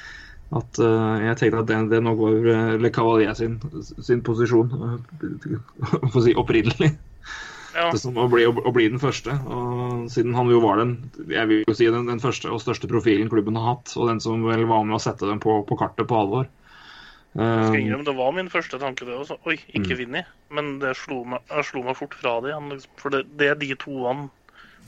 [0.54, 4.70] at uh, jeg tenkte at det, det nok var eh, Le Cavalier sin, sin posisjon,
[6.12, 6.92] for å si opprinnelig.
[7.74, 7.88] Ja.
[7.92, 9.34] Det som å bli, å bli den første.
[9.50, 10.92] Og siden han jo var den
[11.32, 14.22] jeg vil jo si den, den første og største profilen klubben har hatt, og den
[14.22, 16.50] som vel var med å sette dem på, på kartet på alvor.
[17.34, 19.40] Eh, Det var min første tanke, det også.
[19.50, 19.82] Oi, Mm.
[19.82, 20.22] ikke Vinni.
[20.54, 22.70] Men det slo meg, jeg slo meg fort fra det igjen.
[22.70, 22.92] Liksom.
[23.02, 24.30] For det, det er de toene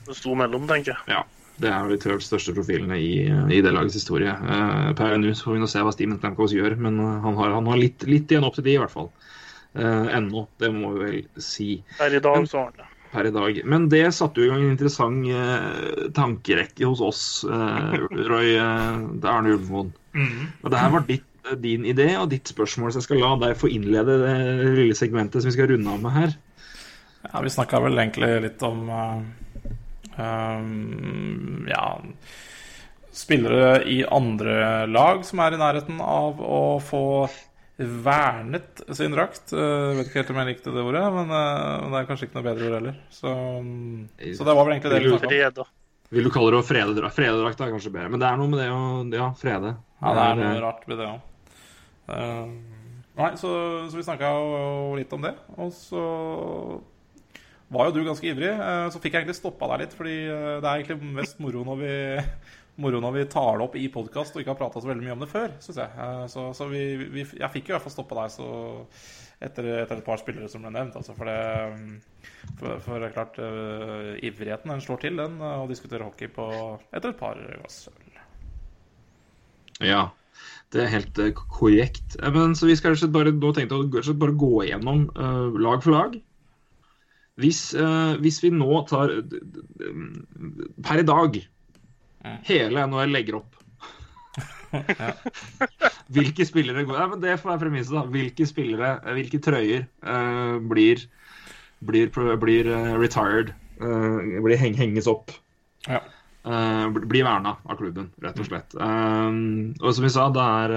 [0.06, 1.02] det sto mellom, tenker jeg.
[1.08, 1.24] ja,
[1.58, 4.30] det er de tre største profilene i, i det lagets historie.
[4.30, 7.56] Uh, per nå får vi nå se hva Steven Stamkos gjør, men eh, han har,
[7.58, 9.10] han har litt, litt igjen opp til de, i hvert fall.
[9.76, 11.70] Eh, ennå, det må vi vel si.
[11.98, 12.90] Per i dag så har han det.
[13.12, 13.62] per i dag.
[13.68, 17.96] Men det satte jo i gang en interessant eh, tankerekke hos oss, eh,
[18.30, 19.92] Roy eh, det er Arne Ulvmoen.
[20.64, 21.28] Og det her var ditt,
[21.62, 24.36] din idé og ditt spørsmål, så jeg skal la deg få innlede det
[24.80, 26.38] lille segmentet som vi skal runde av med her.
[27.26, 29.20] Ja, vi snakka vel egentlig litt om uh,
[30.22, 31.88] um, Ja
[33.16, 37.04] Spillere i andre lag som er i nærheten av å få
[37.78, 39.52] vernet sin drakt.
[39.52, 42.38] Jeg vet ikke helt om jeg likte det ordet, men eh, det er kanskje ikke
[42.38, 43.02] noe bedre ord heller.
[43.12, 45.74] Så, um, så det var vel egentlig det vi snakka om.
[46.16, 47.18] Vil du kalle det å frede drakt?
[47.18, 48.82] Frededrakt er kanskje bedre, men det er noe med det å
[49.18, 49.76] ja, frede.
[50.00, 51.32] Ja, det er eh, noe rart med det òg.
[53.20, 53.54] nei, så,
[53.90, 54.34] så vi snakka
[55.00, 55.34] litt om det.
[55.58, 56.04] Og så
[57.74, 58.52] var jo du ganske ivrig.
[58.52, 61.66] eh, Så fikk jeg egentlig stoppa deg litt, fordi eh, det er egentlig mest moro
[61.68, 61.94] når vi
[62.76, 65.14] Moro når vi tar det opp i podkast og ikke har prata så veldig mye
[65.16, 65.92] om det før, syns jeg.
[65.96, 66.82] Eh, Så, så vi,
[67.14, 68.50] vi, jeg fikk jo i hvert fall stoppa deg så
[69.46, 70.98] etter, etter et par spillere som ble nevnt.
[71.00, 71.40] Altså for det
[71.76, 71.96] mm,
[72.60, 76.50] For, for klart, uh, ivrigheten den slår til, den, eh, å diskutere hockey på
[76.92, 78.20] etter et par glass øl.
[79.84, 80.04] Ja,
[80.72, 81.20] det er helt
[81.52, 82.16] korrekt.
[82.36, 86.16] Men så vi skal bare, nå tenkte jeg bare gå igjennom uh, lag for lag.
[87.40, 89.44] Hvis, uh, hvis vi nå tar d-
[90.84, 91.40] Per i dag
[92.48, 93.56] hele NHL legger opp.
[96.16, 98.04] Hvilke spillere går Nei, men Det får være premisset, da.
[98.12, 101.06] Hvilke spillere, hvilke trøyer uh, blir,
[101.86, 102.12] blir,
[102.42, 103.54] blir uh, retired?
[103.80, 105.34] Uh, blir heng, henges opp?
[105.88, 106.04] Ja.
[106.46, 108.76] Blir verna av klubben, rett og slett.
[108.78, 110.74] Og som vi sa, det er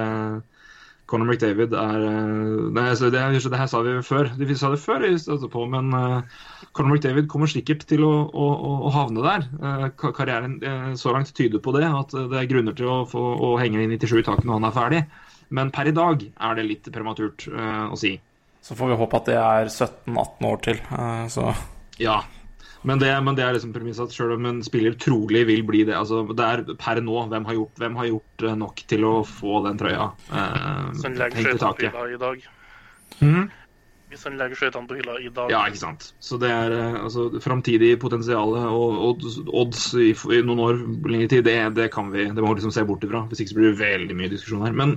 [1.09, 4.81] Conor McDavid er uh, nei, så det, det her sa vi før, vi sa det
[4.83, 5.07] før,
[5.53, 6.45] på, men uh,
[6.77, 8.49] Conor McDavid kommer sikkert til å, å,
[8.85, 9.49] å, havne der.
[9.63, 10.59] Uh, karrieren
[11.01, 13.91] så langt tyder på det, at det er grunner til å, få, å henge i
[13.97, 15.03] 97 i taket når han er ferdig.
[15.57, 18.19] Men per i dag er det litt prematurt å si.
[18.69, 20.81] Så får vi håpe at det er 17-18 år til.
[20.93, 21.55] eh, Så
[21.99, 22.21] Ja,
[22.87, 25.81] men det, men det er liksom premisset at selv om en spiller trolig vil bli
[25.89, 29.07] det altså Det er per nå hvem har gjort, hvem har gjort eh, nok til
[29.09, 31.99] å få den trøya eh, hengt i dag taket.
[32.15, 32.47] i dag.
[33.19, 33.49] Mhm.
[34.09, 36.07] Hvis han legger skøytene på hylla i dag Ja, ikke sant.
[36.25, 40.79] Så det er eh, altså framtidig potensial og odds, odds i, i noen år
[41.13, 43.27] lenger tid, det, det kan vi det må vi liksom se bort ifra.
[43.29, 44.77] Hvis ikke så blir det veldig mye diskusjon her.
[44.81, 44.95] Men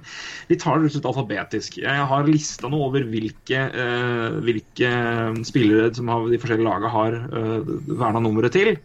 [0.48, 1.80] vi tar det rett og slett alfabetisk.
[1.84, 4.92] Jeg har lista nå over hvilke, eh, hvilke
[5.50, 8.78] spillere som har, de forskjellige lagene har eh, verna nummeret til.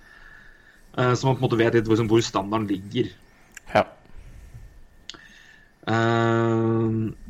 [0.96, 3.14] Eh, så man på en måte vet litt hvor, hvor standarden ligger.
[3.76, 3.86] ja.
[5.86, 7.25] Eh,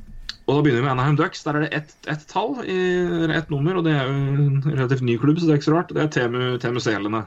[0.47, 1.43] og da begynner vi med Anaheim Ducks.
[1.43, 4.61] Der er det ett et tall, i, eller ett nummer, og det er jo en
[4.63, 5.91] relativt ny klubb, så det er ikke så rart.
[5.91, 7.25] Det er Temu, Temu Selene.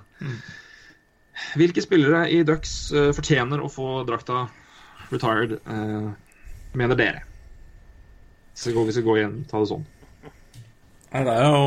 [1.60, 4.46] Hvilke spillere i Ducks uh, fortjener å få drakta
[5.12, 6.14] retired, uh,
[6.80, 7.26] mener dere?
[8.56, 9.84] Så går vi skal gå igjen, ta det sånn.
[11.10, 11.60] Nei, Det er jo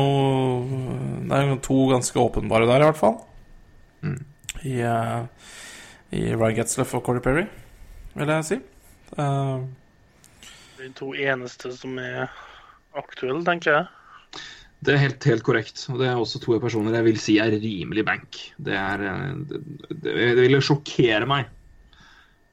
[1.27, 3.17] Det er jo to ganske åpenbare der, i hvert fall.
[4.63, 5.25] I, uh,
[6.17, 7.45] I Ryan Getzleff og Corey Perry,
[8.17, 8.61] vil jeg si.
[9.17, 9.57] Eh,
[10.83, 12.27] De to eneste som er
[12.99, 14.43] aktuelle, tenker jeg.
[14.83, 15.79] Det er helt, helt korrekt.
[15.93, 18.39] Og det er også to personer jeg vil si er rimelig bank.
[18.59, 19.61] Det, er, eh, det,
[19.93, 21.51] det, det ville sjokkere meg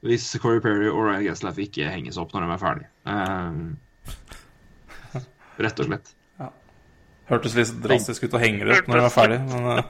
[0.07, 2.89] hvis Corey Perry og Ryan Gaslaff ikke henges opp når de er ferdige.
[3.05, 3.59] Um,
[5.61, 6.15] rett og slett.
[7.31, 9.81] Hørtes litt drastisk ut å henge det opp når det var ferdig, men eh,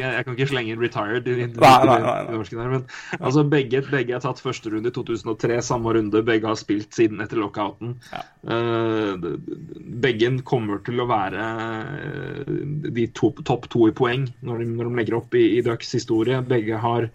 [0.00, 2.20] Jeg kan ikke slenge inn 'retired' i, i, Nei, nei, nei, nei.
[2.24, 2.86] i norsken her, men
[3.20, 6.22] altså, begge, begge er tatt første runde i 2003, samme runde.
[6.26, 7.98] Begge har spilt siden etter lockouten.
[8.14, 8.22] Ja.
[8.56, 9.12] Eh,
[10.06, 11.44] begge kommer til å være
[12.00, 12.56] eh,
[12.88, 15.92] de topp topp to i poeng når de, når de legger opp i, i Ducks
[15.96, 16.40] historie.
[16.46, 17.10] Begge har,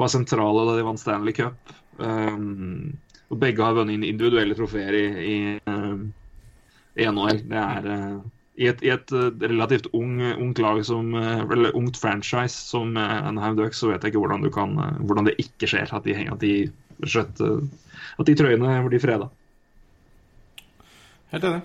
[0.00, 1.76] var sentrale da de vant Stanley Cup.
[2.00, 2.96] Um,
[3.32, 5.36] og begge har vunnet individuelle trofeer i, i,
[5.68, 6.10] um,
[6.96, 7.42] i NHL.
[7.50, 8.16] Det er eh,
[8.62, 12.96] i et, i et eh, relativt ung, ungt lag som eh, Eller ungt franchise som
[13.00, 15.92] eh, Anaheim Ducks, så vet jeg ikke hvordan, du kan, eh, hvordan det ikke skjer.
[15.96, 16.54] At de, henger- at de,
[17.02, 17.62] og eh,
[18.20, 19.30] at de trøyene blir freda.
[21.32, 21.62] helt enig.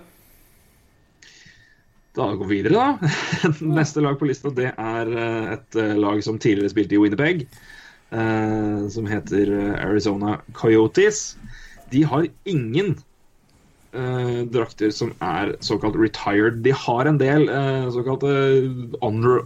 [2.18, 3.10] Da går vi videre, da.
[3.78, 7.44] Neste lag på lista det er eh, et eh, lag som tidligere spilte i Winnerpeg.
[8.10, 11.36] eh, som heter eh, Arizona Coyotes.
[11.92, 12.96] De har ingen
[13.98, 16.60] eh, drakter som er såkalt retired.
[16.64, 18.30] De har en del eh, såkalte
[19.02, 19.42] honor,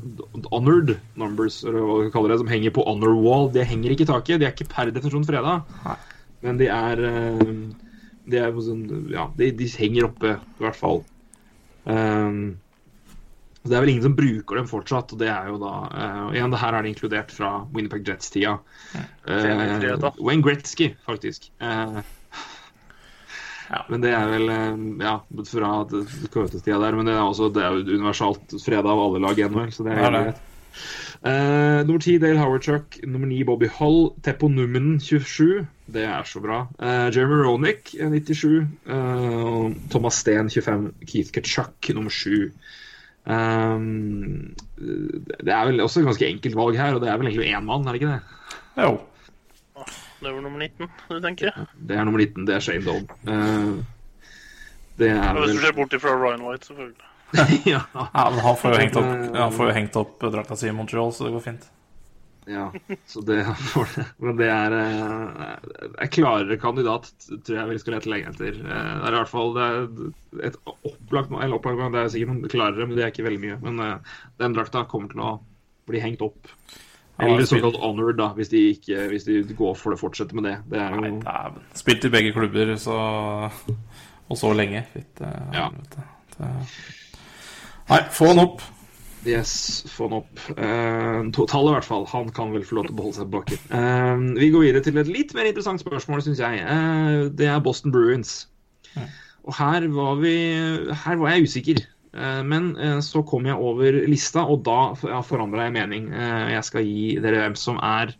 [0.52, 3.48] honored numbers, eller hva du kaller det, som henger på honor wall.
[3.54, 4.42] Det henger ikke i taket.
[4.42, 5.60] De er ikke per definisjon freda,
[6.44, 7.54] men de er eh,
[8.30, 11.02] De er sånn Ja, de, de henger oppe, i hvert fall.
[11.84, 12.60] Um,
[13.62, 16.50] Det er vel ingen som bruker dem fortsatt, og det er jo da uh, Igjen,
[16.50, 18.56] det her er det inkludert fra Winnipeg Jets-tida.
[18.94, 19.04] Uh.
[19.30, 21.46] Eh, Wayne Gretzky, faktisk.
[21.62, 22.00] Eh,
[23.72, 23.82] Ja.
[23.88, 25.18] Men det er vel eh, Ja,
[25.48, 26.96] fra Coyotes-tida der.
[26.98, 29.86] Men det er, også, det er jo universalt freda av alle lag i NHL, så
[29.86, 30.48] det er helt greit.
[31.22, 32.98] Uh, nummer 10 Dale Howardchuck.
[33.06, 34.10] Nummer 9 Bobby Hull.
[34.26, 35.62] Teppo Nummen 27.
[35.94, 36.64] Det er så bra.
[36.82, 38.66] Uh, Jeremy Ronick 97.
[38.90, 40.90] Uh, Thomas Steen 25.
[41.06, 42.50] Keith Ketchuk nummer 7.
[43.22, 47.54] Um, det er vel også et ganske enkelt valg her, og det er vel egentlig
[47.54, 48.20] én mann, er det ikke det?
[48.82, 48.96] Jo.
[50.22, 51.56] Det var nummer 19, du tenker?
[51.74, 53.10] Det er nummer 19, det er Shane Dobb.
[53.26, 53.72] Eh,
[55.00, 57.08] det er Hvis du ser bort ifra Ryan White, selvfølgelig.
[57.72, 60.68] ja, Ja, men han får jo hengt opp, han får jo hengt opp drakta si
[60.68, 61.64] i Montreal, så det går fint.
[62.50, 62.66] ja,
[63.06, 63.38] så det
[64.18, 65.56] Men det er eh,
[66.04, 68.58] en klarere kandidat, tror jeg vi skal lete lenge etter.
[68.62, 72.34] Eh, Det er i hvert fall det er et opplagt Eller opplagt, det er sikkert
[72.34, 73.58] noen klarere, men det er ikke veldig mye.
[73.64, 75.32] Men eh, den drakta kommer til å
[75.90, 76.50] bli hengt opp.
[77.20, 80.56] Eller såkalt honored, da, hvis de, ikke, hvis de går for det, fortsetter med det.
[80.72, 81.64] Det er Nei, jo dæven.
[81.74, 82.96] Spilt i begge klubber så
[84.30, 84.84] og så lenge.
[84.94, 85.68] Fytte Ja.
[85.68, 86.06] helvete.
[86.38, 86.48] Det-
[87.90, 88.62] Nei, få han opp.
[89.26, 90.40] Yes, få han opp.
[90.50, 92.06] Uh, Totallet, i hvert fall.
[92.06, 93.58] Han kan vel få lov til å beholde seg bak bakken.
[93.70, 96.64] Eh, vi går videre til et litt mer interessant spørsmål, syns jeg.
[96.64, 98.48] Uh, det er Boston Bruins.
[99.44, 100.34] Og her var, vi,
[101.04, 101.86] her var jeg usikker.
[102.12, 104.92] Eh, men eh, så kom jeg over lista, og da
[105.24, 106.10] forandra jeg mening.
[106.12, 108.16] Eh, jeg skal gi dere hvem som er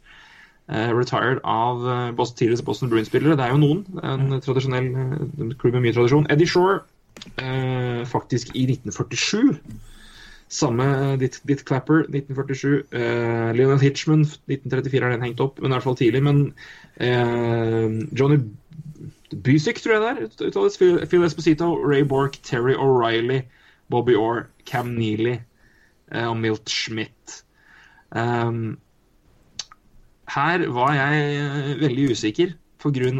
[0.73, 1.83] retired av
[2.39, 3.35] tidligere Boston Bruins-spillere.
[3.37, 3.81] Det er jo noen.
[4.09, 4.87] En tradisjonell
[5.61, 6.25] klubb med mye tradisjon.
[6.33, 6.79] Eddie Shore,
[8.09, 9.59] faktisk i 1947.
[10.55, 10.87] Samme
[11.21, 12.87] Ditt, Ditt Clapper, 1947.
[12.95, 16.23] Leonard Lionel Hitchman, 1934 er den hengt opp, men i hvert fall tidlig.
[16.25, 16.41] Men
[18.17, 18.39] Johnny
[19.45, 21.05] Busick, tror jeg det er.
[21.11, 23.43] Phil Esposito, Ray Bork, Terry O'Reilly,
[23.91, 27.43] Bobby Orr, Cam Neely eh, og Milt Schmidt.
[28.11, 28.79] Um,
[30.33, 33.11] her var jeg eh, veldig usikker pga.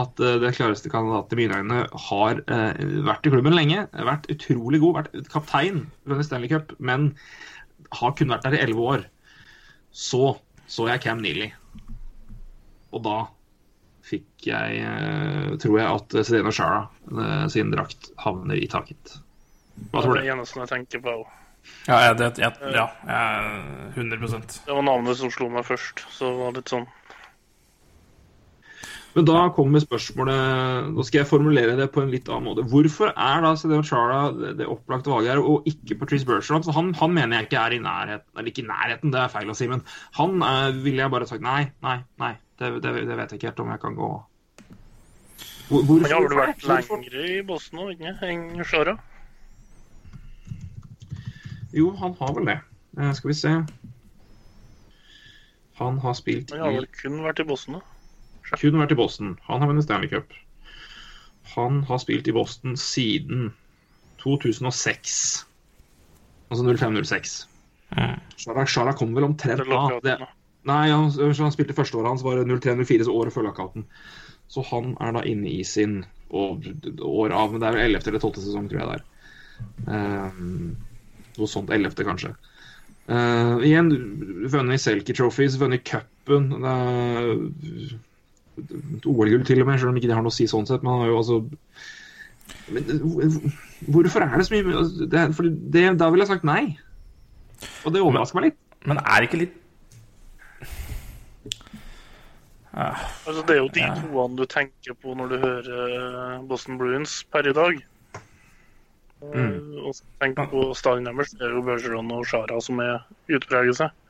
[0.00, 3.86] at eh, det klareste kandidatet i mine øyne har uh, vært i klubben lenge.
[3.92, 7.14] Vært utrolig god, vært kaptein under Stanley Cup, men
[7.92, 9.06] har kun vært der i elleve år.
[9.92, 11.52] Så så jeg Cam Neely.
[12.90, 13.18] Og da
[14.06, 19.18] fikk jeg, uh, tror jeg, at Sedena Shara uh, sin drakt havner i taket.
[19.92, 21.16] Hva tror er det eneste jeg tenker på.
[21.86, 24.28] Ja, jeg, det, jeg, ja, jeg, 100
[24.66, 26.86] Det var navnet som slo meg først, så det var litt sånn
[29.16, 32.66] Men da kommer spørsmålet Nå skal jeg formulere det på en litt annen måte.
[32.70, 36.66] Hvorfor er da Cedeo Charla det, det opplagte valget her, og ikke Patrice Bergeron?
[36.76, 38.28] Han, han mener jeg ikke er i nærheten.
[38.36, 39.82] Eller ikke i nærheten, det er feil å si, men
[40.20, 42.34] han eh, ville jeg bare sagt nei, nei, nei.
[42.60, 44.06] Det, det, det vet jeg ikke helt om jeg kan gå
[45.68, 48.94] Hvor, hvorfor, Men har vel vært lenger i Boston nå, ikke enn Shara?
[51.76, 52.60] Jo, han har vel det.
[52.96, 53.52] Eh, skal vi se
[55.76, 58.56] Han har spilt Han har vel kun vært i Boston, da.
[58.56, 59.34] Kun vært i Boston.
[59.48, 60.32] Han har vunnet Stanley Cup.
[61.56, 63.50] Han har spilt i Boston siden
[64.22, 65.46] 2006.
[66.48, 67.36] Altså 05-06.
[68.36, 69.82] Shara, Shara kom vel omtrent da.
[70.02, 70.16] Det,
[70.66, 73.86] nei, han, han spilte første året hans, var 03-04, så året før lockouten.
[74.50, 78.08] Så han er da inne i sin år av Men det er vel 11.
[78.10, 78.42] eller 12.
[78.46, 79.04] sesong, tror jeg det er.
[79.86, 80.76] Um,
[81.40, 81.72] noe sånt.
[81.72, 82.34] 11., kanskje.
[83.06, 83.92] Uh, igjen
[84.50, 86.48] vunnet Selkie Trophies, vunnet cupen.
[86.62, 86.76] det
[89.06, 90.84] OL-gull til og med, selv om ikke det har noe å si sånn sett.
[90.84, 91.36] Men han har jo altså
[92.72, 92.82] men,
[93.86, 96.62] Hvorfor er det så mye altså, det, for det, Da ville jeg sagt nei.
[97.84, 98.60] Og det overrasker meg litt.
[98.86, 99.62] Men er det ikke litt
[102.76, 107.22] Altså, det er jo de toene du tenker på når du hører eh, Boston Bruins
[107.32, 107.78] per i dag.
[109.34, 109.94] Eh, Og
[110.36, 113.90] du på stallen deres, det er jo Bergeron og Shara som er utpregelse.
[113.90, 114.02] seg.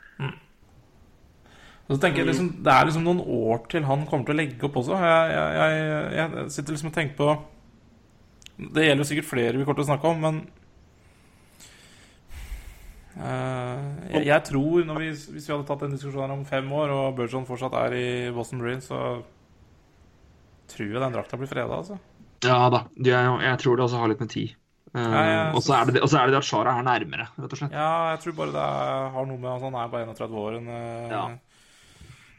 [1.86, 4.40] Og så tenker jeg liksom, Det er liksom noen år til han kommer til å
[4.40, 4.98] legge opp også.
[4.98, 7.28] Jeg, jeg, jeg, jeg sitter liksom og tenker på
[8.74, 10.40] Det gjelder jo sikkert flere vi kommer til å snakke om, men
[13.20, 16.74] uh, jeg, jeg tror når vi, Hvis vi hadde tatt den diskusjonen her om fem
[16.74, 19.22] år, og Bergeron fortsatt er i Boston Bruins, så
[20.72, 22.00] tror jeg den drakta blir freda, altså.
[22.44, 22.82] Ja da.
[22.98, 24.56] Jeg, jeg tror det også har litt med tid.
[24.94, 27.58] Uh, Ja, og så er, det- er det det at Shara er nærmere, rett og
[27.58, 27.72] slett.
[27.72, 30.56] Ja, jeg tror bare det er, har noe med at han er bare 31 år,
[30.60, 31.24] enn eh, Ja.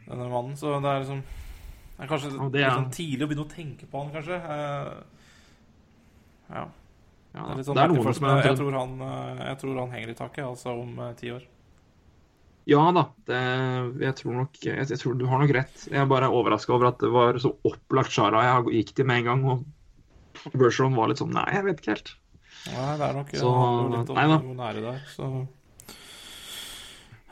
[0.08, 0.56] denne mannen.
[0.56, 1.22] Så det er liksom
[1.98, 4.38] Det er kanskje det er- sånn tidlig å begynne å tenke på han, kanskje.
[4.38, 5.02] Eh,
[6.50, 6.64] Ja.
[7.34, 9.78] Ja, Det er litt det sånn er noen som jeg tror, han, eh, jeg tror
[9.78, 11.42] han henger i taket, altså om eh, ti år.
[12.68, 13.38] Ja da, det,
[14.00, 15.86] jeg tror nok jeg, jeg tror Du har nok rett.
[15.90, 19.18] Jeg er bare overraska over at det var så opplagt Shara jeg gikk til med
[19.18, 19.44] en gang.
[19.48, 19.64] Og
[20.52, 22.14] Bergeron var litt sånn Nei, jeg vet ikke helt.
[22.68, 23.52] Nei, det er nok Så-
[23.90, 24.38] det litt om nei da.
[24.38, 25.28] hvor nære det er, så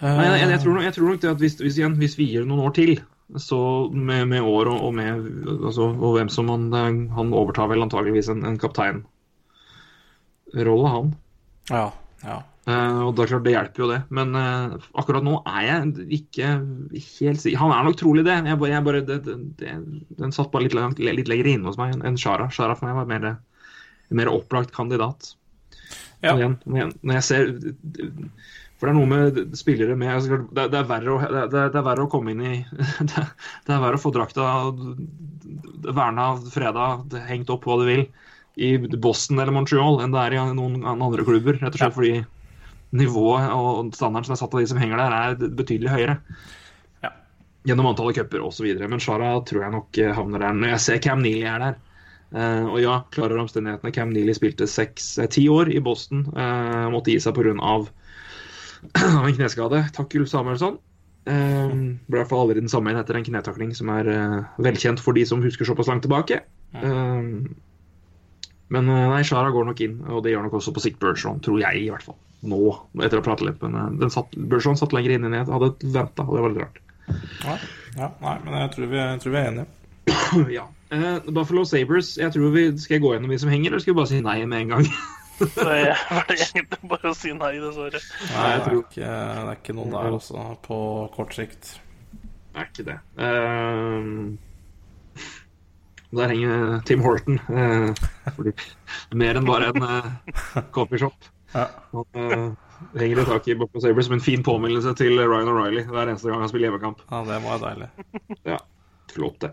[0.02, 2.16] Nei, jeg, jeg, Eh, tror nok, jeg tror nok det at hvis, hvis, igjen, hvis
[2.18, 2.98] vi gir det noen år til,
[3.40, 5.08] så med, med år og, og med
[5.66, 6.68] altså, Og hvem som han,
[7.16, 9.06] han overtar vel antageligvis en, en kapteinrolle,
[10.92, 11.14] han.
[11.70, 11.86] Ja.
[12.22, 12.42] ja.
[12.66, 13.98] Uh, og det er klart, det hjelper jo det.
[14.10, 16.48] Men uh, akkurat nå er jeg ikke
[17.20, 17.58] helt sikker.
[17.62, 18.36] Han er nok trolig det.
[18.42, 19.74] Jeg bare, jeg bare, det, det, det,
[20.18, 22.48] den satt bare litt, langt, litt lenger inne hos meg enn Shara.
[22.50, 23.36] Shara for meg var mer,
[24.10, 25.32] en mer opplagt kandidat.
[26.22, 26.32] Ja.
[26.32, 27.50] Og igjen, når jeg, når jeg ser
[28.76, 31.80] For det er noe med spillere med altså, det, det, er verre å, det, det
[31.80, 32.54] er verre å komme inn i
[33.10, 33.24] Det,
[33.66, 34.46] det er verre å få drakta
[35.86, 36.86] verna, freda,
[37.28, 38.06] hengt opp hva du vil,
[38.56, 41.58] i Boston eller Montreal enn det er i noen andre klubber.
[41.60, 42.14] Rett og slett fordi
[42.96, 46.16] nivået og standarden som er satt av de som henger der, er betydelig høyere.
[47.04, 47.12] Ja.
[47.68, 48.66] Gjennom antallet cuper osv.
[48.80, 50.56] Men Shara tror jeg nok havner der.
[50.56, 51.78] Når jeg ser Cam Neely er der
[52.34, 53.92] eh, Og ja, klarer omstendighetene.
[53.94, 56.26] Cam Neely spilte seks, eh, ti år i Boston.
[56.32, 57.54] Uh, måtte gi seg pga.
[59.26, 59.84] en kneskade.
[59.96, 60.78] Takk, Ulf Samuelsson.
[61.26, 61.72] Uh,
[62.06, 65.02] ble i hvert fall aldri den samme igjen etter en knetakling som er uh, velkjent
[65.02, 66.42] for de som husker såpass langt tilbake.
[66.76, 67.46] Uh,
[68.74, 71.60] men nei, Shara går nok inn, og det gjør nok også på sikt Bergeron, tror
[71.62, 72.16] jeg i hvert fall.
[72.46, 72.58] Nå,
[72.98, 73.62] etter å ha pratet litt.
[73.62, 76.64] Men den satt, Bergeron satt lenger inne enn jeg hadde venta, og det var litt
[76.64, 76.80] rart.
[77.44, 77.54] Ja,
[77.96, 79.68] ja, nei, men jeg tror vi, jeg tror vi er enige.
[80.56, 80.64] ja.
[80.92, 83.94] Uh, Buffalo Sabres, jeg tror vi, skal jeg gå gjennom de som henger, eller skal
[83.94, 84.86] vi bare si nei med en gang?
[85.36, 85.90] Det er
[86.32, 87.98] egentlig bare å si nei, dessverre.
[88.00, 90.78] Nei, jeg det, er tror- ikke, det er ikke noen der også, på
[91.12, 91.74] kort sikt.
[92.54, 92.94] Det er ikke det.
[93.20, 94.32] Uh,
[96.16, 97.36] der henger Tim Horton.
[97.50, 97.92] Uh,
[98.38, 98.54] fordi,
[99.20, 100.08] mer enn bare en uh,
[100.72, 101.28] coffeeshop.
[101.52, 101.66] Ja.
[101.92, 102.56] Han
[102.96, 106.32] henger i taket i Buffalo Sabres som en fin påminnelse til Ryan O'Reilly hver eneste
[106.32, 107.04] gang han spiller hjemmekamp.
[107.12, 107.92] ja, det var deilig.
[108.48, 108.58] Ja,
[109.12, 109.52] flott det.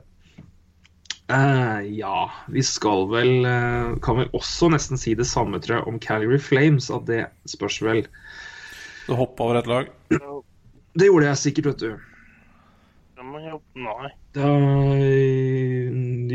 [1.31, 5.87] Eh, ja, vi skal vel eh, Kan vel også nesten si det samme, tror jeg,
[5.87, 6.89] om Calgary Flames.
[6.91, 8.03] At det spørs vel
[9.07, 9.93] Du hoppa over et lag.
[10.93, 12.09] Det gjorde jeg sikkert, vet du.
[13.23, 14.09] Nei.
[14.35, 14.49] Da,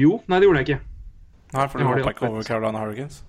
[0.00, 0.80] jo, nei, det gjorde jeg ikke.
[1.54, 3.22] Nei, for du hoppa ikke over Carolina Hurricanes.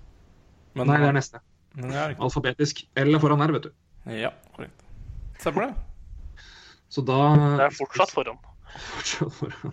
[0.74, 1.40] Men, Nei, det er neste.
[1.76, 2.16] Men det er.
[2.18, 2.82] Alfabetisk.
[2.98, 3.72] Eller foran her, vet du.
[4.16, 4.84] Ja, korrekt.
[5.40, 6.44] Stemmer det.
[6.90, 8.40] Så da Det er fortsatt foran.
[8.78, 9.72] Fortsatt foran.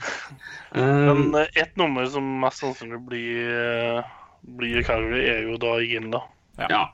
[0.74, 3.50] Men Eh, eh, ett nummer som mest sannsynlig blir,
[3.98, 4.04] eh,
[4.42, 6.24] blir Calgary, er jo da Ginla.
[6.70, 6.94] ja.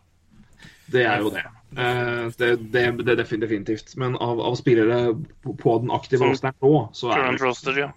[0.93, 1.43] Det er jo det.
[1.77, 3.95] Eh, det, det, det er definitivt.
[3.97, 7.80] Men av, av spillere på, på den aktive Som rosteren nå, så er det roster,
[7.80, 7.89] ja.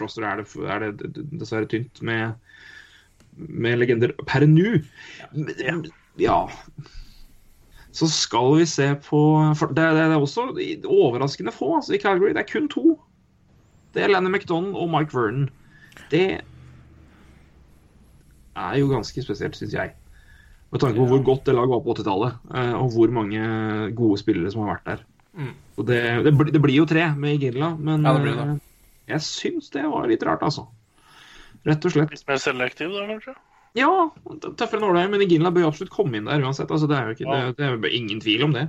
[0.00, 2.36] Roster er det, er det dessverre tynt med,
[3.36, 4.78] med legender per nå.
[5.58, 5.80] Ja.
[6.20, 6.38] Ja.
[7.96, 9.20] Så skal vi se på
[9.56, 12.34] for det, det er også overraskende få altså, i Calgary.
[12.36, 12.98] Det er kun to.
[13.96, 15.46] Det er Lanny McDonald og Mike Vernon.
[16.12, 16.24] Det
[18.56, 19.92] er jo ganske spesielt, syns jeg.
[20.72, 23.42] Med tanke på hvor godt det laget var på 80-tallet, eh, og hvor mange
[23.96, 25.04] gode spillere som har vært der.
[25.36, 25.52] Mm.
[25.86, 28.46] Det, det, blir- det blir jo tre med Igilla, men Ja, det blir det.
[28.56, 30.66] eh, jeg syns det var litt rart, altså.
[31.66, 32.10] Rett og slett.
[32.14, 33.34] Litt mer selektiv da, kanskje?
[33.76, 33.90] Ja,
[34.56, 36.70] tøffere enn Ålheim, men Igilla bør jo absolutt komme inn der uansett.
[36.72, 37.40] Altså, det er jo ikke, Ja.
[37.52, 38.66] det, det er jo ingen tvil om det.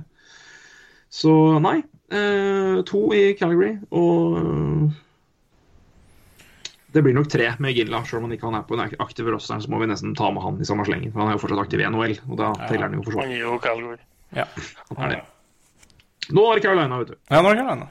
[1.10, 1.32] Så
[1.64, 1.78] nei.
[2.12, 4.92] Eh, to i Calgary, og
[6.94, 8.00] det blir nok tre med Ginla.
[8.08, 10.30] Selv om han ikke han er på den aktive rosteren, så må vi nesten ta
[10.32, 11.12] med han i samme slengen.
[11.12, 13.26] For han er jo fortsatt aktiv i NHL, og da teller han jo for så.
[14.36, 14.46] Ja.
[16.28, 17.16] Nå er det Carolina, vet du.
[17.30, 17.88] Ja, nå er det Carolina.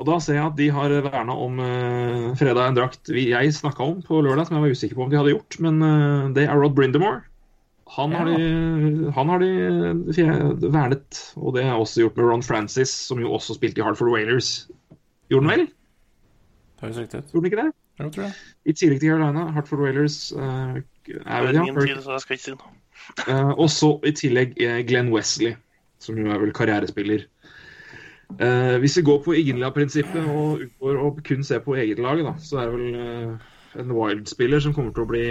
[0.00, 3.50] Og da ser jeg at de har verna om uh, fredag en drakt vi, jeg
[3.52, 5.58] snakka om på lørdag, som jeg var usikker på om de hadde gjort.
[5.60, 7.20] Men uh, det er Rod Brindamore.
[7.96, 8.38] Han har, Ja.
[8.38, 9.50] de, han har de
[10.14, 13.84] fje- vernet, og det er også gjort med Ron Francis, som jo også spilte i
[13.84, 14.68] Hartford Whalers.
[15.28, 15.64] Gjorde han vel?
[16.78, 17.32] Det høres riktig ut.
[17.34, 17.72] Gjorde han ikke det?
[18.00, 18.36] Jo, tror jeg.
[18.64, 22.36] I tillegg til Carolina, Hartford Whalers uh, er vel ja, ingen tid, så jeg skal
[22.36, 22.76] ikke si noe.
[23.26, 25.54] Eh, og så i tillegg eh, Glenn Wesley,
[26.02, 27.24] som jo er vel karrierespiller.
[28.30, 32.36] Uh, hvis vi går på Iginla-prinsippet og unngår å kun se på eget lag, da,
[32.38, 35.24] så er det vel en Wild-spiller som kommer til å bli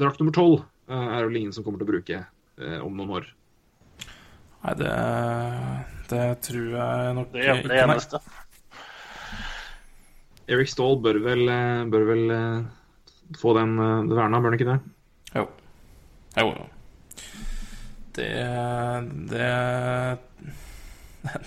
[0.00, 0.64] drakt nummer tolv.
[0.88, 2.24] er det vel ingen som kommer til å bruke
[2.82, 3.30] om noen år.
[4.64, 4.94] Nei, det,
[6.10, 8.18] det tror jeg nok Det er det ikke.
[8.18, 8.47] nei.
[10.48, 12.62] Eric Stahl bør vel, eh, bør vel eh,
[13.36, 14.78] få den eh, verna, bør han ikke det?
[15.36, 15.44] Jo.
[16.38, 16.66] Jo, jo.
[18.16, 18.30] Det
[19.28, 19.50] Det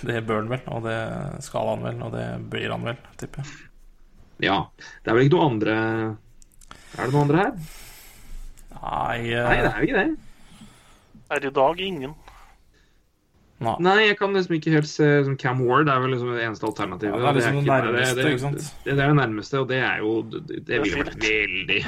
[0.06, 1.00] Det bør han vel, og det
[1.48, 3.70] skal han vel, og det blir han vel, tipper jeg.
[4.46, 4.58] Ja.
[5.02, 5.74] Det er vel ikke noe andre
[6.98, 7.52] Er det noe andre her?
[8.82, 10.66] Nei, Nei, det er jo ikke det.
[11.32, 12.14] Er i dag ingen.
[13.62, 13.76] Nei.
[13.86, 16.66] Nei, jeg kan liksom ikke helt se liksom, Cam Ward er vel liksom det eneste
[16.68, 17.14] alternativet.
[17.14, 18.64] Ja, det er liksom det ikke- nærmeste, det?
[18.86, 21.82] Det, det er det nærmeste, og det er jo Det, det ville vært veldig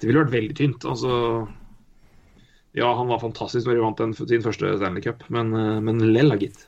[0.00, 0.84] Det ville vært veldig tynt.
[0.84, 1.48] Altså
[2.76, 5.98] Ja, han var fantastisk når de vant den, sin første Stanley Cup, men, eh, men
[6.12, 6.66] lell, gitt.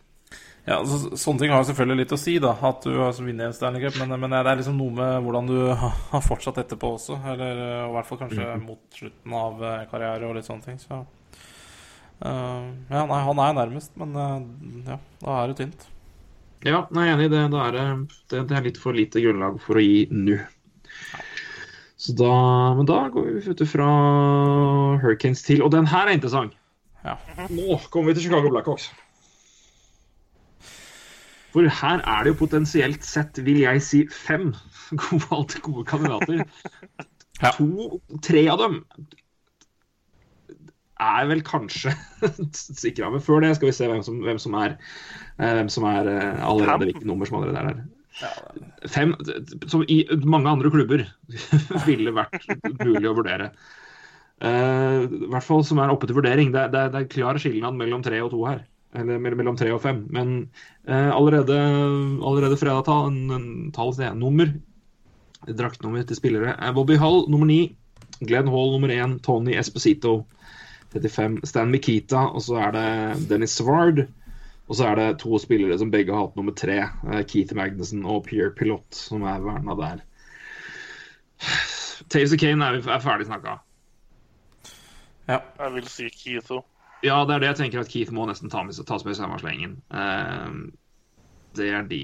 [0.66, 3.46] Ja, altså, Sånne ting har jo selvfølgelig litt å si, da, at du har vunnet
[3.46, 3.96] en Stanley Cup.
[4.00, 7.16] Men, men det er liksom noe med hvordan du har fortsatt etterpå også.
[7.32, 8.66] Eller eh, i hvert fall kanskje Mhm.
[8.66, 10.76] mot slutten av eh, karriere og litt sånne ting.
[10.78, 11.04] Så
[12.20, 14.38] eh, Ja, nei, han er nærmest, men uh,
[14.86, 15.88] ja, da er det tynt.
[16.66, 17.44] Ja, nei, jeg er enig i det.
[17.56, 17.84] Er det,
[18.32, 20.36] det, det er litt for lite grunnlag for å gi nå.
[22.00, 22.32] Så da,
[22.76, 23.86] men da går vi ut fra
[25.02, 26.56] Hurricanes til Og den her er interessant.
[27.04, 27.16] Ja.
[27.52, 28.90] Nå kommer vi til Chicago Blackhawks.
[31.50, 34.52] For her er det jo potensielt sett, vil jeg si, fem
[34.92, 36.44] gode, gode kandidater.
[37.40, 37.52] Ja.
[37.56, 38.82] To, tre av dem
[41.00, 41.94] er vel kanskje
[42.82, 43.10] sikra.
[43.12, 44.76] Men før det skal vi se hvem som, hvem som er,
[45.38, 47.88] eh, hvem som er eh, allerede, hvilke nummer som allerede er der.
[48.90, 49.14] Fem
[49.70, 51.06] som i mange andre klubber
[51.88, 52.44] ville vært
[52.82, 53.52] mulig å vurdere.
[54.40, 56.52] Uh, I hvert fall som er oppe til vurdering.
[56.52, 58.62] Det, det, det er klar skilnad mellom tre og to her.
[58.96, 60.02] Eller mellom tre og fem.
[60.12, 60.32] Men
[60.88, 61.56] uh, allerede,
[62.24, 64.16] allerede fredag ta en, en tall, til.
[64.16, 64.52] Nummer.
[65.46, 66.56] Draktnummer til spillere.
[66.56, 67.76] er Bobby Hall nummer ni.
[68.20, 69.18] Glenn Hall nummer én.
[69.24, 70.22] Tony Esposito
[70.92, 71.40] 35.
[71.48, 72.26] Stan Mikita.
[72.34, 74.04] Og så er det Dennis Svard.
[74.70, 76.78] Og så er det to spillere som begge har hatt nummer tre.
[77.10, 80.04] eh, Keith Magnussen og Pierre Pilot, som er verna der.
[82.10, 83.56] Taves og Kane er, er ferdig snakka.
[85.30, 86.62] Jeg vil si Keith òg.
[87.02, 89.18] Ja, det er det jeg tenker at Keith må nesten ta med, tas med i
[89.18, 89.78] samme slengen.
[89.90, 90.48] Eh,
[91.56, 92.02] det er de.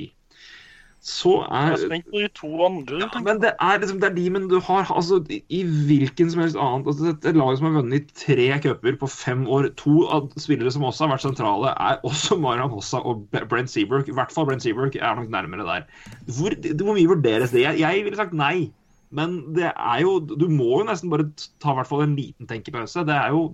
[1.07, 2.97] Så Jeg er er spent på de to andre.
[2.99, 6.33] ja, men det er liksom det er de, men du har altså i, i hvilken
[6.33, 10.01] som helst annet altså, Et lag som har vunnet tre cuper på fem år, to
[10.11, 13.23] av spillere som også har vært sentrale, er også Marian Hossa og
[13.53, 14.11] Brent Seabrook.
[14.11, 15.87] I hvert fall Brent Seabrook er nok nærmere der.
[16.27, 17.63] Hvor, hvor mye vurderes det?
[17.63, 18.73] Jeg, jeg ville sagt nei.
[19.15, 21.29] Men det er jo Du må jo nesten bare
[21.63, 23.07] ta hvert fall en liten tenkepause.
[23.07, 23.53] Det er jo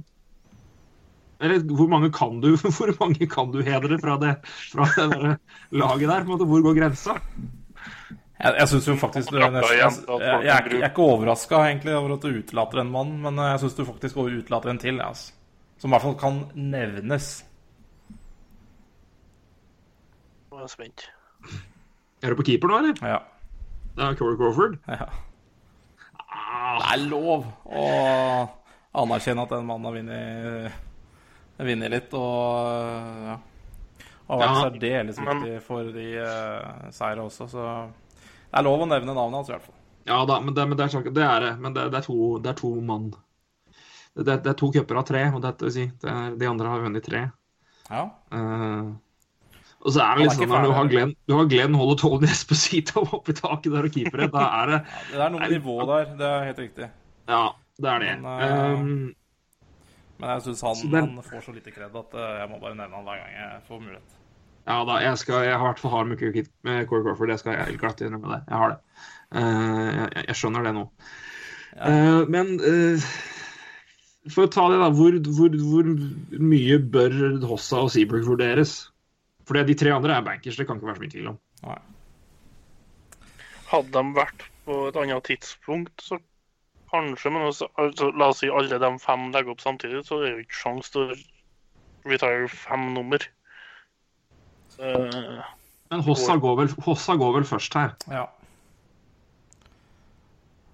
[1.42, 4.36] Eller hvor mange kan du Hvor mange kan du hedre fra det,
[4.72, 5.36] fra det der
[5.74, 6.22] laget der?
[6.24, 7.16] På en måte, hvor går grensa?
[8.42, 11.54] Jeg, jeg synes jo faktisk du, jeg, jeg, jeg, jeg, er ikke- er ikke overraska
[11.94, 14.78] over at du utelater en mann, men eh, jeg syns du faktisk går utelater en
[14.82, 14.98] til.
[15.04, 15.32] Altså.
[15.78, 17.28] Som i hvert fall kan nevnes.
[20.50, 21.04] Nå er jeg spent.
[22.22, 22.98] Er du på keeper nå, eller?
[23.02, 23.18] Ja.
[23.96, 24.78] Det er Corey Crawford.
[24.88, 25.06] ja.
[26.32, 27.86] Ah, Det er lov å
[29.02, 30.72] anerkjenne at den mannen har vunnet,
[31.66, 33.38] vunnet litt, og ja.
[34.32, 37.64] Og vært Ja, særdeles viktig for de uh, seire også, så
[38.52, 39.76] det er lov å nevne navnet hans i hvert fall.
[40.08, 41.52] Ja da, men det, men det, er, sånn- det er det.
[41.62, 43.10] Men det, det, er, to, det er to mann.
[44.14, 46.72] Det, det er to cuper av tre, og det, vil si, det er, de andre
[46.72, 47.22] har vunnet tre.
[47.90, 48.02] Ja.
[48.32, 48.92] Uh,
[49.82, 50.90] og så er det liksom, er sånn når du har?
[50.92, 54.70] Glenn, du har Glenn Hall og Tony Esposito oppi taket der og keepere, da er
[54.72, 54.78] det
[55.10, 56.90] Det er noe nivået der, det er helt riktig.
[57.30, 57.42] Ja,
[57.82, 58.12] det er det.
[58.22, 58.94] Men, uh, Um,
[60.22, 62.76] Men jeg syns han, den- han får så lite kred at eh, jeg må bare
[62.78, 64.12] nevne han hver gang jeg får mulighet.
[64.70, 67.56] ja da, jeg, skal, jeg har i hvert fall hard med Corey Crawford, det skal
[67.58, 68.40] jeg glatt innrømme det.
[68.46, 68.78] Jeg har det.
[69.34, 70.84] Eh, jeg, jeg skjønner det nå.
[71.74, 73.08] Eh, men eh,
[74.30, 74.90] for å ta det, da.
[74.94, 75.88] Hvor, hvor, hvor
[76.52, 77.16] mye bør
[77.50, 78.76] Hossa og Seabrook vurderes?
[79.48, 81.40] For de tre andre er bankers, det kan ikke være så mye tvil om.
[81.66, 81.80] Nei.
[83.72, 86.20] Hadde de vært på et annet tidspunkt, så
[86.92, 87.32] kanskje.
[87.34, 90.34] Men også, altså, la oss si alle de fem legger opp samtidig, så er det
[90.34, 91.16] jo ikke sjans til å
[92.12, 93.24] retire fem nummer.
[94.78, 95.42] Eh,
[95.92, 97.92] Men Hossa går vel, Hossa går vel først her.
[98.12, 98.28] Ja.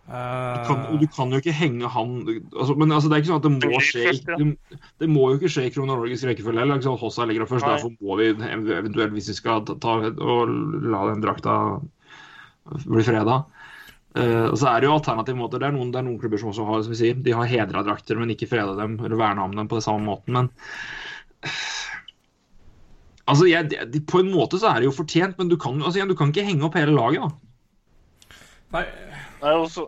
[0.09, 2.13] Du kan, du kan jo ikke henge han
[2.57, 5.37] altså, Men altså, det er ikke sånn at det må skje det, det må jo
[5.37, 6.79] ikke skje i kronologisk rekkefølge heller.
[6.79, 6.97] Liksom.
[7.03, 7.67] Hossa ligger der først.
[7.67, 7.75] Nei.
[7.77, 10.55] Derfor må vi eventuelt, hvis vi skal ta, ta og
[10.89, 11.59] la den drakta
[12.87, 13.43] bli freda
[14.17, 15.59] eh, og så er det jo alternative måter.
[15.61, 17.45] Det er noen, det er noen klubber som også har som vi sier, de har
[17.51, 20.33] hedra drakter, men ikke freda dem eller verna om dem på den samme måten.
[20.39, 20.51] Men
[23.29, 26.07] Altså, jeg, de, På en måte så er det jo fortjent, men du kan, altså,
[26.09, 28.37] du kan ikke henge opp hele laget, da.
[28.73, 28.85] Nei,
[29.43, 29.85] nei, også,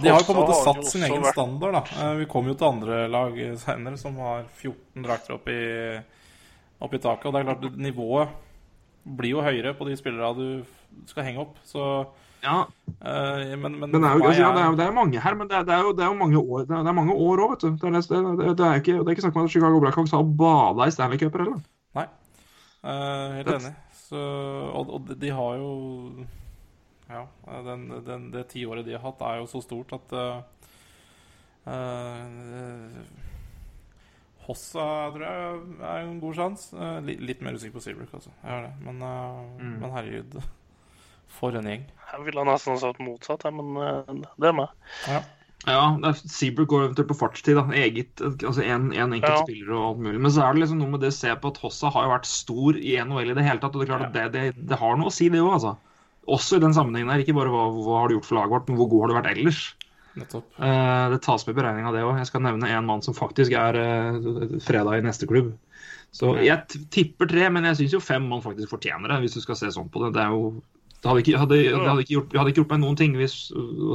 [0.00, 1.82] de har jo på en måte satt sin egen vært- standard, da.
[2.04, 5.58] Eh, Vi kommer jo til andre lag senere som har 14 drakter opp i,
[6.80, 7.26] opp i taket.
[7.26, 8.28] Og det er klart, nivået
[9.16, 11.56] blir jo høyere på de spillerne du skal henge opp.
[11.64, 12.06] Så
[12.42, 12.66] Ja,
[13.00, 15.34] Uh, Men, men, Men det er jo, altså, ja, det er, det er mange her,
[15.34, 16.96] men det er, det er, jo, det er jo mange år Det er, det er
[16.98, 17.68] mange år òg, vet du.
[17.80, 20.12] Det er, det, det, det er ikke, det er ikke snakk om at Chicago Blackhawks
[20.12, 21.62] har bada i Stanley Cuper heller.
[21.96, 22.04] Nei.
[22.84, 23.72] uh, helt Det- enig.
[24.02, 24.20] Så,
[24.76, 25.70] og, og de- har jo
[27.08, 27.24] Ja,
[27.70, 30.42] den, den, det tiåret de har hatt, er jo så stort at uh,
[31.70, 33.00] Eh,
[34.46, 34.84] Hossa
[35.14, 36.86] tror jeg er en god sjanse.
[37.04, 38.32] Litt, mer usikker på Seabrook, altså.
[38.42, 38.72] Jeg har det.
[38.84, 39.74] Men, Mm.
[39.80, 40.40] men herregud,
[41.32, 41.84] for en gjeng.
[42.10, 44.72] Jeg ville nesten ha sagt motsatt, men eh, det er meg.
[45.08, 45.20] Ja.
[45.68, 47.58] Ja, er- Seabrook går eventuelt på fartstid.
[47.58, 49.42] da, eget, altså en, en enkelt Ja.
[49.44, 50.20] spiller og alt mulig.
[50.24, 52.12] Men så er det liksom noe med det å se på at Hossa har jo
[52.14, 53.76] vært stor i NHL i det hele tatt.
[53.76, 55.74] og Det er klart at det, det, det har noe å si, det òg, altså.
[56.30, 57.20] Også i den sammenhengen her.
[57.20, 59.18] Ikke bare hva, hva har du gjort for laget vårt, men hvor god har du
[59.20, 59.60] vært ellers.
[60.16, 60.48] Nettopp.
[60.58, 62.16] Eh, det tas med i beregninga, det òg.
[62.18, 65.52] Jeg skal nevne en mann som faktisk er eh, fredag i neste klubb.
[66.10, 69.44] Så jeg tipper tre, men jeg syns jo fem mann faktisk fortjener det, hvis du
[69.44, 70.14] skal se sånn på det.
[70.16, 70.54] Det er jo
[71.00, 73.14] det hadde ikke, hadde, det hadde ikke, gjort, det hadde ikke gjort meg noen ting
[73.16, 73.36] hvis,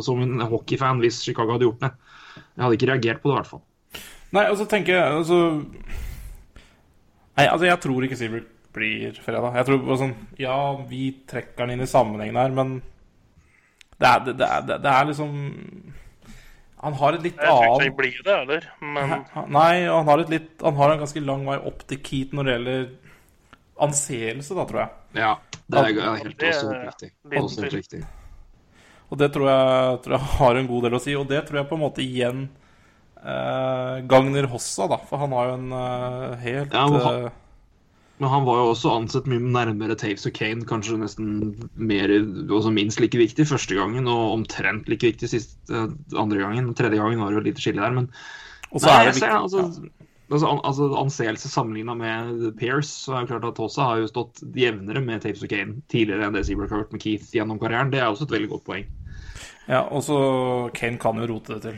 [0.07, 1.91] som en hockeyfan hvis Chicago hadde gjort det.
[2.41, 3.63] Jeg hadde ikke reagert på det, i hvert fall.
[4.35, 5.39] Nei, altså tenker jeg altså
[7.35, 9.53] Nei, altså, jeg tror ikke Seabrook blir fredag.
[9.55, 10.57] Jeg tror sånn Ja,
[10.89, 12.73] vi trekker den inn i sammenhengen her, men
[13.95, 15.35] det er, det, det er, det er liksom
[16.81, 19.13] Han har et litt Jeg tror ikke annet han blir det heller, men
[19.55, 22.49] Nei, han har, et litt, han har en ganske lang vei opp til Keat når
[22.49, 22.85] det gjelder
[23.81, 24.89] anseelse, da, tror jeg.
[25.19, 25.33] Ja,
[25.67, 27.09] det er helt Det også helt riktig.
[27.41, 28.03] Også helt riktig.
[29.11, 31.15] Og det tror jeg, tror jeg har en god del å si.
[31.15, 32.45] Og det tror jeg på en måte igjen
[33.21, 34.97] eh, gagner Hossa, da.
[35.09, 37.41] For han har jo en eh, helt Ja, men han- eh,
[38.17, 42.07] Men han var jo også ansett mye nærmere Taves og Kane, kanskje nesten mer,
[42.47, 46.73] også minst like viktig første gangen, og omtrent like viktig siste, eh, andre gangen.
[46.73, 48.07] Tredje gangen var det jo et lite skille der, men
[48.71, 49.89] Og så er det viktig altså,
[50.31, 54.09] altså, an, altså Anseelse sammenligna med Pears, så er det klart at Tosa har jo
[54.09, 57.61] stått jevnere med Tapes og Kane tidligere enn det Seabrook har gjort med Keith gjennom
[57.61, 57.93] karrieren.
[57.93, 58.87] Det er også et veldig godt poeng.
[59.65, 60.17] Ja, og så
[60.77, 61.77] Kane kan jo rote det til.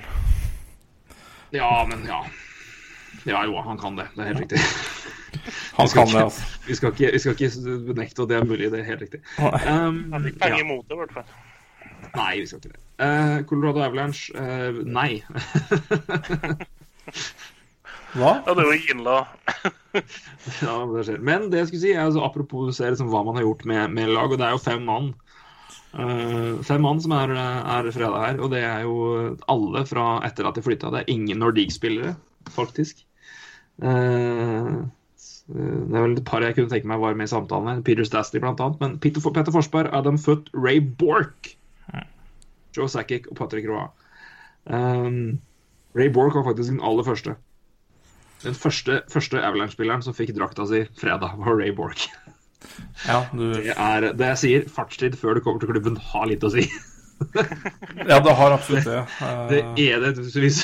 [1.55, 2.21] Ja, men ja.
[3.27, 4.07] Ja jo, han kan det.
[4.15, 4.63] Det er helt riktig.
[5.77, 6.41] Han kan det, altså.
[6.67, 8.71] Vi skal ikke, vi skal ikke benekte at det er mulig.
[8.71, 9.19] Det er helt riktig.
[9.37, 10.65] Um, han fikk penger ja.
[10.65, 11.27] mot det, i hvert fall.
[12.15, 12.81] Nei, vi skal ikke det.
[12.97, 15.21] Uh, Colorado Avalanche uh, nei.
[18.15, 18.33] Hva?
[18.45, 19.15] Ja, det er jo Ginla.
[20.63, 21.23] ja, det skjer.
[21.25, 23.95] Men det jeg skulle si, er altså, apropos ser, liksom, hva man har gjort med,
[23.97, 25.11] med lag, og det er jo fem mann.
[25.97, 28.97] Uh, fem mann som er, er fredag her, og det er jo
[29.51, 30.93] alle fra etter at de flytta.
[30.93, 32.15] Det er ingen Nordic-spillere,
[32.53, 33.03] faktisk.
[33.83, 34.87] Uh,
[35.47, 37.83] det er vel et par jeg kunne tenke meg var med i samtalen.
[37.87, 38.81] Peter Stastny blant annet.
[38.83, 41.53] Men Peter, Peter Forsberg, Adam Foot, Ray Bork,
[42.75, 43.87] Joe Sakic og Patrick Roa.
[44.65, 45.39] Um,
[45.97, 47.37] Ray Bork var faktisk den aller første.
[48.43, 52.07] Den første, første Avalanche-spilleren som fikk drakta si fredag, var Ray Bork.
[53.07, 54.69] Ja, du Det er det jeg sier.
[54.69, 56.67] Fartstid før du kommer til klubben har litt å si.
[58.05, 58.99] Ja, det har absolutt det.
[59.49, 60.59] Det Eh, er det, hvis,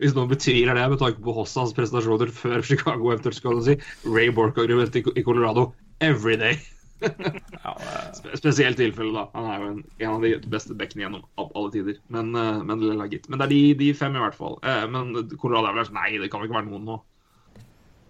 [0.00, 4.28] hvis noen betviler det med tanke på Hossas prestasjoner før Chicago eventuelt skal si Ray
[4.28, 5.70] Bork-argument i i Colorado
[6.04, 6.60] every day.
[7.64, 9.24] ja, eh, Spesielt tilfelle, da.
[9.34, 11.98] Han er jo en, en av de beste bekkene gjennom alle tider.
[12.12, 14.56] Men, eh, men, men det er de, de fem, i hvert fall.
[14.64, 16.96] Eh, Men Colorado er vel Nei, det kan vel ikke være noen nå.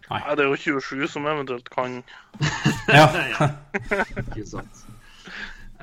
[0.07, 1.97] Nei, det er jo 27 som eventuelt kan
[2.95, 3.09] ja.
[4.31, 4.85] Ikke sant.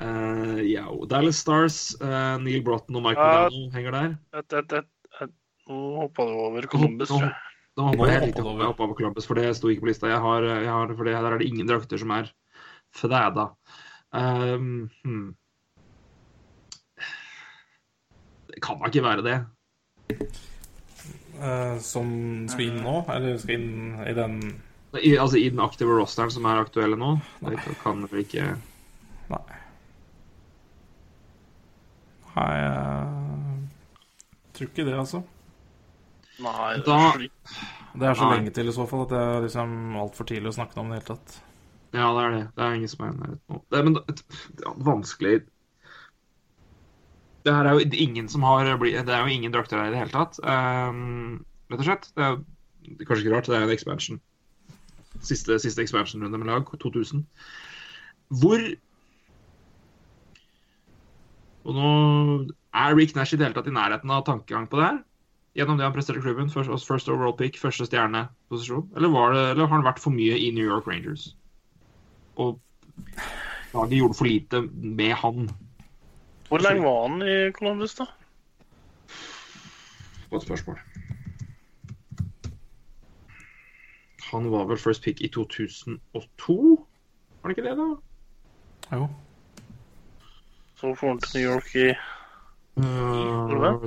[0.00, 3.42] Uh, ja, Dallas Stars, uh, Neil Broughton og Michael Ja.
[3.52, 4.14] Modano henger der.
[4.40, 4.88] et, et, et,
[5.22, 5.34] et,
[5.68, 7.36] Nå hoppa du over Columbus, Nå- tror jeg.
[7.76, 8.58] Nå hoppa Nå jeg du over.
[8.64, 10.08] jeg hoppet over Columbus, for det sto ikke på lista.
[10.10, 12.32] Jeg har, jeg har, for det, der er det ingen drakter som er
[12.94, 13.48] fræda.
[14.14, 15.34] Um, hmm.
[18.48, 19.38] Det kan da ikke være det.
[21.34, 22.08] Uh, som
[22.48, 23.00] skal inn nå?
[23.10, 24.36] Eller skal inn i den
[25.00, 27.16] I, altså I den aktive rosteren som er aktuelle nå?
[27.42, 28.52] Det kan vel ikke
[29.32, 29.58] Nei.
[32.34, 32.76] Nei, jeg
[34.54, 35.22] tror ikke det, altså.
[36.42, 37.32] Nei, det Da- er slik.
[37.94, 38.36] Det er så Nei.
[38.36, 40.96] lenge til i så fall at det er liksom altfor tidlig å snakke om det
[40.96, 41.40] i det hele tatt.
[41.94, 42.44] Ja, det er det.
[42.56, 43.60] Det er ingen som er i nærheten nå.
[43.70, 44.16] Det men det,
[44.58, 45.34] det er vanskelig
[47.46, 50.00] Det her er jo ingen som har Det er jo ingen drakter her i det
[50.00, 50.40] hele tatt.
[50.42, 52.08] Um, rett og slett.
[52.16, 52.40] Det er,
[52.88, 54.20] det er kanskje ikke rart, det er en expansion.
[55.22, 57.22] Siste, siste expansion-runde med lag, 2000.
[58.40, 58.64] Hvor
[61.64, 61.90] Og nå
[62.76, 64.98] er Rick Nash i det hele tatt i nærheten av tankegang på det her?
[65.54, 66.50] Gjennom det han presterte klubben?
[66.50, 68.90] First, first overall pick, første stjerneposisjon?
[68.96, 69.14] Eller,
[69.54, 71.30] eller har han vært for mye i New York Rangers?
[72.36, 72.60] Og
[73.74, 75.50] laget gjorde for lite med han.
[76.48, 78.06] Hvor lenge var han i Columbus, da?
[80.30, 80.78] Godt spørsmål.
[84.32, 86.86] Han var vel first pick i 2002?
[87.42, 88.96] Var det ikke det, da?
[88.96, 89.08] Jo.
[90.76, 91.94] Så får han til New York i
[92.76, 93.86] Uh,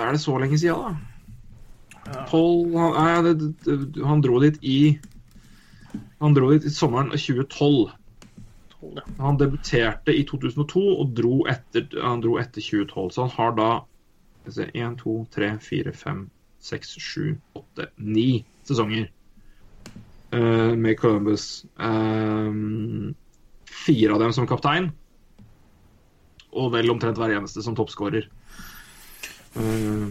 [0.00, 0.96] er det så lenge siden,
[2.06, 2.14] da?
[2.30, 3.34] Paul han, nei,
[3.66, 3.74] det,
[4.06, 4.78] han dro dit i
[6.22, 7.90] Han dro dit i sommeren 2012.
[8.72, 9.04] tolv, ja.
[9.18, 13.10] Han debuterte i 2002 og dro etter, han dro etter 2012.
[13.12, 13.70] Så han har da
[14.46, 16.18] Skal se 1, 2, 3, 4, 5,
[16.62, 17.22] 6, 7,
[17.58, 18.26] 8, 9
[18.68, 19.08] sesonger
[20.34, 21.64] uh, med Columbus.
[21.80, 22.52] Eh,
[23.86, 24.92] fire av dem som kaptein,
[26.54, 28.28] og vel omtrent hver eneste som toppskårer.
[29.58, 30.06] Eh,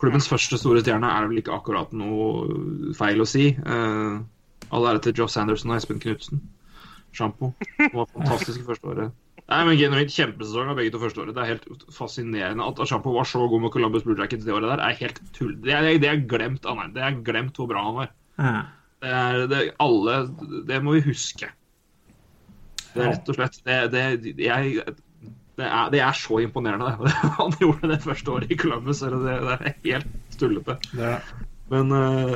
[0.00, 3.50] klubbens første store stjerne er vel ikke akkurat noe feil å si.
[3.64, 4.20] Uh,
[4.70, 6.42] All ære til Joe Sanderson og Espen Knutsen.
[7.16, 7.52] Sjampo.
[7.78, 9.16] Det var fantastisk første året.
[9.50, 11.34] Nei, men Genuint kjempesesong av begge to første året.
[11.34, 14.70] Det er helt fascinerende at Sjampo var så god med Columbus Blue Jackets det året
[14.70, 14.82] der.
[14.84, 15.56] er helt tull.
[15.64, 16.92] Det er, det er glemt av meg.
[16.94, 18.12] Det er glemt hvor bra han var.
[19.00, 20.20] Det er, det, alle,
[20.68, 21.50] det må vi huske.
[22.92, 24.94] Det er rett og slett Det, det, jeg,
[25.60, 27.12] det, er, det er så imponerende, det.
[27.38, 29.02] Han gjorde det første året i Columbus.
[29.06, 30.76] eller Det, det er helt tullete.
[30.92, 31.30] Det er.
[31.70, 32.34] Men uh,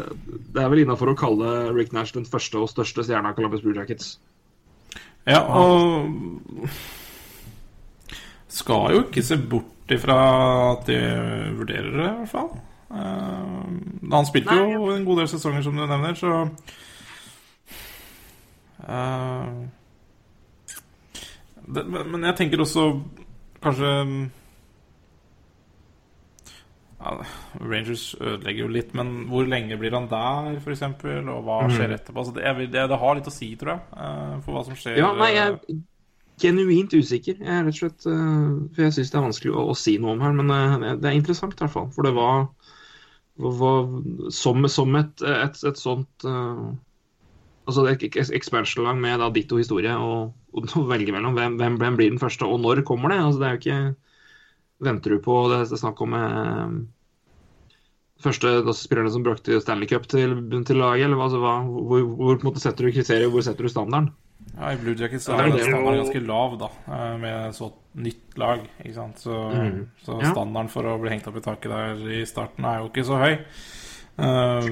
[0.54, 3.64] det er vel innafor å kalle Rick Nash den første og største stjerna av Columbus
[3.64, 4.18] Blue Jackets.
[5.26, 6.68] Ja, og
[8.52, 10.18] skal jo ikke se bort ifra
[10.74, 11.00] at de
[11.58, 12.52] vurderer det, i hvert fall.
[12.94, 16.44] Uh, han spilte jo en god del sesonger, som du nevner, så
[18.84, 19.48] eh,
[21.66, 22.88] det, men, jeg tenker også
[23.64, 23.92] kanskje
[27.04, 27.14] ja,
[27.60, 30.84] Rangers ødelegger jo litt, men hvor lenge blir han der, f.eks.?
[30.84, 32.24] Og hva skjer etterpå?
[32.24, 34.78] Så det, vil- det, det har litt å si, tror jeg, eh, for hva som
[34.78, 35.00] skjer.
[35.02, 35.82] Ja, nei, jeg eh, er
[36.44, 37.36] genuint usikker.
[37.44, 39.98] Jeg er rett og slett eh, For jeg syns det er vanskelig å, å si
[40.02, 41.90] noe om her, men eh, det er interessant i hvert fall.
[41.94, 42.48] For det var,
[43.60, 43.92] var
[44.34, 46.64] som, som et, et, et sånt eh,
[47.64, 48.02] Altså et
[48.36, 52.44] expansion-lag med da ditto historie, og, og velge mellom hvem, hvem, hvem blir den første,
[52.44, 53.22] og når kommer det?
[53.24, 53.94] Altså, det er jo ikke
[54.84, 56.72] Venter du på det det er snakk om eh,
[58.24, 60.34] første altså, spillerne som brakte Stanley Cup til,
[60.66, 61.06] til laget?
[61.06, 64.10] Eller altså, hva, hvor, hvor måte setter du kriteriet, hvor setter du standarden?
[64.54, 68.66] Ja, I Blue Jackets er det standarden ganske lav, da, eh, med så nytt lag.
[68.82, 69.22] ikke sant?
[69.22, 69.80] Så, mm.
[70.04, 73.06] så standarden for å bli hengt opp i taket der i starten er jo ikke
[73.08, 73.38] så høy.
[74.14, 74.68] Uh,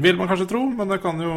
[0.00, 1.32] vil man kanskje tro, men det kan jo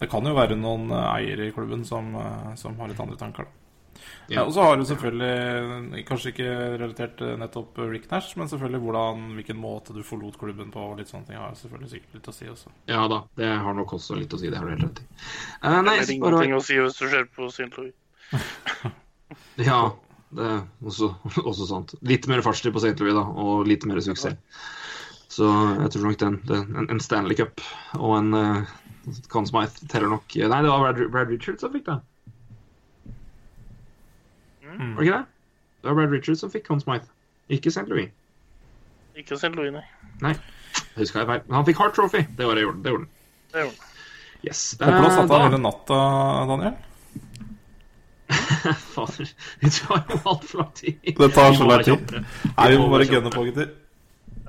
[0.00, 3.18] Det kan jo være noen eh, eiere i klubben som, eh, som har litt andre
[3.20, 3.56] tanker, da.
[4.30, 4.44] Ja.
[4.46, 9.58] Og så har du selvfølgelig, kanskje ikke relatert nettopp Rick Nash, men selvfølgelig hvordan, hvilken
[9.60, 12.48] måte du forlot klubben på, og litt sånne ting har selvfølgelig sikkert litt å si
[12.48, 12.72] også.
[12.88, 14.48] Ja da, det har nok også litt å si.
[14.52, 15.08] Det har du helt rett i.
[15.64, 17.70] Uh, nei, Det er ingenting å si hvis du ser på St.
[17.76, 17.96] Louis.
[19.60, 19.82] Ja,
[20.34, 21.10] det er også,
[21.42, 21.92] også sant.
[22.06, 22.96] Litt mer fartstid på St.
[23.02, 24.38] Louis, da, og litt mer suksess.
[25.30, 25.46] Så
[25.82, 27.62] jeg tror nok den, den en, en Stanley Cup
[27.98, 28.72] og en uh,
[29.32, 31.98] Conn Smythe teller nok Nei, det var Brad, Brad Richards som fikk det.
[34.70, 34.94] Mm.
[34.94, 35.24] Var det ikke det?
[35.80, 37.08] Det var Brad Richards som fikk Conn Smythe,
[37.50, 37.86] ikke St.
[37.90, 38.10] Louis.
[39.18, 39.52] Ikke St.
[39.56, 39.84] Louis, nei.
[40.22, 40.34] Nei,
[40.96, 41.42] huska jeg feil.
[41.48, 42.22] Men han fikk Hart Trophy.
[42.38, 42.84] Det var det gjorde han.
[42.84, 42.94] Det
[43.64, 43.74] gjorde han.
[44.46, 44.62] Yes.
[44.80, 45.98] Håper du har satt Eh, av hele natta,
[46.48, 46.78] Daniel.
[48.94, 49.30] Fader,
[49.60, 50.98] det tar jo altfor lang tid.
[51.18, 52.14] Det tar så lang tid.
[52.56, 53.72] Nei, vi må bare gunne på, gutter.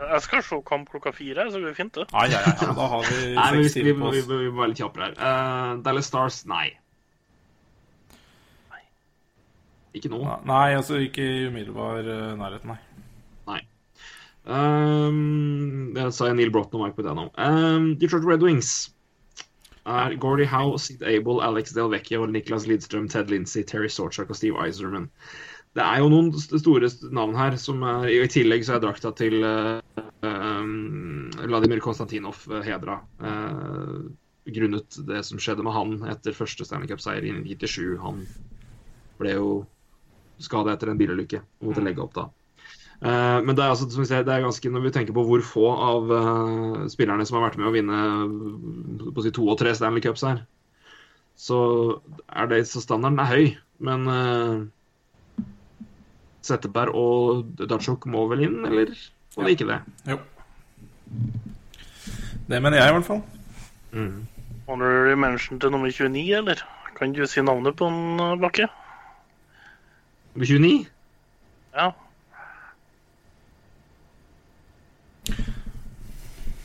[0.02, 2.08] Jeg skal se kamp klokka fire, så det det fint, det.
[2.12, 2.70] Ja, ja, ja.
[2.78, 5.10] Da har vi Nei, men vi, seks vi, timer vi, vi, må være litt kjappere
[5.10, 5.18] her.
[5.20, 6.72] Uh, Dallas Stars, nei.
[8.72, 8.82] nei.
[10.00, 10.22] Ikke nå.
[10.50, 12.80] Nei, altså ikke i umiddelbar uh, nærhet, nei.
[13.52, 13.60] Nei.
[14.50, 17.30] Um, det sa jeg Neil Broughton og Mike Pedano.
[17.38, 18.90] Um, Detroit Red Wings
[19.86, 24.36] er Gordie Howe, Sid Abel, Alex Del Vecchio, Niklas Lidstrøm, Ted Lindsey, Terry Sorchak og
[24.36, 25.10] Steve Eiserman.
[25.72, 27.56] Det er jo noen store navn her.
[27.60, 29.80] som er, I tillegg så er drakta til uh,
[30.26, 33.00] um, Vladimir Konstantinov hedra.
[33.24, 34.12] Uh,
[34.52, 37.96] grunnet det som skjedde med han etter første Stanley Cup-seier i 97.
[38.04, 38.26] Han
[39.22, 39.50] ble jo
[40.42, 42.28] skada etter en bilulykke og måtte legge opp da.
[43.02, 45.24] Uh, men det er, altså, som vi ser, det er ganske, når vi tenker på
[45.26, 48.02] hvor få av eh, spillerne som har vært med å vinne
[49.16, 50.44] på si, to og tre Stanley Cups her,
[51.40, 51.62] så
[52.30, 53.46] er det så standarden er høy.
[53.82, 54.06] Men
[56.42, 58.94] Setteberg og Dajok må vel inn, eller
[59.38, 59.80] må det ikke det?
[60.10, 60.18] Jo.
[62.50, 63.22] Det mener jeg, i hvert fall.
[64.68, 66.64] Honorary mention til nummer 29, eller?
[66.98, 68.68] Kan du si navnet på en eh, Bakke?
[70.34, 70.86] Nummer 29?
[71.76, 71.92] Ja.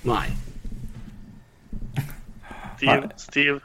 [0.06, 0.26] Nei.
[2.76, 3.10] Steve.
[3.16, 3.60] Steve.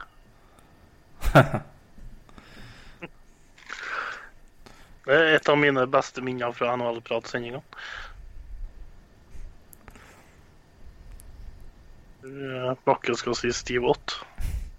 [5.06, 7.64] Det er et av mine beste minner fra NHL-pratsendingene.
[12.22, 14.20] Eh, Bakke skal si Steve Ott.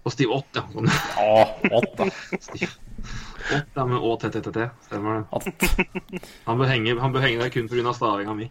[0.03, 0.63] Og Steve Ott, ja.
[0.71, 0.87] Sånn.
[1.17, 1.79] Ja, da.
[1.79, 4.69] Ott ja, med ÅTTTT.
[4.87, 6.21] Stemmer det.
[6.45, 7.93] Han bør henge, han bør henge der kun pga.
[7.93, 8.47] stavinga mi.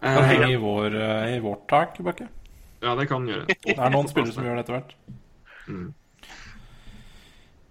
[0.00, 2.28] Han uh, henge i, vår, eh, i vårt tak, Bakke.
[2.80, 3.46] ja, det kan han gjøre.
[3.64, 4.96] Det er noen spillere som gjør det etter hvert.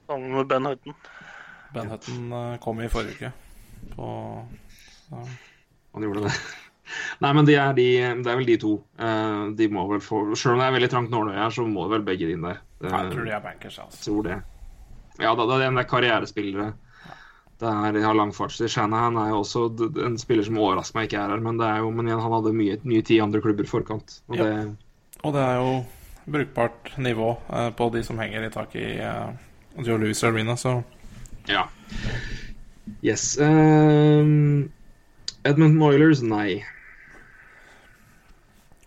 [0.08, 0.96] Sammen med Ben Hutton.
[1.74, 3.32] Ben Hutton eh, kom i forrige uke.
[3.96, 4.10] På,
[5.94, 6.34] Han gjorde det.
[7.24, 7.88] Nei, men de er de,
[8.24, 8.74] det er vel de to.
[9.00, 11.88] Eh, de må vel få Selv om det er veldig trangt nåløye her, så må
[11.92, 12.60] vel begge inn der.
[12.84, 14.02] Eh, jeg tror de er bankers, altså.
[14.08, 14.40] tror det.
[15.22, 16.72] Ja, da, det er det er karrierespillere.
[17.64, 18.68] Det er, de har lang fartstid.
[18.74, 19.68] Shanahan er jo også
[20.04, 22.34] en spiller som overrasker meg ikke er her, men det er jo, men igjen, han
[22.34, 24.18] hadde mye, mye tid i andre klubber i forkant.
[24.28, 24.48] Og Ja.
[24.50, 24.78] det,
[25.24, 25.86] Og det er jo
[26.34, 27.30] brukbart nivå
[27.78, 30.82] på de som henger i taket i Joe Louis Arena, så
[31.50, 31.66] ja.
[33.04, 33.38] Yes.
[33.40, 34.72] Um,
[35.44, 36.64] Edmund Moilers, nei.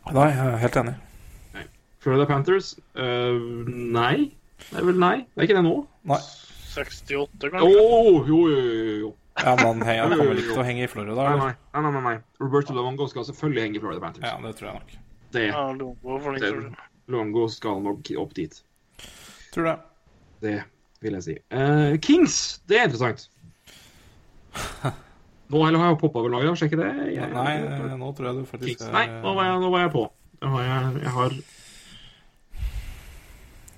[0.06, 0.96] Nei, jeg er helt enig.
[2.06, 4.30] Florida Panthers, uh, nei.
[4.70, 5.16] Det er vel nei.
[5.34, 5.76] Det er ikke det nå?
[6.06, 6.20] Nei.
[6.76, 7.72] 68, Å, kanskje?
[7.72, 7.86] jo,
[8.28, 9.10] jo, jo, jo.
[9.36, 11.26] Ja, men han, han kommer ikke til å henge i Florida?
[11.36, 12.14] Nei, nei, nei, nei, nei.
[12.40, 14.24] Roberto Luongo skal selvfølgelig henge i Florida Panthers.
[14.30, 14.94] Ja, det tror jeg nok.
[15.34, 16.52] Det, Ja, Longo det,
[17.12, 18.56] Longo skal nok opp dit.
[19.52, 19.76] Tror det.
[20.40, 20.54] Det
[21.02, 21.34] vil jeg si.
[21.52, 23.26] Uh, Kings, det er interessant.
[25.52, 26.90] Nå eller har jeg poppa over laget sjekke det?
[27.14, 28.92] Jeg, Nei, jeg, nå tror jeg du faktisk Kings.
[28.94, 30.04] Nei, nå var jeg, nå var jeg på.
[30.42, 31.36] Har, jeg, har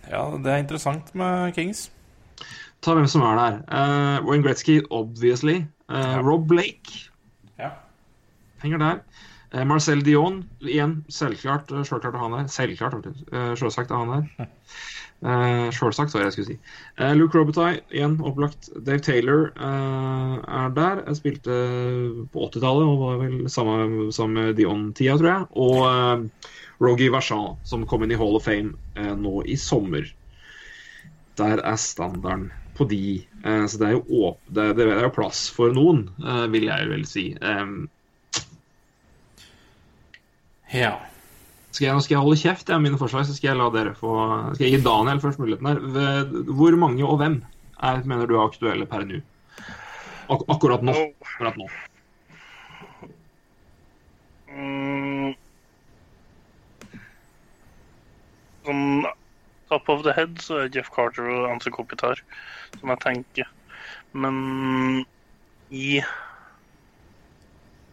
[0.09, 1.91] Ja, det er interessant med Kings.
[2.85, 3.59] Ta hvem som er der.
[3.69, 5.61] Uh, Wayne Gretzky, obviously.
[5.89, 7.11] Eh, Rob Blake
[7.59, 7.71] Ja.
[8.63, 8.99] henger der.
[9.55, 12.49] Eh, Marcel Dion, igjen, selvklart uh, selvklart er han her.
[12.53, 14.53] Selvklart, uh, selvsagt er han her.
[15.19, 16.59] Uh, selvsagt, det jeg skulle si.
[17.01, 18.71] Uh, Luke Robitaille, igjen opplagt.
[18.87, 21.03] Dave Taylor uh, er der.
[21.09, 21.59] Jeg spilte
[22.33, 25.51] på 80-tallet og var vel samme som Dion-tida, tror jeg.
[25.59, 30.07] Og uh, Rogie Vachon, som kom inn i Hall of Fame eh, nå i sommer.
[31.39, 32.49] Der er standarden
[32.79, 33.27] på de.
[33.45, 36.91] Eh, så det er jo det, det er jo plass for noen, eh, vil jeg
[36.93, 37.29] vel si.
[37.43, 37.89] Um,
[40.75, 40.99] Ja.
[41.73, 43.95] skal jeg, nå skal jeg holde kjeft jeg, mine forslag, så skal jeg la dere
[43.97, 44.13] få
[44.55, 46.33] Skal jeg gi Daniel først muligheten her.
[46.49, 47.41] Hvor mange og hvem
[47.79, 49.21] er, mener du er aktuelle per nå?
[50.29, 50.95] Ak akkurat nå.
[51.25, 51.69] Akkurat nå.
[54.53, 55.33] Mm.
[58.67, 59.07] Sånn
[59.69, 62.21] top of the head så er Jeff Carter og Anse Kopitar
[62.81, 63.49] som jeg tenker.
[64.13, 65.05] Men
[65.71, 66.01] i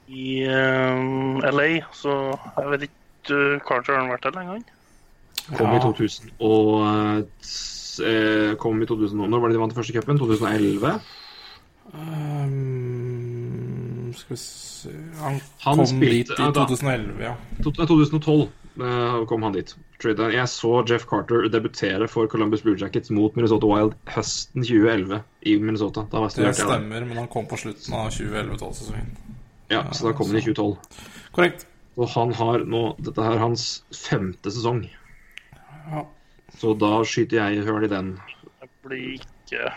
[0.08, 2.14] i eh, LA så
[2.58, 4.66] Jeg vet ikke uh, Carter har vært der lenge, han?
[5.58, 7.20] Kom i 2000 og eh,
[8.06, 10.18] eh, Kom i 2000 Når var det de vant første cupen?
[10.22, 10.94] 2011?
[11.96, 14.90] Um, skal vi se
[15.22, 17.34] Han, Han kom spilte- dit i 2011, ja.
[17.60, 18.48] Nei, 2012
[18.82, 19.76] eh, kom han dit.
[20.04, 25.56] Jeg så Jeff Carter debutere for Columbus Blue Jackets mot Minnesota Wild høsten 2011 i
[25.58, 26.04] Minnesota.
[26.12, 29.08] Da var Det stemmer, men han kom på slutten av 2011-12-sesongen.
[29.72, 30.78] Ja, så da kom han i 2012.
[31.36, 31.66] Korrekt.
[31.96, 34.84] Og han har nå Dette er hans femte sesong.
[35.90, 36.06] Ja.
[36.60, 38.16] Så da skyter jeg høl i den.
[38.62, 39.72] Det blir ikke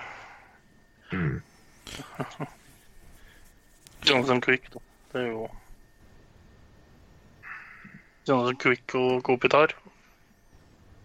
[1.09, 1.41] Mm.
[4.05, 4.81] Jonathan Quick, da.
[5.13, 5.47] Det er jo
[8.29, 9.73] Jonathan Quick og Kopitar.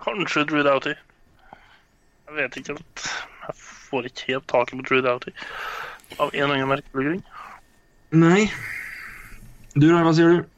[0.04, 0.94] Kanskje Drew Doughty.
[2.28, 3.06] Jeg vet ikke helt.
[3.48, 5.32] Jeg får ikke helt taket på Drew Doughty.
[6.20, 7.24] Av en eller annen merkelig grunn.
[8.14, 8.46] Nei.
[9.74, 10.50] Du, Rai, hva sier du?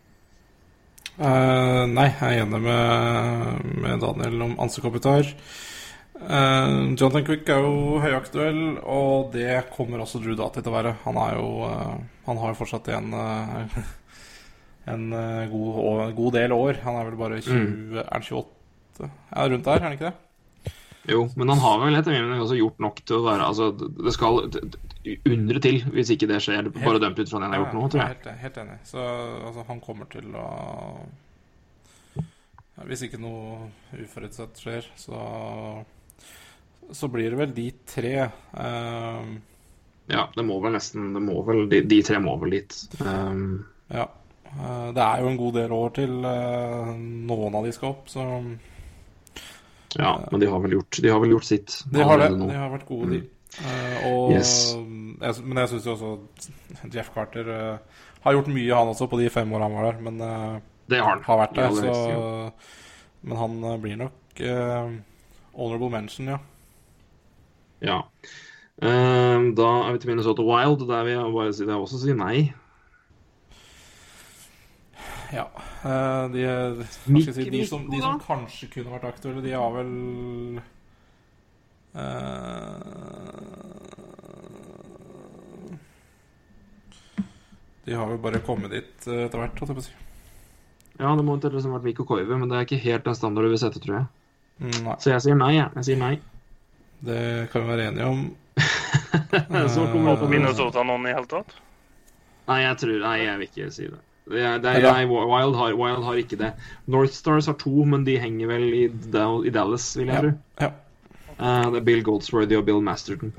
[1.15, 5.29] Uh, nei, jeg er enig med, med Daniel om ansekopitar.
[6.15, 10.93] Uh, Jonathan Quick er jo høyaktuell, og det kommer også Drew Dati til å være.
[11.05, 11.95] Han er jo uh,
[12.27, 13.79] Han har jo fortsatt en, eh,
[14.91, 16.81] en eh, god, god del år.
[16.83, 19.11] Han er vel bare 20 Er han 28?
[19.31, 20.24] Ja, rundt der, er han ikke det?
[21.09, 23.67] Jo, men han har vel etter min mening også gjort nok til å være Altså,
[23.77, 24.39] det skal
[25.29, 26.71] undre til hvis ikke det skjer.
[26.79, 28.15] Bare dømt ut fra det han har gjort nå, tror jeg.
[28.15, 28.77] Helt, helt enig.
[28.89, 30.47] Så altså, han kommer til å
[32.17, 35.21] ja, Hvis ikke noe uforutsett skjer, så
[36.89, 38.15] Så blir det vel de tre.
[38.53, 39.37] Um,
[40.09, 42.75] Ja, det må vel nesten det må vel, de, de tre må vel dit.
[43.01, 44.05] Um, ja.
[44.55, 46.91] Eh, det er jo en god del år til eh,
[47.29, 48.25] noen av de skal opp, så
[49.99, 51.77] ja, men de har vel gjort, de har vel gjort sitt.
[51.91, 52.29] de har det.
[52.39, 53.21] De har vært gode, de.
[53.55, 54.53] Eh, og, Yes.
[54.75, 59.19] jeg, men jeg syns jo også Jeff Carter uh, har gjort mye, han også, på
[59.21, 60.01] de fem åra han var der.
[60.03, 60.57] Men uh,
[60.91, 61.23] Det har han.
[61.23, 62.51] har vært der, aller så.
[63.25, 64.89] Men han eh, blir nok eh,
[65.55, 66.37] honorable mention, ja.
[67.81, 67.95] Ja.
[68.81, 70.83] Da er vi til Minnesota Wild.
[70.89, 72.51] Der vil jeg bare si også si nei.
[75.33, 75.49] Ja.
[75.83, 76.85] Eh, de,
[77.33, 79.91] si, de, som, de som kanskje kunne vært aktuelle, de har vel
[81.95, 83.25] eh,
[87.85, 89.95] De har vel bare kommet dit eh, etter hvert, holdt jeg på å si.
[90.95, 93.55] Ja, det må liksom vært Mikko Koivu, men det er ikke helt den standarden du
[93.57, 94.07] vil sette, tror jeg.
[94.85, 95.67] Nei, Så jeg sier nei, jeg.
[95.81, 96.15] Jeg sier nei.
[97.03, 97.21] det
[97.51, 98.25] kan vi være enige om.
[99.75, 101.57] Så kommer vi opp på Minnesota noen i hele tatt?
[102.47, 103.99] Nei, jeg tror Nei, jeg vil ikke si det.
[104.31, 106.53] Det, er, nei, Wild, har, Wild har ikke det.
[106.89, 110.21] North Stars har to, men de henger vel i, i Dallas, vil jeg Ja.
[110.21, 110.31] tro.
[110.61, 110.71] ja.
[111.35, 113.33] Eh, det er Bill Goldsworthy og Bill Masterton.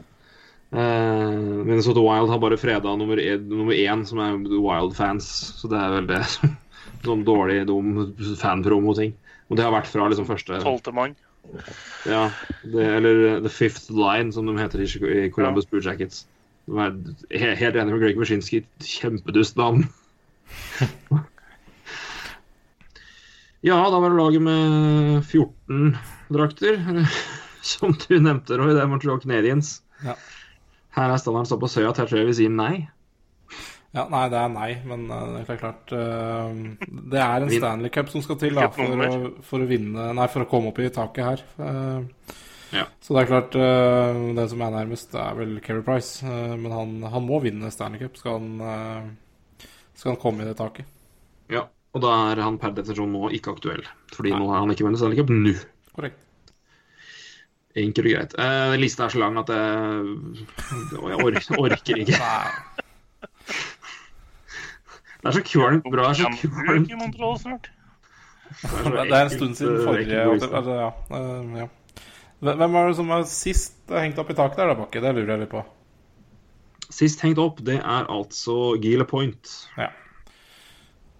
[0.74, 5.28] Uh, Minnesota Wild har bare freda nummer, nummer én, som er Wild-fans.
[5.60, 6.22] Så det er vel det.
[7.06, 9.14] Sånn dårlig, dum fanpromo-ting.
[9.48, 11.14] Og det har vært fra liksom første Tolvte mann.
[12.04, 12.24] Ja,
[12.66, 16.24] det, eller uh, The Fifth Line, som de heter i Columbus Blue Jackets.
[16.66, 18.64] De er helt enig med Greg Wyszynski.
[18.82, 19.86] Kjempedust navn.
[23.66, 25.96] ja, da var det laget med 14
[26.28, 26.80] drakter.
[27.66, 28.74] Som du nevnte, Roy.
[28.76, 29.80] Det er Montreal Canadiens.
[30.04, 30.14] Ja.
[30.96, 32.86] Her er standarden så på søya at jeg tror jeg vil si nei.
[33.96, 36.50] Ja, nei, det er nei, men eh, det er klart uh,
[37.12, 37.52] Det er en.
[37.52, 40.72] Stanley Cup som skal til da, for, å, for å vinne Nei, for å komme
[40.72, 41.46] opp i taket her.
[41.60, 42.34] Uh,
[42.74, 42.82] Ja.
[42.98, 46.26] Så det er klart uh, Den som er nærmest, er vel Keri Price.
[46.26, 49.12] men han, han må vinne Stanley Cup skal han,
[49.96, 50.86] skal han komme i det taket.
[51.52, 51.66] Ja,
[51.96, 53.84] Og da er han per definisjon nå ikke aktuell.
[54.12, 55.54] Fordi nå er han ikke vunnet Stanley Cup nå.
[55.96, 56.22] Korrekt.
[57.76, 58.34] Enkelt og greit.
[58.40, 60.36] Eh, lista er så lang at jeg,
[60.92, 62.20] jeg orker, orker ikke.
[65.16, 66.10] Det er så kvalmt bra.
[66.12, 66.92] Det er så kvalmt.
[68.60, 71.66] Det er en stund siden eh, forrige altså, ja, eh.
[72.46, 75.00] Hvem er det som er sist hengt opp i taket der, da, Bakke?
[75.02, 75.64] Det lurer jeg litt på.
[76.92, 79.52] Sist hengt opp, det er altså Gila Point.
[79.76, 79.90] Ja.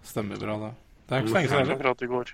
[0.07, 0.73] Stemmer bra, det.
[1.07, 1.71] Det er ikke så lenge siden.
[1.75, 2.33] Akkurat i går.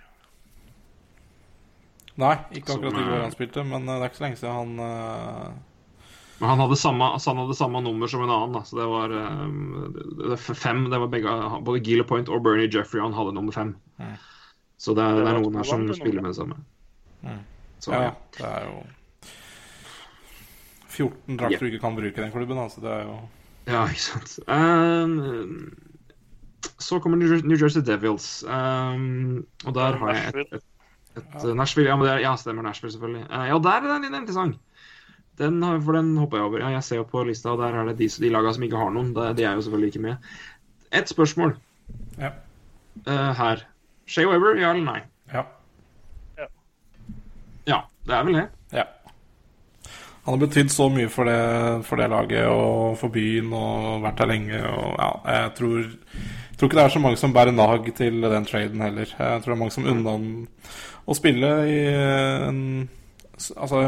[2.22, 4.40] Nei, ikke Som, akkurat i går han spilte, men eh, det er ikke så lenge
[4.42, 5.48] siden han eh,
[6.40, 8.58] Men han hadde samme, han hadde samme nummer som en annen.
[8.58, 8.64] Da.
[8.70, 9.46] Så det var eh,
[9.98, 10.86] det, det, fem.
[10.94, 13.74] Det var begge, både Gila Point og Bernie Jeffrey han hadde nummer fem.
[14.02, 14.18] Mm.
[14.78, 16.60] Så det er, det Det er noen her som spiller med det samme.
[17.24, 17.42] Mm.
[17.80, 18.14] Så, Ja, ja.
[18.38, 18.78] det er jo
[20.94, 22.82] 14 drakter du ikke kan bruke i den klubben, altså.
[22.84, 23.16] Det er jo
[23.68, 24.36] Ja, ikke sant.
[24.48, 25.74] Um,
[26.80, 28.44] så kommer New Jersey Devils.
[28.44, 30.64] Um, og der har jeg et, et,
[31.18, 31.90] et, et Nashville.
[31.90, 33.26] Ja, men det er, ja, stemmer Nashville, selvfølgelig.
[33.30, 34.60] Uh, ja, der er den litt interessant.
[35.40, 36.60] Den, for den hoppa jeg over.
[36.62, 38.78] Ja, jeg ser jo på lista, og der er det de, de laga som ikke
[38.78, 39.14] har noen.
[39.16, 40.34] De, De er jo selvfølgelig ikke med.
[40.94, 41.56] Et spørsmål
[42.20, 42.30] Ja.
[43.08, 43.64] uh, her.
[44.06, 45.00] Shay Weber, ja eller nei?
[45.34, 45.48] Ja.
[47.68, 48.48] Ja, det er vel det.
[50.24, 51.40] Han har betydd så mye for det,
[51.84, 54.60] for det laget og for byen og vært der lenge.
[54.64, 58.22] Og ja, jeg tror, jeg tror ikke det er så mange som bærer nag til
[58.32, 59.10] den traden heller.
[59.20, 60.28] Jeg tror det er mange som unner han
[61.04, 62.62] å spille i en,
[63.58, 63.82] altså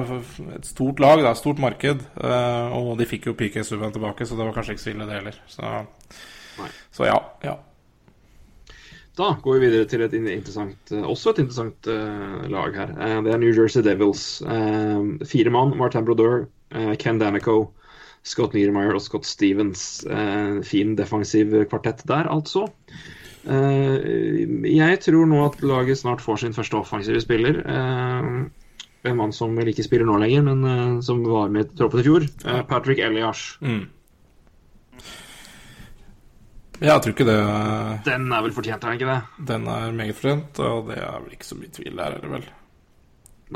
[0.57, 2.03] et stort lag, da, et stort marked.
[2.19, 5.07] eh, Og de fikk jo PK Subhaan tilbake, så det var kanskje ikke så ille,
[5.07, 5.39] det heller.
[5.47, 5.71] Så,
[6.99, 7.15] så ja.
[7.47, 7.55] ja.
[9.15, 12.91] Da går vi videre til et interessant, eh, også et interessant uh, lag her.
[12.99, 14.41] Uh, det er New Jersey Devils.
[14.43, 15.71] Uh, fire mann.
[15.79, 16.49] Martin Brodeur,
[16.99, 17.71] Ken Danico,
[18.25, 20.03] Scott Niedermeyer og Scott Stevens.
[20.67, 22.65] Fin defensiv kvartett der, altså.
[23.45, 27.61] Jeg tror nå at laget snart får sin første offensive spiller.
[27.61, 32.07] En mann som vel ikke spiller nå lenger, men som var med i troppen i
[32.09, 32.27] fjor.
[32.67, 33.45] Patrick Elias.
[33.61, 33.85] Mm.
[36.81, 37.37] Jeg tror ikke det
[38.05, 39.47] Den er vel fortjent, er den ikke det?
[39.47, 42.47] Den er meget fortjent, og det er vel ikke så mye tvil der heller, vel.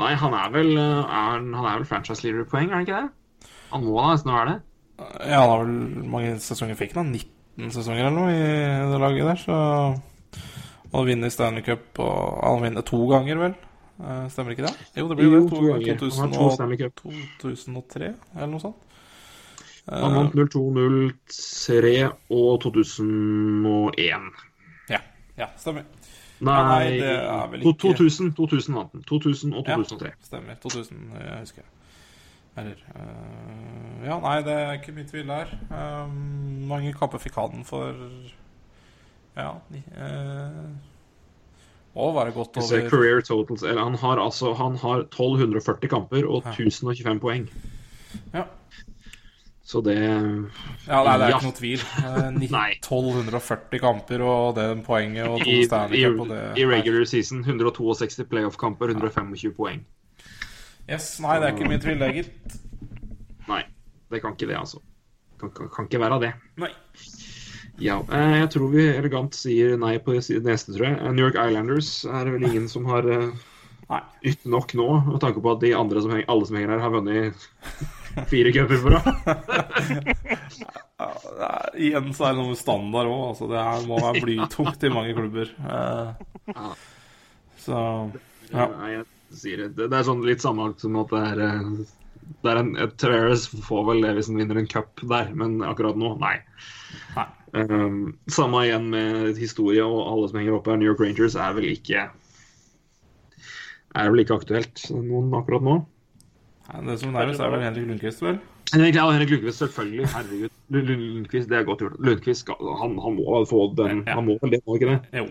[0.00, 2.86] Nei, han er vel, eh, er, han er vel franchise leader i poeng, er han
[2.86, 3.50] ikke det?
[3.72, 4.58] Han må da nesten være det.
[5.00, 7.10] Ja, han har vel mange sesonger fikk han?
[7.12, 9.58] 19 sesonger eller noe i det laget der, så
[10.92, 13.52] Han vinner Stanley Cup, og han vinner to ganger, vel?
[14.00, 14.72] Eh, Stemmer ikke det?
[14.96, 15.50] Jo, det blir jo det.
[15.50, 15.86] to To, ganger.
[15.86, 17.02] Han har to 2000 Stanley Cup.
[17.42, 18.86] 2003, eller noe sånt.
[19.90, 20.62] Eh, Han vant 02,
[21.26, 24.30] 03 og 2001.
[24.90, 25.00] Ja,
[25.38, 25.82] ja, stemmer.
[26.40, 29.02] Nei, nei, det er vel ikke- 2000, 2000 vant den.
[29.02, 29.76] 2000 og Ja.
[30.22, 30.54] Stemmer.
[30.62, 31.70] 2000, jeg husker jeg.
[32.56, 35.46] Eller uh, Ja, nei, det er ikke mye tvil der.
[35.70, 37.94] Um, mange kamper fikk han for
[39.36, 39.82] Ja ni-
[41.96, 46.44] Å være godt over Career totals eller, Han har altså han har 1240 kamper og
[46.46, 47.48] 1025 poeng.
[48.34, 48.44] Ja.
[49.70, 51.36] Så det Ja, nei, det er Ja.
[51.38, 51.82] ikke noe tvil.
[52.04, 52.70] Eh, ni- Nei.
[52.82, 55.94] 1240 kamper og det poenget og to Cup
[56.24, 59.84] og det I regular season 162 playoff-kamper, 125 poeng.
[60.90, 62.56] Yes, Nei, det er ikke mye tvil, det, gitt.
[63.46, 63.62] Nei,
[64.10, 64.80] det kan ikke det, altså.
[65.38, 66.32] Kan, kan, kan ikke være det.
[66.58, 66.72] Nei.
[67.80, 70.98] Ja, eh, jeg tror vi elegant sier nei på det neste, tror jeg.
[70.98, 75.20] Eh, New York Islanders er det vel ingen som har eh, ytt nok nå, med
[75.22, 77.46] tanke på at de andre som henger, alle som henger her, har vunnet
[78.30, 79.08] fire cuper på rad.
[81.80, 83.22] Igjen så er det noe med standard òg.
[83.30, 85.48] Altså, det er, må være blytungt i mange klubber.
[85.64, 86.74] Uh,
[87.60, 87.78] så
[88.50, 88.66] ja.
[88.66, 89.04] Nei, jeg
[89.40, 89.88] sier det.
[89.88, 91.72] Er sånn litt samme som at det er eh,
[92.42, 95.98] det er en, Tavares får vel det hvis han vinner en cup der, men akkurat
[95.98, 96.36] nå, nei.
[97.16, 97.26] Nei.
[97.50, 100.78] Um, samme igjen med historie og alle som henger oppe her.
[100.80, 102.04] New York Rangers er vel ikke
[103.98, 105.80] Er vel ikke aktuelt noen akkurat nå.
[106.70, 108.38] Det som nærmest, er vel Henrik Lundqvist, vel?
[108.72, 110.06] Henrik, ja, Henrik Lundqvist, selvfølgelig.
[110.14, 110.48] Herregud.
[110.70, 111.96] Lund- Lund- Lundqvist, det er godt gjort.
[111.98, 112.48] Lundqvist
[112.82, 114.04] han, han må få den.
[114.06, 114.14] Ja.
[114.14, 115.00] Han må vel det, må ikke det?
[115.18, 115.26] Jo.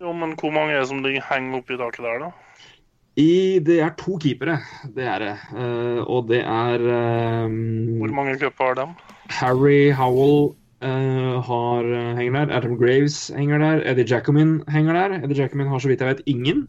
[0.00, 2.30] Jo, men hvor mange er det som henger oppi taket der, da?
[3.16, 4.58] I, det er to keepere,
[4.94, 5.34] det er det.
[5.56, 6.82] Uh, og det er
[7.46, 8.86] um, Hvor mange cuper har de?
[9.32, 10.52] Harry Howell
[10.84, 12.56] uh, har, henger der.
[12.58, 13.80] Adam Graves henger der.
[13.90, 15.16] Eddie Jackomin henger der.
[15.24, 16.68] Eddie Jackomin har så vidt jeg vet ingen.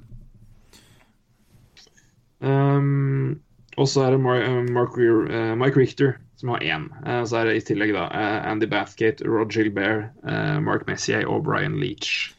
[2.39, 3.41] Um,
[3.77, 6.89] og så er det eh, Mark eh, Mike Richter som har én.
[7.21, 11.25] Og så er det i tillegg da eh, Andy Bathgate, Rod Gilbert, eh, Mark Messier
[11.29, 12.33] og Brian Leach.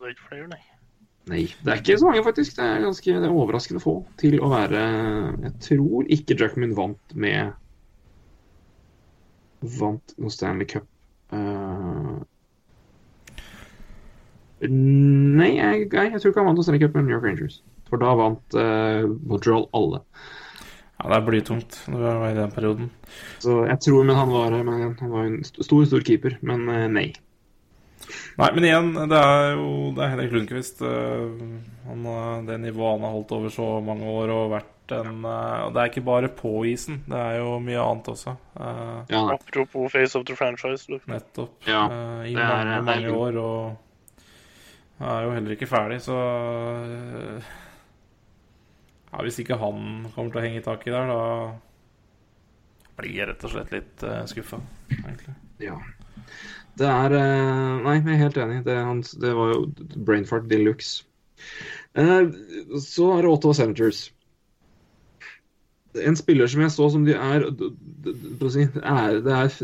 [0.00, 0.60] Det er ikke flere, nei.
[1.30, 2.56] Nei, det er ikke så mange, faktisk.
[2.56, 4.80] Det er ganske det er overraskende få til å være
[5.44, 7.52] Jeg tror ikke Jackman vant med
[9.60, 10.86] Vant noe Stanley Cup.
[11.30, 12.24] Uh,
[14.64, 17.60] nei, jeg, jeg, jeg tror ikke han vant noe Stanley Cup med New York Rangers.
[17.90, 20.02] For da vant eh, Montreal alle.
[21.00, 21.78] Ja, det er blytungt.
[21.88, 22.90] Det var i den perioden.
[23.40, 26.36] Så jeg tror Men han var, men han var en stor, stor keeper.
[26.42, 27.08] Men eh, nei.
[28.40, 30.80] Nei, men igjen, det er jo det er Henrik Lundqvist.
[30.82, 31.44] eh,
[31.88, 35.60] Han, har- det nivået han har holdt over så mange år og vært en eh,
[35.66, 38.36] Og det er ikke bare på isen, det er jo mye annet også.
[38.58, 39.20] Eh, Ja.
[39.36, 40.86] Apropos Face of the Franchise.
[40.88, 40.98] Du.
[41.06, 41.52] Nettopp.
[41.66, 43.36] Ja, eh, I det er- mange, er mange år.
[43.36, 43.76] Og
[44.98, 47.52] han er jo heller ikke ferdig, så eh,
[49.10, 51.22] ja, Hvis ikke han kommer til å henge tak i der, da
[53.00, 54.60] blir jeg rett og slett litt uh, skuffa,
[55.00, 55.34] egentlig.
[55.64, 55.78] Ja.
[56.80, 58.60] Det er uh, Nei, jeg er helt enig.
[58.66, 59.62] Det, hans, det var jo
[60.06, 61.06] brain fart de luxe.
[61.96, 62.28] Uh,
[62.78, 64.04] så er det Ottawa Senators.
[65.98, 67.42] En spiller som jeg så som de er
[68.54, 69.54] si, er, det er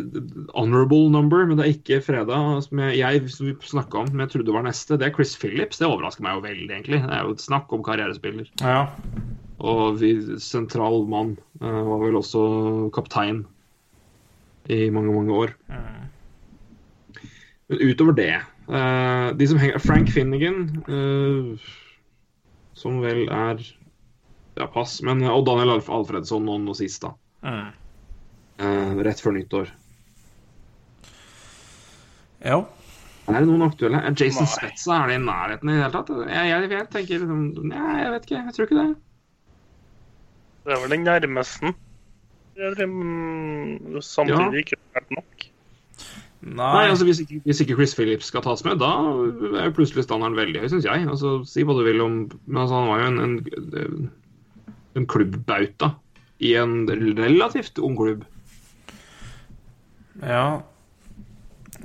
[0.56, 2.64] honorable number, men det er ikke fredag.
[2.66, 4.98] Som jeg, jeg som snakka om, som jeg trodde var neste.
[4.98, 5.78] Det er Chris Phillips.
[5.78, 7.02] Det overrasker meg jo veldig, egentlig.
[7.04, 8.50] Det er jo et snakk om karrierespiller.
[8.58, 8.88] Ja.
[9.62, 11.36] Og vi, sentral mann.
[11.62, 12.42] eh, var vel også
[12.94, 13.44] kaptein
[14.68, 15.54] i mange, mange år.
[17.66, 21.70] Men utover det eh, De som henger Frank Finnegan, eh,
[22.74, 23.62] som vel er
[24.56, 24.98] Ja, pass.
[25.04, 27.12] Men, og Daniel Alf Alfredsson nå, nå sist, da.
[27.46, 27.66] Mm.
[28.64, 29.72] Eh, rett før nyttår.
[32.46, 32.62] ja.
[33.26, 33.98] Er det noen aktuelle?
[34.06, 34.52] Er Jason Nei.
[34.52, 36.10] Spetza er det i nærheten i det hele tatt?
[36.30, 37.40] Jeg, jeg, jeg tenker liksom
[37.72, 38.42] Nei, jeg vet ikke.
[38.44, 38.84] Jeg tror ikke det.
[40.66, 41.72] Det er vel den nærmeste.
[42.86, 45.46] Mm, Samtidig ikke vært nok.
[46.46, 48.92] Nei, Nei, altså hvis ikke, hvis ikke Chris Phillips skal tas med, da
[49.58, 51.08] er jo plutselig standarden veldig høy, syns jeg.
[51.10, 54.06] Altså, Si hva du vil om Men altså, han var jo en, en,
[54.96, 55.94] en klubbbauta
[56.38, 58.24] i en relativt ung klubb.
[60.22, 60.62] Ja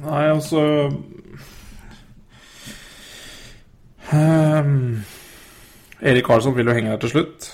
[0.01, 0.61] Nei, altså
[4.11, 5.01] um,
[5.99, 7.49] Erik Karlsson vil jo henge der til slutt.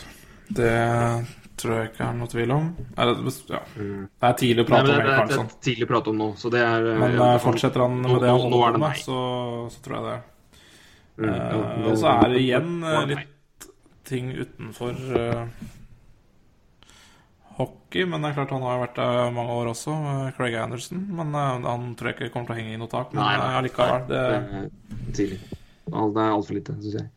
[0.47, 0.75] Det
[1.57, 2.67] tror jeg ikke er noe tvil om.
[3.01, 3.61] Eller, ja.
[3.73, 5.49] Det er tidlig å Nei, prate om Erik Karlsson.
[5.49, 7.97] det er tidlig å prate om nå, så det er Men ja, eh, fortsetter han
[8.03, 9.23] med det han er holder på med, så,
[9.73, 10.19] så tror jeg det.
[11.17, 13.34] Mm, ja, uh, og så er det igjen eh, det litt
[14.07, 15.43] ting utenfor eh,
[17.57, 18.05] hockey.
[18.05, 20.99] Men det er klart han har vært der mange år også, eh, Craig Anderson.
[21.19, 23.07] Men eh, han tror jeg ikke kommer til å henge i noe tak.
[23.13, 24.01] Men Nei, nei, allikevel.
[24.09, 24.39] Det, Det er
[25.19, 25.39] tidlig.
[25.88, 27.07] Det er altfor lite, syns jeg.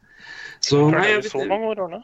[0.61, 2.01] Så nei, jeg, så mange år, Arne.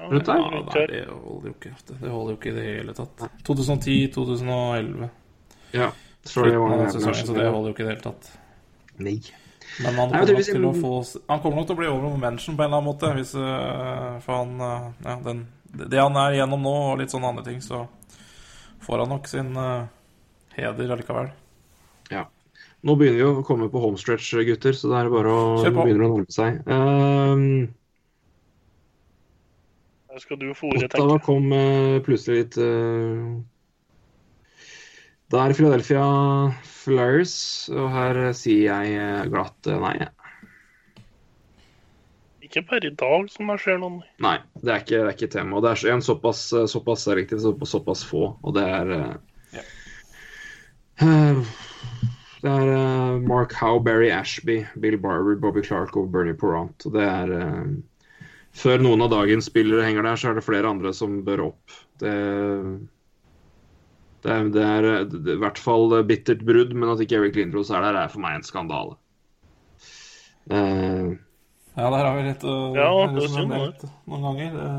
[0.01, 0.39] Rundt der?
[0.41, 1.71] Ja, nei, det holder jo ikke.
[1.91, 3.21] Det holder jo ikke i det hele tatt.
[3.47, 5.09] 2010-2011.
[5.77, 5.91] Ja.
[6.25, 8.23] Så det var sesongen, så det holder jo ikke i det hele tatt.
[8.97, 9.19] Nei.
[9.80, 12.65] Men han kommer, Nei, å få, han kommer nok til å bli over mention på
[12.65, 13.11] en eller annen måte.
[13.15, 17.31] Hvis, øh, for han øh, Ja, den, det han er igjennom nå, og litt sånne
[17.31, 17.85] andre ting, så
[18.84, 19.88] får han nok sin uh,
[20.57, 21.30] heder allikevel.
[22.11, 22.26] Ja.
[22.81, 26.15] Nå begynner vi å komme på homestretch, gutter, så det er bare å begynne å
[26.18, 26.59] nærme seg.
[26.65, 27.69] Um,
[30.22, 31.22] skal du Ottawa tenker jeg.
[31.26, 33.38] kom uh, plutselig litt uh,
[35.31, 36.05] Da er Philadelphia
[36.67, 37.35] Flyers,
[37.71, 39.93] og her sier jeg eh, glatt eh, nei.
[42.43, 44.01] Ikke bare i dag som det skjer noen.
[44.19, 45.61] Nei, det er ikke, det er ikke tema.
[45.63, 49.63] Det er en såpass, eh, såpass selektiv, såpass, såpass få, og det er eh,
[51.07, 51.41] eh,
[52.41, 56.89] Det er uh, Mark Howe, Barry Ashby, Bill Barber, Bobby Clark og Bernie Porant.
[56.89, 60.67] Og det er uh, Før noen av dagens spillere henger der, så er det flere
[60.67, 61.77] andre som bør opp.
[62.03, 62.17] Det,
[64.23, 67.38] det, er, det er eh, det, i hvert fall bittert brudd, men at ikke Eric
[67.39, 68.98] Lindros er der, er for meg en skandale.
[70.52, 71.18] Uh,
[71.77, 74.56] Ja, der har vi litt å Ja, det er synd, har nevnt noen ganger.
[74.57, 74.72] Det,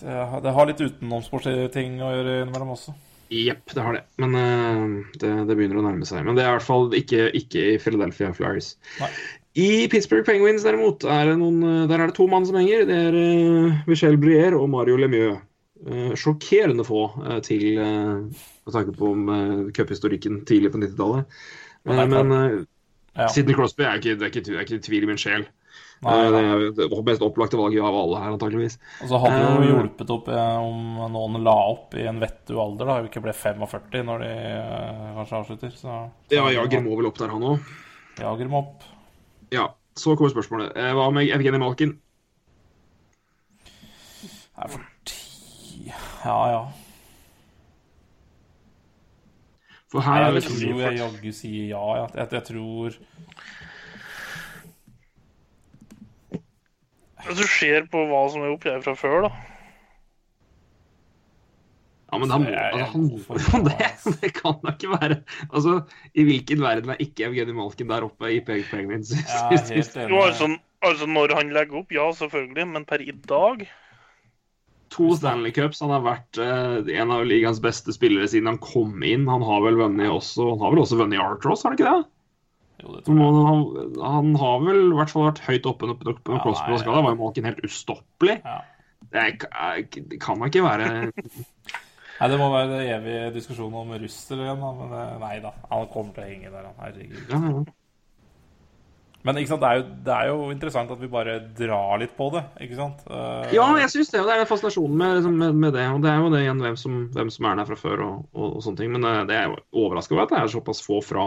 [0.00, 2.94] det, har- det har litt utenomsportslige ting å gjøre innimellom også.
[3.34, 4.02] Jepp, det har det.
[4.20, 6.24] Men uh, det, det begynner å nærme seg.
[6.26, 8.74] Men det er i hvert fall ikke, ikke i Philadelphia Flyers.
[9.00, 9.10] Nei.
[9.54, 12.84] I Pittsburgh Penguins derimot er det noen, eh, der er det to mann som henger.
[12.90, 15.38] Det er uh, Michel Brier og Mario Lemieux.
[15.84, 18.22] Eh, sjokkerende få eh, til uh,
[18.64, 21.40] med tanke på uh, cuphistorikken tidlig på 90-tallet.
[21.84, 22.64] Men
[23.14, 23.28] Ja.
[23.30, 25.44] Sidney Crosby er ikke, det, er ikke, det er ikke tvil i min sjel.
[26.02, 26.40] Nei, Eh, nei.
[26.74, 28.74] det er det mest opplagte valget av alle her, antakeligvis.
[29.04, 32.18] Og så hadde det jo Eh, hjulpet opp eh, om noen la opp i en
[32.22, 35.70] vettug alder, da, vi ikke ble 45 når de eh, kanskje avslutter.
[35.78, 35.98] Så,
[36.34, 37.70] Ja, Jager må vel opp der, han òg.
[38.18, 38.88] Jager må opp.
[39.54, 40.74] Ja, så kommer spørsmålet.
[40.76, 41.94] Eh, Hva med Evgenij Malkin?
[44.58, 44.82] Nei, for
[45.84, 46.64] Ja, ja.
[49.92, 51.82] For her er jeg det tror jeg jaggu sier ja.
[52.00, 52.96] Jeg, jeg tror
[57.24, 59.30] Hvis du ser på hva som er oppgjør fra før, da.
[62.10, 63.86] Ja, men da må jeg altså, han, det,
[64.20, 65.16] det kan da ikke være
[65.48, 65.78] Altså,
[66.12, 69.14] I hvilken verden er ikke Evgenij Malkin der oppe i Peg Penguins?
[69.14, 69.48] Ja,
[70.10, 70.50] Jo, altså,
[70.84, 73.64] altså når han legger opp, ja, selvfølgelig, men per i dag
[74.94, 75.82] To Stanley Cups.
[75.82, 79.26] Han har vært eh, en av ligaens beste spillere siden han kom inn.
[79.30, 82.10] Han har vel vunnet også Han har vel også vunnet Artros, har han ikke det?
[82.84, 83.16] Jo, det jeg.
[83.48, 83.64] han,
[84.02, 87.02] han har vel i hvert fall vært høyt oppe nei, og skada.
[87.06, 88.40] Var jo Malkin helt ustoppelig?
[88.44, 88.60] Ja.
[89.14, 90.86] Det, er, det kan da ikke være
[92.14, 94.62] Nei, Det må være det evige diskusjonen om russer igjen.
[94.62, 95.54] Men eh, nei da.
[95.72, 96.78] Han kommer til å henge der, han.
[96.82, 97.24] Herregud.
[97.30, 97.64] ja, ja.
[99.24, 102.26] Men sant, det er, jo, det er jo interessant at vi bare drar litt på
[102.34, 102.98] det, ikke sant?
[103.08, 104.20] Uh, Ja, jeg syns det.
[104.20, 105.86] Og det er fascinasjonen med, liksom, med, med det.
[105.94, 108.18] Og det er jo det igjen hvem som, hvem som er der fra før og,
[108.36, 108.92] og, og sånne ting.
[108.92, 109.56] Men eh, det er jo
[109.86, 111.24] overraska over at det er såpass få fra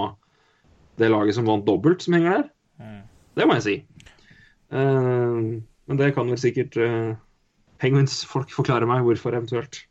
[1.02, 2.46] det laget som vant dobbelt, som henger der.
[2.86, 3.02] Mm.
[3.42, 3.76] Det må jeg si.
[4.70, 5.58] Uh,
[5.90, 7.18] men det kan vel sikkert uh,
[7.82, 9.87] Penguins-folk forklare meg hvorfor, eventuelt.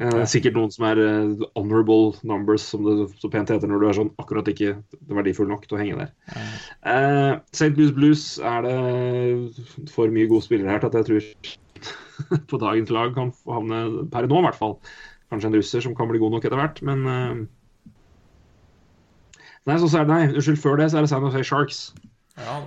[0.00, 3.88] Eh, sikkert noen som er uh, honorable numbers, som det så pent heter når du
[3.88, 4.78] er sånn akkurat ikke
[5.10, 6.14] verdifull nok til å henge der.
[6.88, 7.74] Eh, St.
[7.76, 12.94] Louis Blues er det for mye gode spillere her til at jeg tror på dagens
[12.96, 14.78] lag kan få havne per nå, i hvert fall.
[15.30, 17.40] Kanskje en russer som kan bli god nok etter hvert, men eh,
[19.68, 21.80] Nei, så er det, nei, unnskyld, før det så er det San Jose Sharks.
[22.40, 22.62] Ja,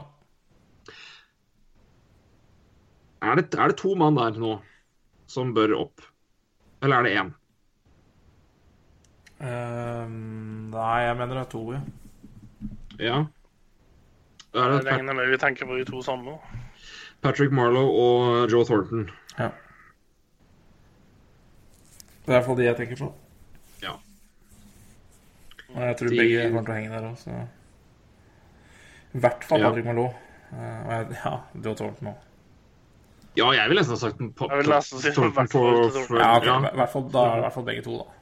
[3.24, 4.58] Er det, er det to mann der nå
[5.32, 6.04] som bør opp?
[6.84, 7.32] Eller er det én?
[9.44, 11.80] Um, nei, jeg mener det er to, ja.
[13.00, 13.18] Ja.
[14.54, 16.38] Da er Jeg det Pat regner med vi tenker på de to samme.
[17.24, 19.10] Patrick Marlowe og Joe Thornton.
[19.40, 19.50] ja.
[22.24, 23.08] Det er i hvert fall de jeg tenker på.
[23.84, 23.92] Ja.
[25.74, 27.30] Og jeg tror De- begge kommer til å henge der òg, så
[29.14, 29.92] I hvert fall Patrick ja.
[30.54, 31.34] Eh, og jeg- ja,
[31.66, 32.16] Joe Thornton òg.
[33.34, 34.28] Ja, jeg vil nesten ha sagt til
[36.20, 38.20] Ja, i hvert fall, i hvert fall begge to, da.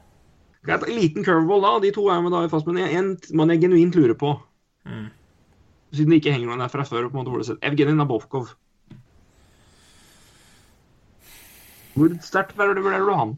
[0.62, 1.72] Greit, En liten curveball, da.
[1.82, 4.36] De to er med da fast, men en, mann man jeg genuint lurer på.
[4.86, 5.08] Mm.
[5.92, 7.08] Siden det ikke henger noen der fra før.
[7.10, 8.54] på en måte hvor det ser Evgenij Nabokov.
[11.92, 13.34] Hvor sterkt vurderer du han?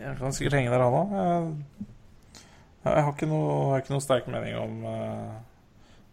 [0.00, 1.12] Jeg kan sikkert henge der, han òg.
[1.16, 5.36] Jeg, jeg har ikke noe, jeg har ikke noe sterk mening om, eh,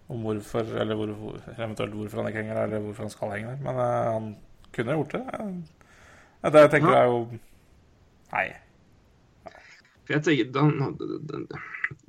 [0.09, 1.13] om hvorfor, eller hvor,
[1.57, 3.61] eventuelt hvorfor han ikke henger der, eller hvorfor han skal henge der.
[3.63, 4.35] Men uh, han
[4.75, 5.23] kunne gjort det.
[5.39, 7.01] Eh, det jeg tenker Ja.
[7.01, 7.39] er jo
[8.33, 8.47] Nei.
[10.03, 10.97] For jeg tenker, den,
[11.29, 11.47] den,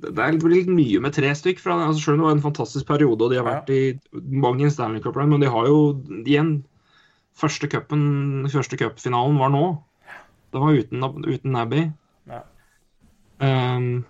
[0.01, 1.59] Det er litt, mye med tre stykk.
[1.61, 3.59] Fra, altså, selv om det var en fantastisk periode, og de har Ja.
[3.59, 3.99] vært i
[4.43, 6.65] mange Stanley Cup, men de har jo igjen
[7.35, 9.83] Første cupen, første cupfinalen var nå.
[10.53, 11.91] Det var uten, uten Abbey.
[12.31, 12.39] Ja.
[13.43, 14.05] Um,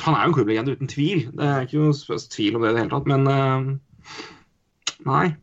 [0.00, 1.26] han er jo en klubblegende uten tvil.
[1.36, 3.80] Det er ikke noe tvil om det i det hele tatt, men um,
[5.06, 5.34] Nei.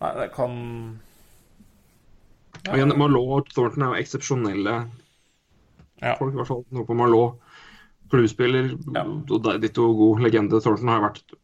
[0.00, 0.52] Nei, det kan
[2.68, 4.74] Og igjen, Malot og Thornton er jo eksepsjonelle
[6.02, 6.14] Ja.
[6.18, 6.64] folk, i hvert fall.
[6.70, 7.38] Noe på Malot.
[8.10, 9.02] Klubbspiller, Ja.
[9.04, 10.60] og ditto god legende.
[10.62, 11.34] Thornton har vært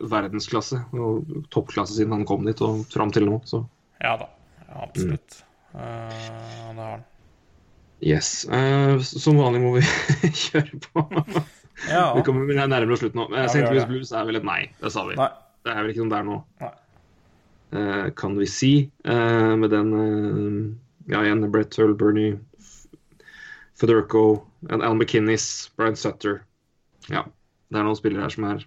[0.00, 3.40] verdensklasse og toppklasse siden han kom dit og fram til nå.
[3.44, 3.66] Så
[4.00, 4.26] Ja da.
[4.72, 4.80] absolutt.
[4.80, 5.42] absolutt.
[5.74, 7.04] Uh, det har han.
[8.02, 8.44] Yes.
[8.50, 9.84] Uh, som vanlig må vi
[10.44, 11.04] kjøre på.
[11.88, 12.10] Ja.
[12.16, 13.28] Vi kommer er nærmere slutten nå.
[13.32, 13.64] Eh, Ja, St.
[13.70, 13.86] Louis.
[13.88, 14.60] Blues er vel et nei.
[14.82, 15.16] Det sa vi.
[15.20, 15.30] Nei.
[15.64, 16.36] Det er vel ikke noe der nå.
[17.70, 18.72] Eh, kan vi si.
[19.06, 22.38] Uh, med den uh, Ja, igjen Brett Hull, Bernie
[23.80, 26.42] Federico, Al McKinnis, Brian Sutter.
[27.08, 27.24] Ja.
[27.70, 28.66] Det er noen spillere her som er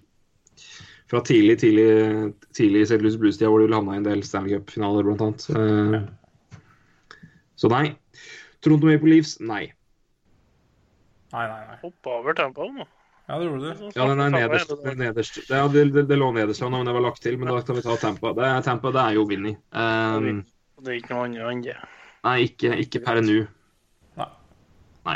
[1.11, 2.97] fra tidlig, tidlig, tidlig St.
[3.03, 5.45] Louis Blues-tida, hvor de vil havna i en del Stanley Cup-finaler, blant annet.
[5.53, 6.59] Eh,
[7.61, 7.91] Så nei.
[8.63, 9.65] Toronto Maple Leafs, nei.
[11.33, 11.77] Nei, nei, nei.
[11.81, 12.85] Hoppa over tempoet nå.
[13.27, 13.83] Ja, det gjorde du.
[13.95, 14.69] Ja, den er nederst.
[14.83, 15.37] Det, er nederst.
[15.47, 17.61] Det, ja, det, det, det lå nederst ja, men det var lagt til, men da
[17.63, 18.33] kan vi ta Tampa.
[18.35, 19.53] Det er, Tampa det er jo Vinny.
[19.71, 20.41] Um,
[20.83, 21.75] Det er ikke noe annet enn det.
[22.27, 23.37] nei, ikke, ikke per nå.
[24.19, 24.27] Nei.
[25.07, 25.15] Nei.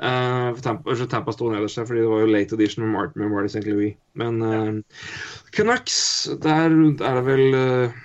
[0.00, 2.94] Uh, for Tampa, så Tampa sto nederst der, fordi det var jo late edition med
[2.96, 3.64] Martin med Marty St.
[3.68, 3.94] Louis.
[4.16, 5.00] Men uh,
[5.52, 6.00] Canucks,
[6.42, 8.04] der er det vel uh,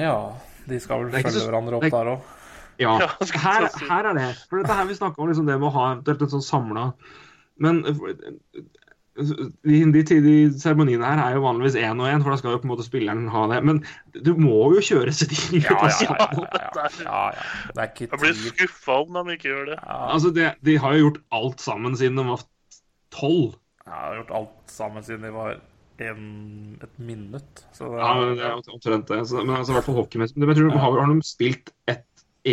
[0.00, 0.16] Ja,
[0.70, 2.36] de skal vel følge så- hverandre opp det er- der òg.
[2.80, 3.08] Ja, Ja,
[3.44, 4.28] her, her er det.
[4.48, 6.90] For dette her vi snakka om, liksom det med å ha eventuelt en sånn samla
[7.60, 8.64] Men eh,
[9.20, 12.60] de, de, de seremoniene her er jo vanligvis én og én, for da skal jo
[12.62, 13.60] på en måte spilleren ha det.
[13.66, 13.80] Men
[14.14, 17.48] du må jo kjøre sitt de Ja, ja, ja, ja, ja, ja, ja.
[17.74, 19.80] Det er ikke Jeg blir skuffa om de ikke gjør det.
[19.80, 22.46] Ja, Altså, det, de har jo gjort alt sammen siden de var
[23.14, 23.58] tolv.
[23.84, 25.58] de har gjort alt sammen siden de var
[26.00, 27.64] en, et minutt.
[27.76, 29.20] Så det, Ja, men det er omtrent det.
[29.28, 30.38] Så, men altså, i hvert fall hockeymessig.
[30.38, 32.06] Men jeg tror, har, har de spilt et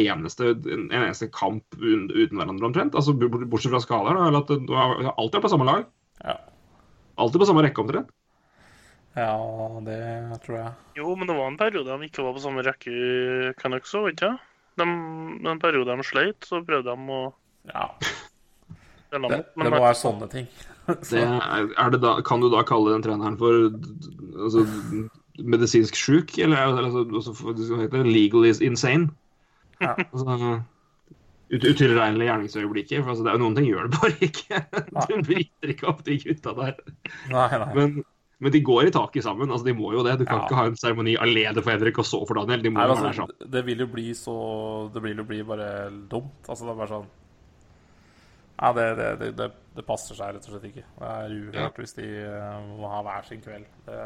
[0.05, 2.95] eneste, en eneste kamp uten, hverandre omtrent?
[2.97, 4.27] Altså, Bortsett fra skala da?
[4.29, 5.89] Eller at du alltid er på samme lag?
[6.23, 6.37] ja.
[7.17, 8.11] Alltid på samme rekke omtrent?
[9.17, 9.33] ja,
[9.81, 9.97] det
[10.43, 10.71] tror jeg.
[10.99, 14.11] Jo, men det var en periode de ikke var på samme rekke i Canucks òg,
[14.11, 14.43] ikke sant?
[14.77, 17.21] En periode de sleit, så prøvde de å
[17.71, 17.87] Ja,
[19.09, 19.21] det, det
[19.57, 20.45] må være sånne ting.
[20.87, 23.65] Det er, er det da, kan du da kalle den treneren for
[24.45, 24.61] altså,
[25.43, 26.37] medisinsk sjuk?
[26.39, 27.33] Eller er det- altså,
[28.07, 29.09] legal is insane?
[29.83, 29.93] Ja.
[30.11, 30.57] Altså,
[31.47, 33.01] ut, utilregnelige gjerningsøyeblikket.
[33.05, 34.61] For altså, det er jo noen ting gjør det bare ikke.
[35.07, 36.79] Du bryter ikke opp de gutta der.
[37.31, 37.69] Nei, nei.
[37.77, 37.93] Men,
[38.43, 39.49] men de går i taket sammen.
[39.53, 40.17] altså De må jo det.
[40.19, 40.47] Du kan Ja.
[40.49, 42.65] ikke ha en seremoni alene for Henrik og så for Daniel.
[42.65, 43.47] De må Nei, altså, være sammen.
[43.55, 44.35] det vil jo bli så
[44.93, 45.69] Det vil jo bli bare
[46.11, 46.43] dumt.
[46.49, 47.07] Altså, det er bare sånn
[48.57, 49.47] Ja, det, det, det, det,
[49.77, 50.83] det passer seg rett og slett ikke.
[50.97, 53.67] Det er uhørt hvis de eh, må ha hver sin kveld.
[53.85, 53.97] Det...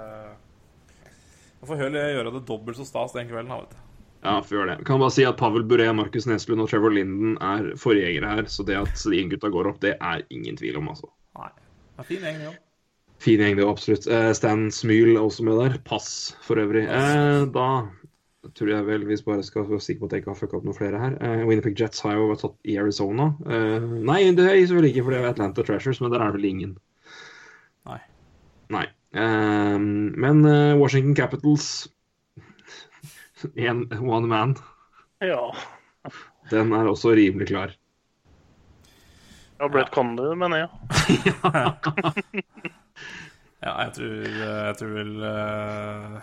[1.62, 3.88] Jeg får heller gjøre det dobbelt så stas den kvelden, da, vet du.
[4.22, 4.86] Ja, gjøre det.
[4.86, 8.50] Kan bare si at Pavel Bure, Markus Neslund og Trevor Linden er forgjengere her.
[8.54, 11.10] Så det at de gutta går opp, det er ingen tvil om, altså.
[11.40, 11.50] Nei.
[11.96, 12.60] Det er fin gjeng, det òg.
[13.22, 14.06] Fin gjeng, det, absolutt.
[14.10, 15.80] Eh, Stan Smyl er også med der.
[15.86, 16.86] Pass, for øvrig.
[16.90, 17.68] Eh, da
[18.58, 20.66] tror jeg vel vi bare skal være sikre på at jeg ikke har fucka opp
[20.66, 21.18] noen flere her.
[21.22, 23.32] Eh, Winnipeg Jets har jo vært tatt i Arizona.
[23.46, 26.42] Eh, nei, det er selvfølgelig ikke, for det er Atlanta Treasures, men der er det
[26.42, 26.76] vel ingen.
[27.90, 28.00] Nei.
[28.74, 28.86] Nei.
[29.18, 31.68] Eh, men eh, Washington Capitals
[33.56, 34.56] en one man.
[35.20, 35.56] ja.
[36.50, 37.74] Den er også rimelig klar.
[39.60, 40.70] Ja, Brett Condy, mener jeg.
[43.62, 46.22] Ja, jeg tror Jeg tror vel Jeg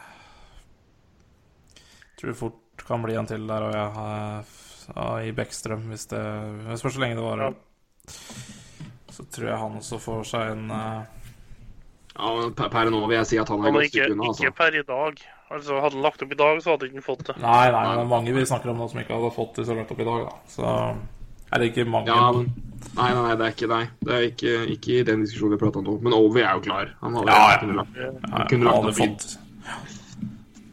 [2.19, 4.49] Tror det fort kan bli en til der og jeg har
[4.89, 6.23] ja, i Bekkstrøm, hvis det
[6.81, 7.55] spørs hvor lenge det varer.
[9.13, 11.18] Så tror jeg han også får seg en eh,
[12.19, 14.25] Ja, per, nå vil jeg si at han er godt stykke unna.
[14.33, 14.55] ikke Altså.
[14.59, 15.21] per i dag.
[15.51, 17.37] Altså, Hadde han lagt opp i dag, så hadde han ikke fått det.
[17.41, 19.91] Nei, nei, men mange vi snakker om nå som ikke hadde fått det så langt
[19.95, 20.35] opp i dag, da.
[20.51, 20.73] Så
[21.53, 22.51] er det ikke mange Ja, men,
[22.99, 23.93] nei, nei, nei, det er ikke deg.
[24.05, 25.95] Det er ikke, ikke i den diskusjonen vi prata om nå.
[26.03, 26.91] Men Ovi er jo klar.
[27.01, 27.59] Han hadde Ja, ja.
[27.63, 27.97] kunne lagt,
[28.35, 29.09] han kunne lagt opp i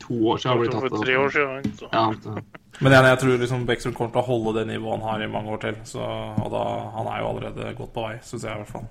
[0.05, 0.51] to år siden.
[0.51, 1.71] har blitt For tatt tre år siden.
[1.79, 1.89] Så.
[1.93, 2.43] Ja, det-
[2.81, 5.27] Men jeg, jeg tror liksom Bekkstrøm kommer til å holde det nivået han har i
[5.31, 5.75] mange år til.
[5.85, 6.63] Så, og da,
[6.97, 8.87] han er jo allerede godt på vei, syns jeg i hvert fall.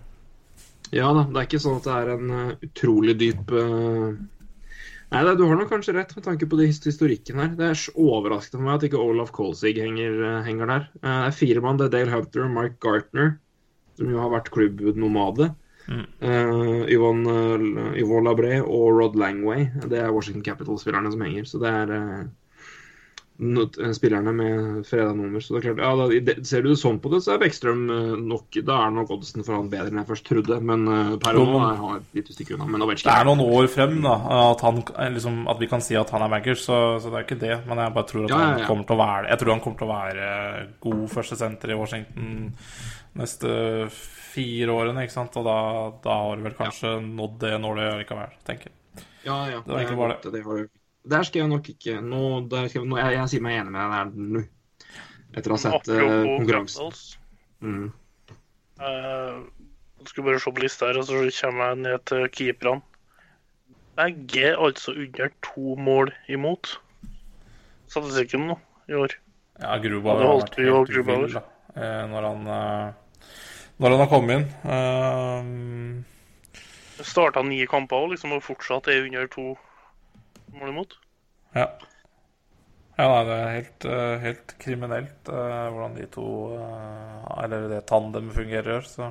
[0.93, 4.15] Ja da, det er ikke sånn at det er en eh, utrolig dyp uh...
[5.15, 7.53] Nei, det, du har nok kanskje rett med tanke på det historikken her.
[7.55, 10.87] Det er overraskende for meg at ikke Olaf Kolsig henger, eh, henger der.
[10.97, 11.79] Uh, Det er fire mann.
[11.79, 13.37] Det er Dale Hunter, Mike Gartner,
[13.95, 15.53] som jo har vært klubbnomade.
[15.85, 16.03] Mm.
[16.25, 17.37] Uh, Yvonne,
[18.01, 19.69] Yvonne Labré og Rod Langway.
[19.85, 21.47] Det er Washington Capital-spillerne som henger.
[21.47, 21.95] Så det er
[23.35, 25.41] spillerne med fredag nummer.
[25.43, 27.83] Så det er klart, ja, da, Ser du det sånn på det, så er Bekkstrøm
[27.91, 30.59] eh, nok Da er nok oddsen for han bedre enn jeg først trodde.
[30.63, 32.69] Men uh, per nå er han et lite stykke unna.
[32.71, 34.15] Men Det er noen år frem da
[34.53, 34.83] at, han,
[35.17, 37.57] liksom, at vi kan si at han er bankers, så, så det er ikke det.
[37.67, 39.65] Men jeg bare tror at Ja, ja, han kommer til å være Jeg tror han
[39.65, 40.29] kommer til å være
[40.87, 42.31] god førstesenter i Washington
[43.15, 43.51] neste
[44.35, 45.37] fire årene, ikke sant?
[45.39, 45.59] Og da,
[46.07, 49.05] da har du vel kanskje nådd det nåløyet likevel, tenker jeg.
[49.25, 49.61] Ja, ja.
[49.65, 50.43] Det bare det.
[50.45, 53.81] har du- Der skal jeg nok ikke Nå, nå jeg, jeg sier meg enig med
[53.83, 54.45] deg der nå.
[55.35, 56.93] Etter å ha sett uh, konkurransen.
[57.65, 57.89] Mm.
[58.79, 59.43] Uh,
[60.07, 62.85] skal bare se på lista her, og så kommer jeg ned til keeperne.
[63.99, 66.77] Begge er altså under to mål imot.
[67.91, 68.57] Statistikken nå
[68.91, 69.17] i år.
[69.59, 71.27] Ja, Grubauer det har vært helt Grubauer.
[71.27, 71.45] vill da,
[71.79, 72.41] eh, når han
[73.79, 74.47] Når han har kommet inn.
[74.63, 75.43] Uh,
[77.03, 79.55] Starta ni kamper og liksom, og fortsatt er under to
[80.61, 80.97] mål imot.
[81.55, 81.67] Ja.
[82.95, 86.25] Ja, nei, det er helt, eh, helt kriminelt uh, hvordan de to
[86.55, 88.87] uh, Eller det tandemet fungerer.
[88.87, 89.11] Så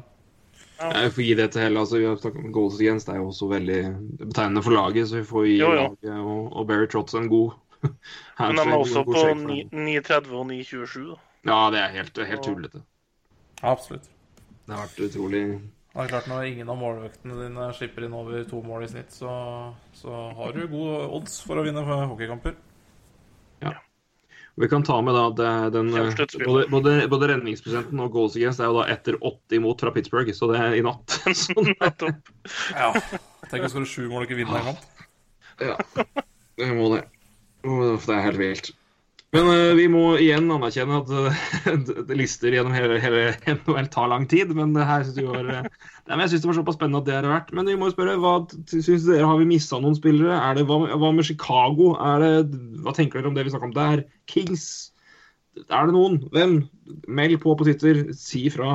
[0.80, 0.90] Ja.
[1.04, 3.08] Jeg får gi det til hele, altså Vi har snakket om goals against.
[3.08, 3.82] Det er jo også veldig
[4.24, 5.84] betegnende for laget, så vi får gi Jo, ja.
[5.84, 7.52] laget og, og Barry Trotz en god
[8.40, 9.86] Men de er også på shake for 9 dem.
[9.88, 11.06] 9.30 og 9.27.
[11.12, 11.20] da.
[11.52, 12.82] Ja, det er helt, helt tullete.
[13.62, 14.08] absolutt.
[14.64, 15.44] Det har vært utrolig
[15.94, 19.14] Det er klart Når ingen av målvektene dine slipper inn over to mål i snitt,
[19.14, 19.32] så,
[19.94, 22.56] så har du gode odds for å vinne hockeykamper.
[23.62, 23.76] Ja.
[24.58, 28.62] Vi kan ta med da at det den, både, både, både redningsprosenten og goals against
[28.62, 31.18] er jo da etter 80 imot fra Pittsburgh, så det er i natt.
[31.44, 32.34] Så Nettopp.
[32.74, 32.92] Ja.
[33.50, 35.10] Tenk å skåre sju mål og ikke vinne en kamp.
[35.62, 35.78] ja,
[36.58, 37.04] det må det.
[37.64, 38.74] Uff, Det er helt vilt.
[39.34, 44.28] Men uh, vi må igjen anerkjenne at uh, lister gjennom hele, hele NHL tar lang
[44.30, 44.54] tid.
[44.54, 45.70] Men det her synes vi var, eh,
[46.12, 47.54] nei, jeg syns det var såpass spennende at det er verdt.
[47.58, 48.36] Men vi må spørre, hva
[48.70, 49.26] syns dere?
[49.26, 50.38] Har vi mista noen spillere?
[50.38, 51.96] Er det, hva, hva med Chicago?
[51.98, 54.04] Er det, hva tenker dere om det vi snakka om der?
[54.30, 54.68] Kings?
[55.66, 56.20] Er det noen?
[56.34, 56.60] Hvem?
[57.10, 58.04] Meld på på Twitter.
[58.18, 58.74] Si vi,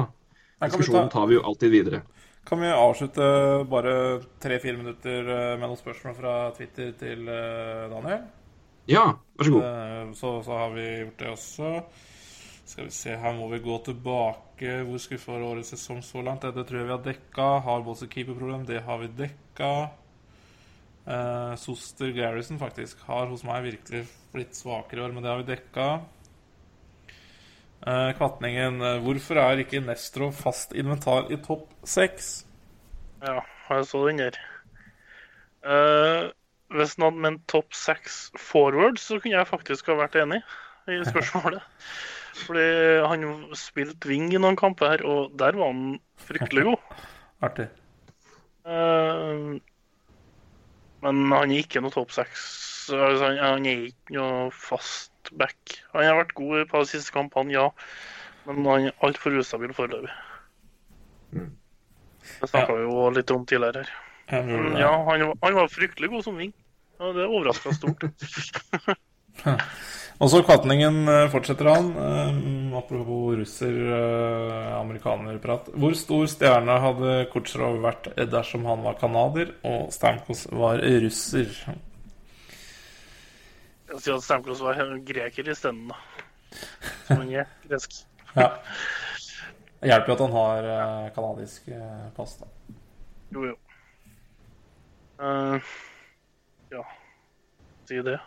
[0.65, 2.03] Diskusjonen tar vi jo alltid videre.
[2.49, 3.25] kan vi avslutte
[3.69, 3.95] bare
[4.41, 8.23] tre-fire minutter eh, med noen spørsmål fra Twitter til eh, Daniel?
[8.89, 9.05] Ja,
[9.39, 9.67] vær så god.
[9.67, 11.71] Eh, Så, så har vi gjort det også.
[12.69, 14.75] Skal vi se, her må vi gå tilbake.
[14.89, 16.43] Hvor skuffa var årets sesong så langt?
[16.47, 17.49] Det, det tror jeg vi har dekka.
[17.69, 18.67] Har Bolse keeperproblem?
[18.73, 19.73] Det har vi dekka.
[21.07, 24.05] Eh, Soster Garrison faktisk har hos meg virkelig
[24.35, 25.89] blitt svakere i år, men det har vi dekka.
[27.87, 28.81] Eh, Kvatningen.
[28.83, 32.31] eh, Hvorfor er ikke Nestro fast inventar i topp seks?
[33.23, 33.41] Ja,
[33.71, 34.39] jeg så den der.
[35.65, 36.31] Eh,
[36.75, 40.43] hvis han hadde ment topp seks forward, så kunne jeg faktisk ha vært enig
[40.89, 41.65] i spørsmålet.
[42.45, 42.67] Fordi
[43.09, 43.25] han
[43.59, 47.01] spilte wing i noen kamper her, og der var han fryktelig god.
[47.49, 47.67] Artig.
[48.69, 49.57] Uh,
[51.03, 52.43] men han er ikke noe topp seks.
[52.95, 55.79] Altså, han, han er ikke noe fast back.
[55.95, 57.69] Han har vært god på de siste kampene, ja.
[58.49, 60.13] Men han er altfor ustabil foreløpig.
[61.33, 64.08] Det snakka vi jo litt om tidligere her.
[64.31, 64.81] Men det.
[64.81, 66.53] ja, han, var- han var fryktelig god som ving.
[66.99, 68.03] Ja, det overraska stort.
[70.19, 71.93] Og så Kvatningen eh, fortsetter han.
[71.95, 75.69] Um, apropos russer-amerikanerprat.
[75.79, 81.47] Hvor stor stjerne hadde Kutsjrov vært dersom han var canadier og Stamkos var russer?
[83.89, 84.75] Jeg sier at Stamkos var
[85.07, 85.97] greker isteden, da.
[87.07, 87.91] Som han er gresk.
[88.35, 88.49] Ja.
[89.87, 92.47] Hjelper jo at han har eh, canadisk uh, pass, da.
[93.37, 93.57] Jo, jo.
[95.19, 95.61] Eh,
[96.71, 96.83] ja,
[97.89, 98.19] si det.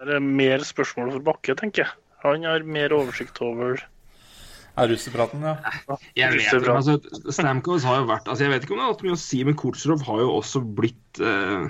[0.00, 1.96] Det er mer spørsmål for Bakke, tenker jeg.
[2.24, 3.80] Han har mer oversikt over
[4.78, 5.54] Er russepraten, ja.
[6.16, 6.98] Jeg vet ikke, altså,
[7.32, 9.40] Stamkos har jo vært altså, Jeg vet ikke om det har hatt mye å si,
[9.44, 11.64] men Kutsjrov har jo også blitt uh,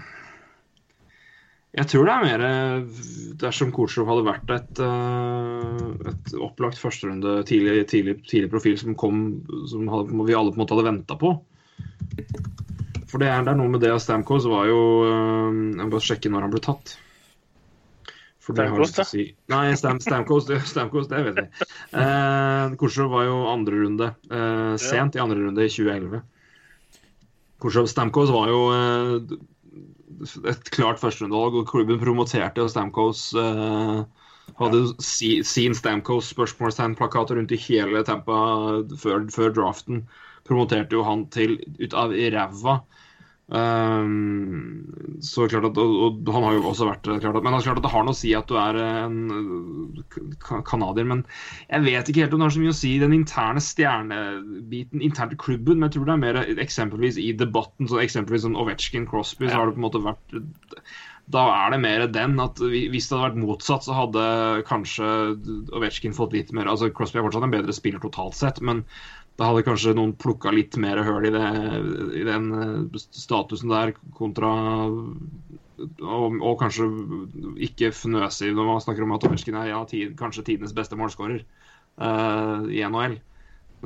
[1.78, 3.04] Jeg tror det er mer eh,
[3.42, 9.22] dersom Kutsjrov hadde vært et, uh, et opplagt førsterunde, tidlig, tidlig, tidlig profil som kom
[9.70, 11.34] som hadde, vi alle på en måte hadde venta på.
[13.10, 16.06] For det er, det er noe med det Stamkos var jo eh, Jeg må bare
[16.06, 16.94] sjekke når han ble tatt.
[18.40, 19.26] For det har Stamkos, å si.
[19.52, 21.68] Nei, Stam, Stamkos, det, Stamkos, det vet vi.
[22.00, 24.12] Eh, Kursjov var jo andre runde.
[24.30, 26.22] Eh, sent i andre runde i 2011.
[27.60, 29.36] Kursjov Stamkos var jo eh,
[30.52, 34.00] et klart førsterundevalg, og klubben promoterte jo Stamkos eh,
[34.58, 38.40] hadde sin Stamkos spørsmålstegnplakater rundt i hele Tampa
[38.98, 40.04] før, før draften.
[40.48, 42.80] Promoterte jo han til ut av ræva.
[43.50, 47.58] Um, så klart at, og, og han har jo også vært klart at, Men det
[47.58, 49.18] er klart at det har noe å si at du er en
[50.68, 51.08] canadier.
[51.10, 51.24] Men
[51.66, 55.02] jeg vet ikke helt om det har så mye å si i den interne stjernebiten
[55.02, 55.80] internt i klubben.
[55.80, 59.58] Men jeg tror det er mer eksempelvis i debatten, så eksempelvis som Ovetsjkin, Crosby, så
[59.58, 60.38] har det på en måte vært
[61.30, 64.22] Da er det mer den at hvis det hadde vært motsatt, så hadde
[64.70, 65.10] kanskje
[65.74, 68.86] Ovetsjkin fått litt mer Altså Crosby er fortsatt en bedre spiller totalt sett, men
[69.40, 71.46] da hadde kanskje noen plukka litt mer høl i, det,
[72.20, 74.50] i den eh, statusen der, kontra
[75.80, 76.88] og, og kanskje
[77.64, 81.40] ikke fnøse når man snakker om at Ovetsjkin er ja, tid, kanskje tidenes beste målskårer
[81.40, 83.16] uh, i NHL.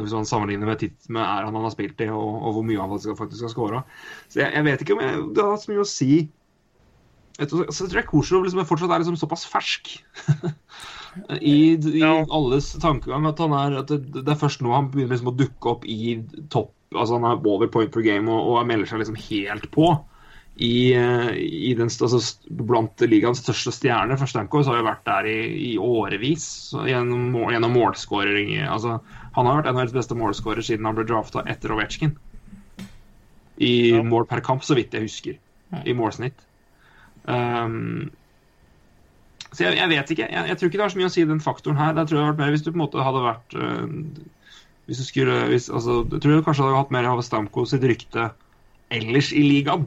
[0.01, 2.83] Hvis man sammenligner med, titt, med æraen han har spilt i, og, og hvor mye
[2.83, 3.85] han faktisk, har skåra.
[4.27, 6.11] Så jeg, jeg vet ikke om jeg, det har så mye å si.
[7.39, 9.95] Jeg tror, så tror jeg Korsrov liksom fortsatt er liksom såpass fersk.
[11.41, 12.25] I, i Ja.
[12.31, 15.37] alles tankegang at han er at det, det er først nå han begynner liksom å
[15.39, 16.17] dukke opp i
[16.51, 19.89] topp Altså han er over point per game og, og melder seg liksom helt på
[20.63, 22.21] i, eh, i den, altså,
[22.55, 24.15] blant ligaens største stjerner.
[24.21, 25.39] For Stamkos har jo vært der i,
[25.73, 26.45] i årevis
[26.87, 28.55] gjennom, gjennom målskåring.
[28.63, 29.01] Altså,
[29.35, 32.15] han har vært NHLs beste målskårer siden han ble drafta etter Ovetsjkin.
[33.59, 34.03] I Ja.
[34.07, 35.41] mål per kamp, så vidt jeg husker.
[35.83, 36.39] I målsnitt.
[37.27, 38.13] Um,
[39.55, 40.29] så jeg, jeg vet ikke.
[40.31, 41.93] Jeg, jeg tror ikke det har så mye å si den faktoren her.
[41.97, 43.85] Det tror jeg hadde vært mer hvis du på en måte hadde vært øh,
[44.87, 47.85] Hvis du skulle hvis, altså, Jeg tror du kanskje hadde hatt mer av Stamko sitt
[47.89, 48.31] rykte
[48.93, 49.87] ellers i ligaen.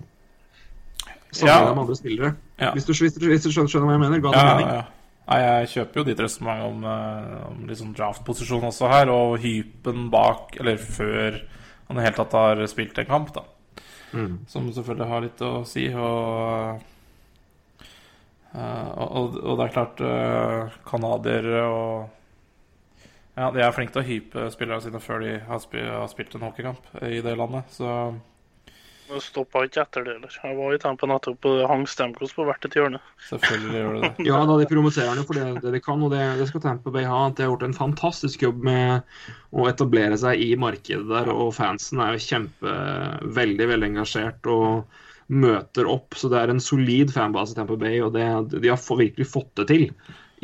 [1.31, 1.73] Sammenlignet Ja.
[1.73, 2.35] med andre spillere.
[2.60, 2.72] Ja.
[2.73, 4.22] Hvis, du, hvis, du, hvis du skjønner, skjønner hva jeg mener?
[4.23, 4.72] Ga det Ja, mening?
[4.80, 4.85] ja.
[5.27, 10.06] Nei, jeg kjøper jo ditt resonnement om, eh, om liksom draft-posisjon også her, og hypen
[10.10, 11.41] bak, eller før
[11.89, 13.44] han i det hele tatt har spilt en kamp, da.
[14.15, 14.38] Mm.
[14.48, 15.84] Som selvfølgelig har litt å si.
[15.91, 16.85] Og, eh,
[18.56, 22.14] og, og det er klart uh, Canadiere og
[23.38, 26.34] Ja, de er flinke til å hype spillerne sine før de har, spi har spilt
[26.34, 28.15] en hockeykamp i det landet, så
[29.07, 30.34] Det stoppa ikke etter det heller.
[30.41, 32.99] Jeg var i Tampa nettopp og hang Stamkos på hvert et hjørne.
[33.30, 34.26] selvfølgelig gjør det det.
[34.32, 36.91] Ja, da de promoterer jo for det, det de kan, og det, det skal Tampa
[36.91, 37.22] Bay ha.
[37.30, 39.06] De har gjort en fantastisk jobb med
[39.53, 42.80] å etablere seg i markedet der, og fansen er jo kjempe,
[43.38, 44.98] veldig, veldig engasjert og
[45.28, 46.16] møter opp.
[46.16, 48.26] Så det er en solid fanbase i Tampa Bay, og det,
[48.56, 49.88] de har virkelig fått det til.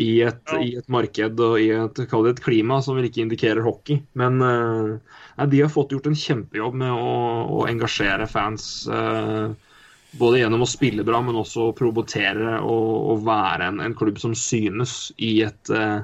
[0.01, 0.57] I et, Ja.
[0.57, 4.01] i et marked og i et, et klima som vel ikke indikerer hockey.
[4.17, 7.13] Men eh, nei, de har fått gjort en kjempejobb med å,
[7.59, 8.87] å engasjere fans.
[8.89, 9.53] Uh,
[10.17, 14.17] både gjennom å spille bra, men også å promotere og, og være en, en klubb
[14.21, 16.01] som synes i et uh,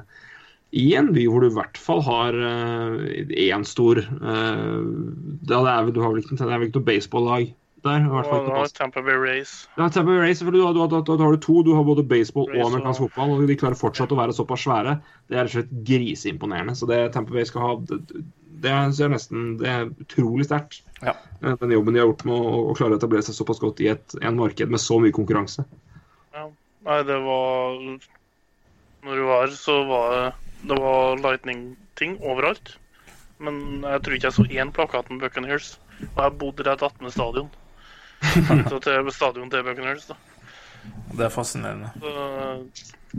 [0.70, 4.82] i en by hvor du i hvert fall har én stor uh,
[5.42, 7.50] det er, Du har vel ikke, det er vel ikke noe baseball-lag
[7.86, 8.04] der?
[8.04, 9.68] I hvert fall ikke Tampa Bay Race.
[9.76, 10.74] ja, Tampa Bay Race, selvfølgelig.
[10.74, 11.62] Du har, da, da, du, har, du to.
[11.66, 14.36] Du har både baseball Race og og- amerikansk fotball, og de klarer fortsatt å være
[14.36, 14.96] såpass svære.
[15.28, 16.76] Det er rett og slett griseimponerende.
[16.76, 18.00] Så det Tampa Bay skal ha, det,
[18.60, 20.82] det er, er nesten Det er utrolig sterkt.
[21.02, 21.14] Ja.
[21.42, 23.80] Eh, Den jobben de har gjort med å, å klare å etablere seg såpass godt
[23.80, 25.64] i et en marked med så mye konkurranse.
[26.80, 27.74] Nei, det var
[29.04, 30.34] Når du var, så var
[30.64, 32.74] det var Lightning-ting overalt.
[33.40, 35.78] Men jeg tror ikke jeg så én plakat med Buccaneers.
[36.16, 37.48] Og jeg bodde rett attmed stadion.
[38.70, 40.16] Så til stadion til Buccaneers, da.
[41.16, 41.90] Det er fascinerende.
[42.00, 42.12] Så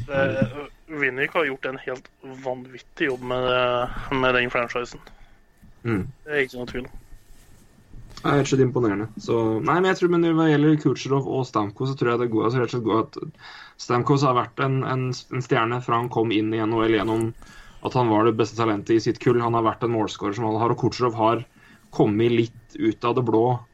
[0.08, 0.48] det,
[0.88, 2.10] Winnick har gjort en helt
[2.46, 5.02] vanvittig jobb med, med den franchisen.
[5.84, 6.06] Mm.
[6.26, 6.98] Det er ikke noe tvil om.
[8.22, 9.08] Det er rett og slett imponerende.
[9.24, 12.30] Så, nei, men jeg tror, men Hva gjelder Kutsjerov og Stamkos, så tror jeg det
[12.34, 13.18] går, altså, rett og slett går at
[13.82, 17.32] Stamkos har vært en, en, en stjerne fra han kom inn i NHL gjennom
[17.82, 19.42] at han var det beste talentet i sitt kull.
[19.42, 21.44] Han har vært en målskårer som han har, og Kutsjerov har
[21.92, 23.66] kommet litt ut av det blå eh,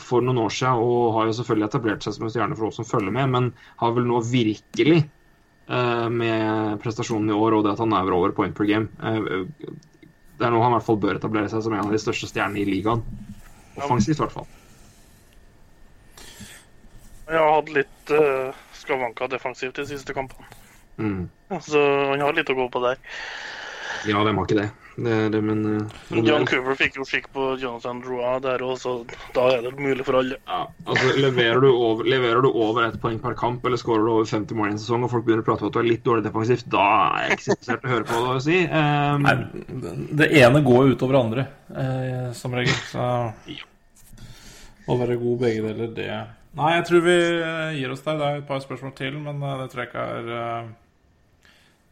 [0.00, 2.80] for noen år siden og har jo selvfølgelig etablert seg som en stjerne for oss
[2.80, 3.46] som følger med, men
[3.80, 8.34] har vel nå virkelig eh, med prestasjonen i år og det at han er over
[8.36, 9.56] point per game eh,
[10.36, 12.28] Det er nå han i hvert fall bør etablere seg som en av de største
[12.28, 13.04] stjernene i ligaen.
[13.78, 14.48] Offensivt, i hvert fall.
[17.24, 20.50] Jeg har hatt litt uh, skavanker defensivt de siste kampene.
[20.98, 21.22] Mm.
[21.62, 21.80] Så
[22.10, 22.98] han har litt å gå på der.
[24.10, 24.68] Ja, hvem har ikke det?
[24.96, 28.62] Det, er det men uh, John er- Cooper fikk jo skikk på Jonathan Roa der
[28.62, 28.92] òg, så
[29.34, 30.36] da er det mulig for alle.
[30.46, 34.12] ja, altså, leverer, du over, leverer du over ett poeng per kamp eller skårer du
[34.12, 35.88] over 50 mål i en sesong, og folk begynner å prate om at du er
[35.90, 36.86] litt dårlig defensivt, da
[37.18, 38.60] er jeg ikke så interessert i å høre på det å si.
[38.70, 39.36] Um, Nei,
[39.84, 42.78] det- det ene går jo utover andre, eh, som regel.
[42.92, 43.08] Så
[44.86, 46.08] å være god begge deler, det
[46.54, 47.14] Nei, jeg tror vi
[47.80, 48.18] gir oss der.
[48.20, 50.68] Det er et par spørsmål til, men eh, det tror jeg ikke er eh,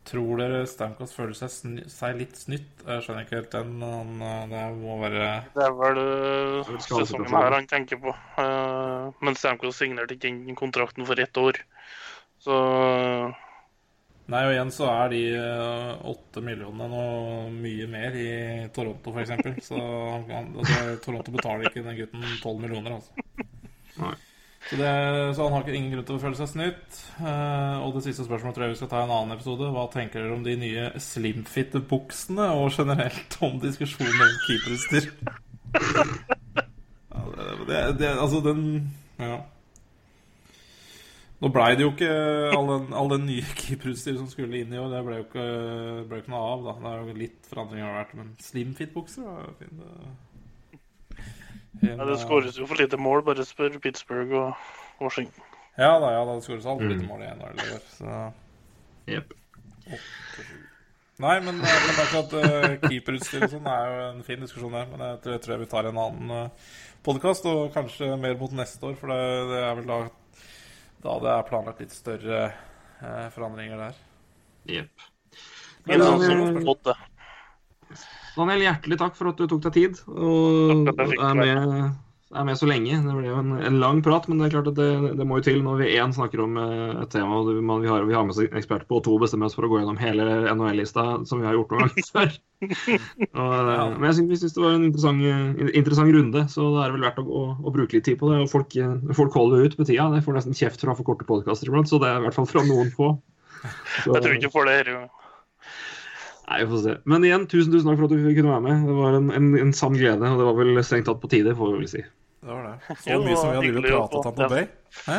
[0.03, 2.83] Tror dere Stamkos føler seg, sny seg litt snytt?
[2.83, 3.77] Jeg skjønner ikke helt den.
[3.87, 8.15] Han, eh, det må være Det er vel uh, sesongen her han tenker på.
[8.35, 11.63] Uh, men Stamkos signerte ikke inn kontrakten for ett år.
[12.43, 12.59] Så
[14.33, 18.29] Nei, og igjen så er de eh, åtte millionene noe mye mer i
[18.75, 19.65] Toronto, f.eks.
[19.67, 23.49] Så altså, Toronto betaler ikke den gutten tolv millioner, altså.
[23.99, 24.15] Nei.
[24.69, 24.91] Så, det,
[25.37, 26.99] så han har ikke ingen grunn til å føle seg snytt.
[27.19, 29.71] Uh, og det siste spørsmålet tror jeg vi skal ta i en annen episode.
[29.75, 35.11] Hva tenker dere om de nye slimfit-buksene, og generelt om diskusjonen om keeperutstyr?
[37.13, 38.63] ja, det, det, det, altså, den
[39.21, 39.43] Ja.
[41.43, 42.13] Nå blei det jo ikke
[42.55, 44.93] all den, all den nye keeperutstyret som skulle inn i år.
[44.93, 45.47] Det ble jo ikke,
[46.07, 46.69] ble ikke noe av.
[46.69, 49.73] da Det er jo litt forandringer har vært, men slimfit-bukser var jo
[51.81, 51.99] fint.
[51.99, 53.23] ja, det skåres jo for lite mål.
[53.27, 54.55] Bare spør Pittsburgh og
[55.01, 55.45] Washington.
[55.79, 57.09] Ja da, ja da, det skåres altfor lite Mm.
[57.09, 57.87] mål i NHL i år.
[57.97, 58.17] Så
[59.09, 59.33] Jepp.
[61.23, 64.87] Nei, men, eh, men at uh, keeperutstyr og sånn er jo en fin diskusjon det.
[64.91, 66.73] Men jeg tror, jeg tror vi tar en annen uh,
[67.07, 68.97] podkast, og kanskje mer mot neste år.
[68.99, 69.21] For det,
[69.53, 69.99] det er vel da,
[71.05, 72.41] da det er planlagt litt større
[73.03, 74.01] uh, forandringer der.
[74.73, 75.09] Jepp.
[75.87, 76.59] Det er sånn som
[78.37, 81.75] Daniel, hjertelig takk for at du tok deg tid og er med,
[82.33, 82.97] er med så lenge.
[83.05, 84.87] Det ble jo en, en lang prat, men det er klart at det,
[85.19, 88.07] det må jo til når vi én snakker om eh, et tema og vi, har,
[88.09, 90.25] vi har med oss ekspert på, og to bestemmer oss for å gå gjennom hele
[90.55, 92.33] NHL-lista, som vi har gjort noen ganger før.
[93.43, 96.93] Og, eh, men jeg syns, det var en interessant, eh, interessant runde, så det er
[96.97, 98.41] vel verdt å, å, å bruke litt tid på det.
[98.47, 98.77] Og folk,
[99.19, 100.07] folk holder ut med tida.
[100.17, 102.49] Jeg får nesten kjeft fra for korte podkaster iblant, så det er i hvert fall
[102.49, 103.13] fra noen få.
[104.07, 104.95] Så- Jeg tror ikke for det her.
[104.97, 105.03] jo.
[106.53, 106.95] Nei, vi får se.
[107.09, 108.83] Men igjen, tusen tusen takk for at du kunne være med.
[108.85, 111.55] Det var en, en, en sann glede, og det var vel strengt tatt på tide,
[111.57, 112.03] får vi vel si.
[112.43, 112.75] Det var det.
[113.07, 114.67] Så mye som vi har drevet og om på Bay.
[115.07, 115.19] Hæ?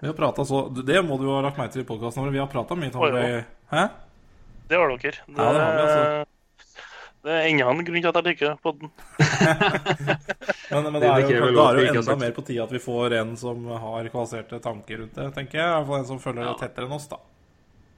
[0.00, 2.30] Vi har prata så Det må du jo ha lagt merke til i podkasten vår.
[2.30, 3.40] Vi har prata mye Oi,
[3.72, 3.86] Hæ?
[4.70, 5.00] Det har dere.
[5.10, 6.26] Det, Ja, det har vi, altså.
[7.26, 8.92] det er enda en grunn til at jeg liker podden.
[10.70, 12.70] Men, men Det det er jo, da er det jo enda mer på tide at
[12.70, 15.66] vi får en som har kvalifiserte tanker rundt det, tenker jeg.
[15.66, 17.18] Iallfall en som følger det tettere enn oss, da.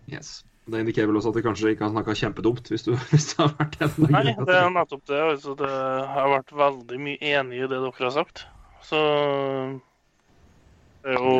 [0.08, 0.30] Yes.
[0.64, 3.40] Det indikerer vel også at de kanskje ikke har snakka kjempedumt, hvis, du, hvis det
[3.40, 5.20] har vært en Nei, det er nettopp det.
[5.32, 5.70] Altså, det
[6.14, 8.44] har vært veldig mye enig i det dere har sagt.
[8.86, 9.00] Så
[11.02, 11.36] det er jo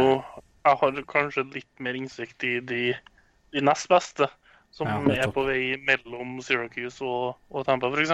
[0.63, 2.83] Jeg har kanskje litt mer innsikt i de,
[3.55, 4.29] de nest beste,
[4.75, 8.13] som Ja, er på vei mellom Syracuse og, og Tampa, f.eks.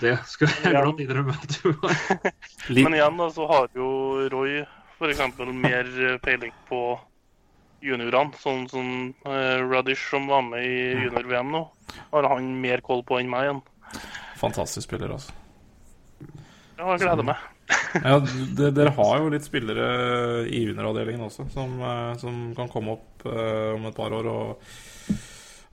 [0.00, 2.32] Det skal jeg glatt innrømme at du har.
[2.74, 3.88] Men igjen da, så har jo
[4.32, 4.62] Roy
[4.98, 5.20] f.eks.
[5.52, 5.92] mer
[6.24, 6.80] peiling på
[7.84, 8.34] juniorene.
[8.40, 8.90] Sånn som
[9.28, 11.64] eh, Radish, som var med i junior-VM nå,
[12.12, 13.64] har han mer koll på enn meg igjen.
[14.40, 15.34] fantastisk spiller, altså.
[16.78, 17.50] Ja, jeg gleder meg.
[17.94, 18.18] Ja,
[18.58, 19.86] dere har jo litt spillere
[20.50, 24.66] i junioravdelingen også, som, eh, som kan komme opp eh, om et par år og,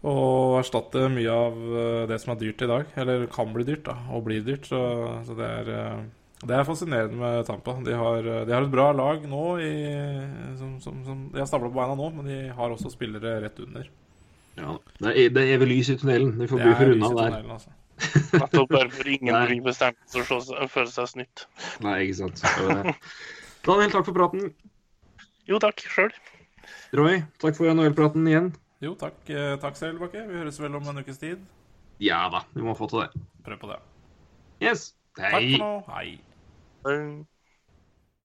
[0.08, 1.60] og erstatte mye av
[2.10, 2.96] det som er dyrt i dag.
[3.02, 4.70] Eller kan bli dyrt, da, og blir dyrt.
[4.70, 4.80] Så,
[5.28, 6.06] så det, er,
[6.42, 7.76] det er fascinerende med Tampa.
[7.86, 9.74] De har, eh, de har et bra lag nå, i,
[10.58, 13.60] som, som, som De har stabla på beina nå, men de har også spillere rett
[13.62, 13.92] under.
[14.58, 16.34] Ja, det er, det er lys i tunnelen.
[16.40, 17.38] Vi får bli er for unna der.
[17.58, 17.76] altså.
[18.34, 19.44] Nettopp derfor ingen Nei.
[19.52, 21.46] blir bestemt til å føle seg snytt.
[21.86, 22.42] Nei, ikke sant.
[22.42, 22.92] Eh,
[23.68, 24.50] Daniel, takk for praten.
[25.50, 26.10] Jo takk, sjøl.
[26.98, 28.50] Roy, takk for NHL-praten igjen.
[28.82, 30.26] Jo, takk, eh, takk selv, Bakke.
[30.26, 31.46] Vi høres vel om en ukes tid.
[32.02, 33.24] Ja da, vi må få til det.
[33.46, 33.78] Prøv på det.
[34.66, 34.90] Yes.
[35.18, 35.72] Takk for nå.
[35.92, 36.08] Hei.
[36.86, 37.26] Hei.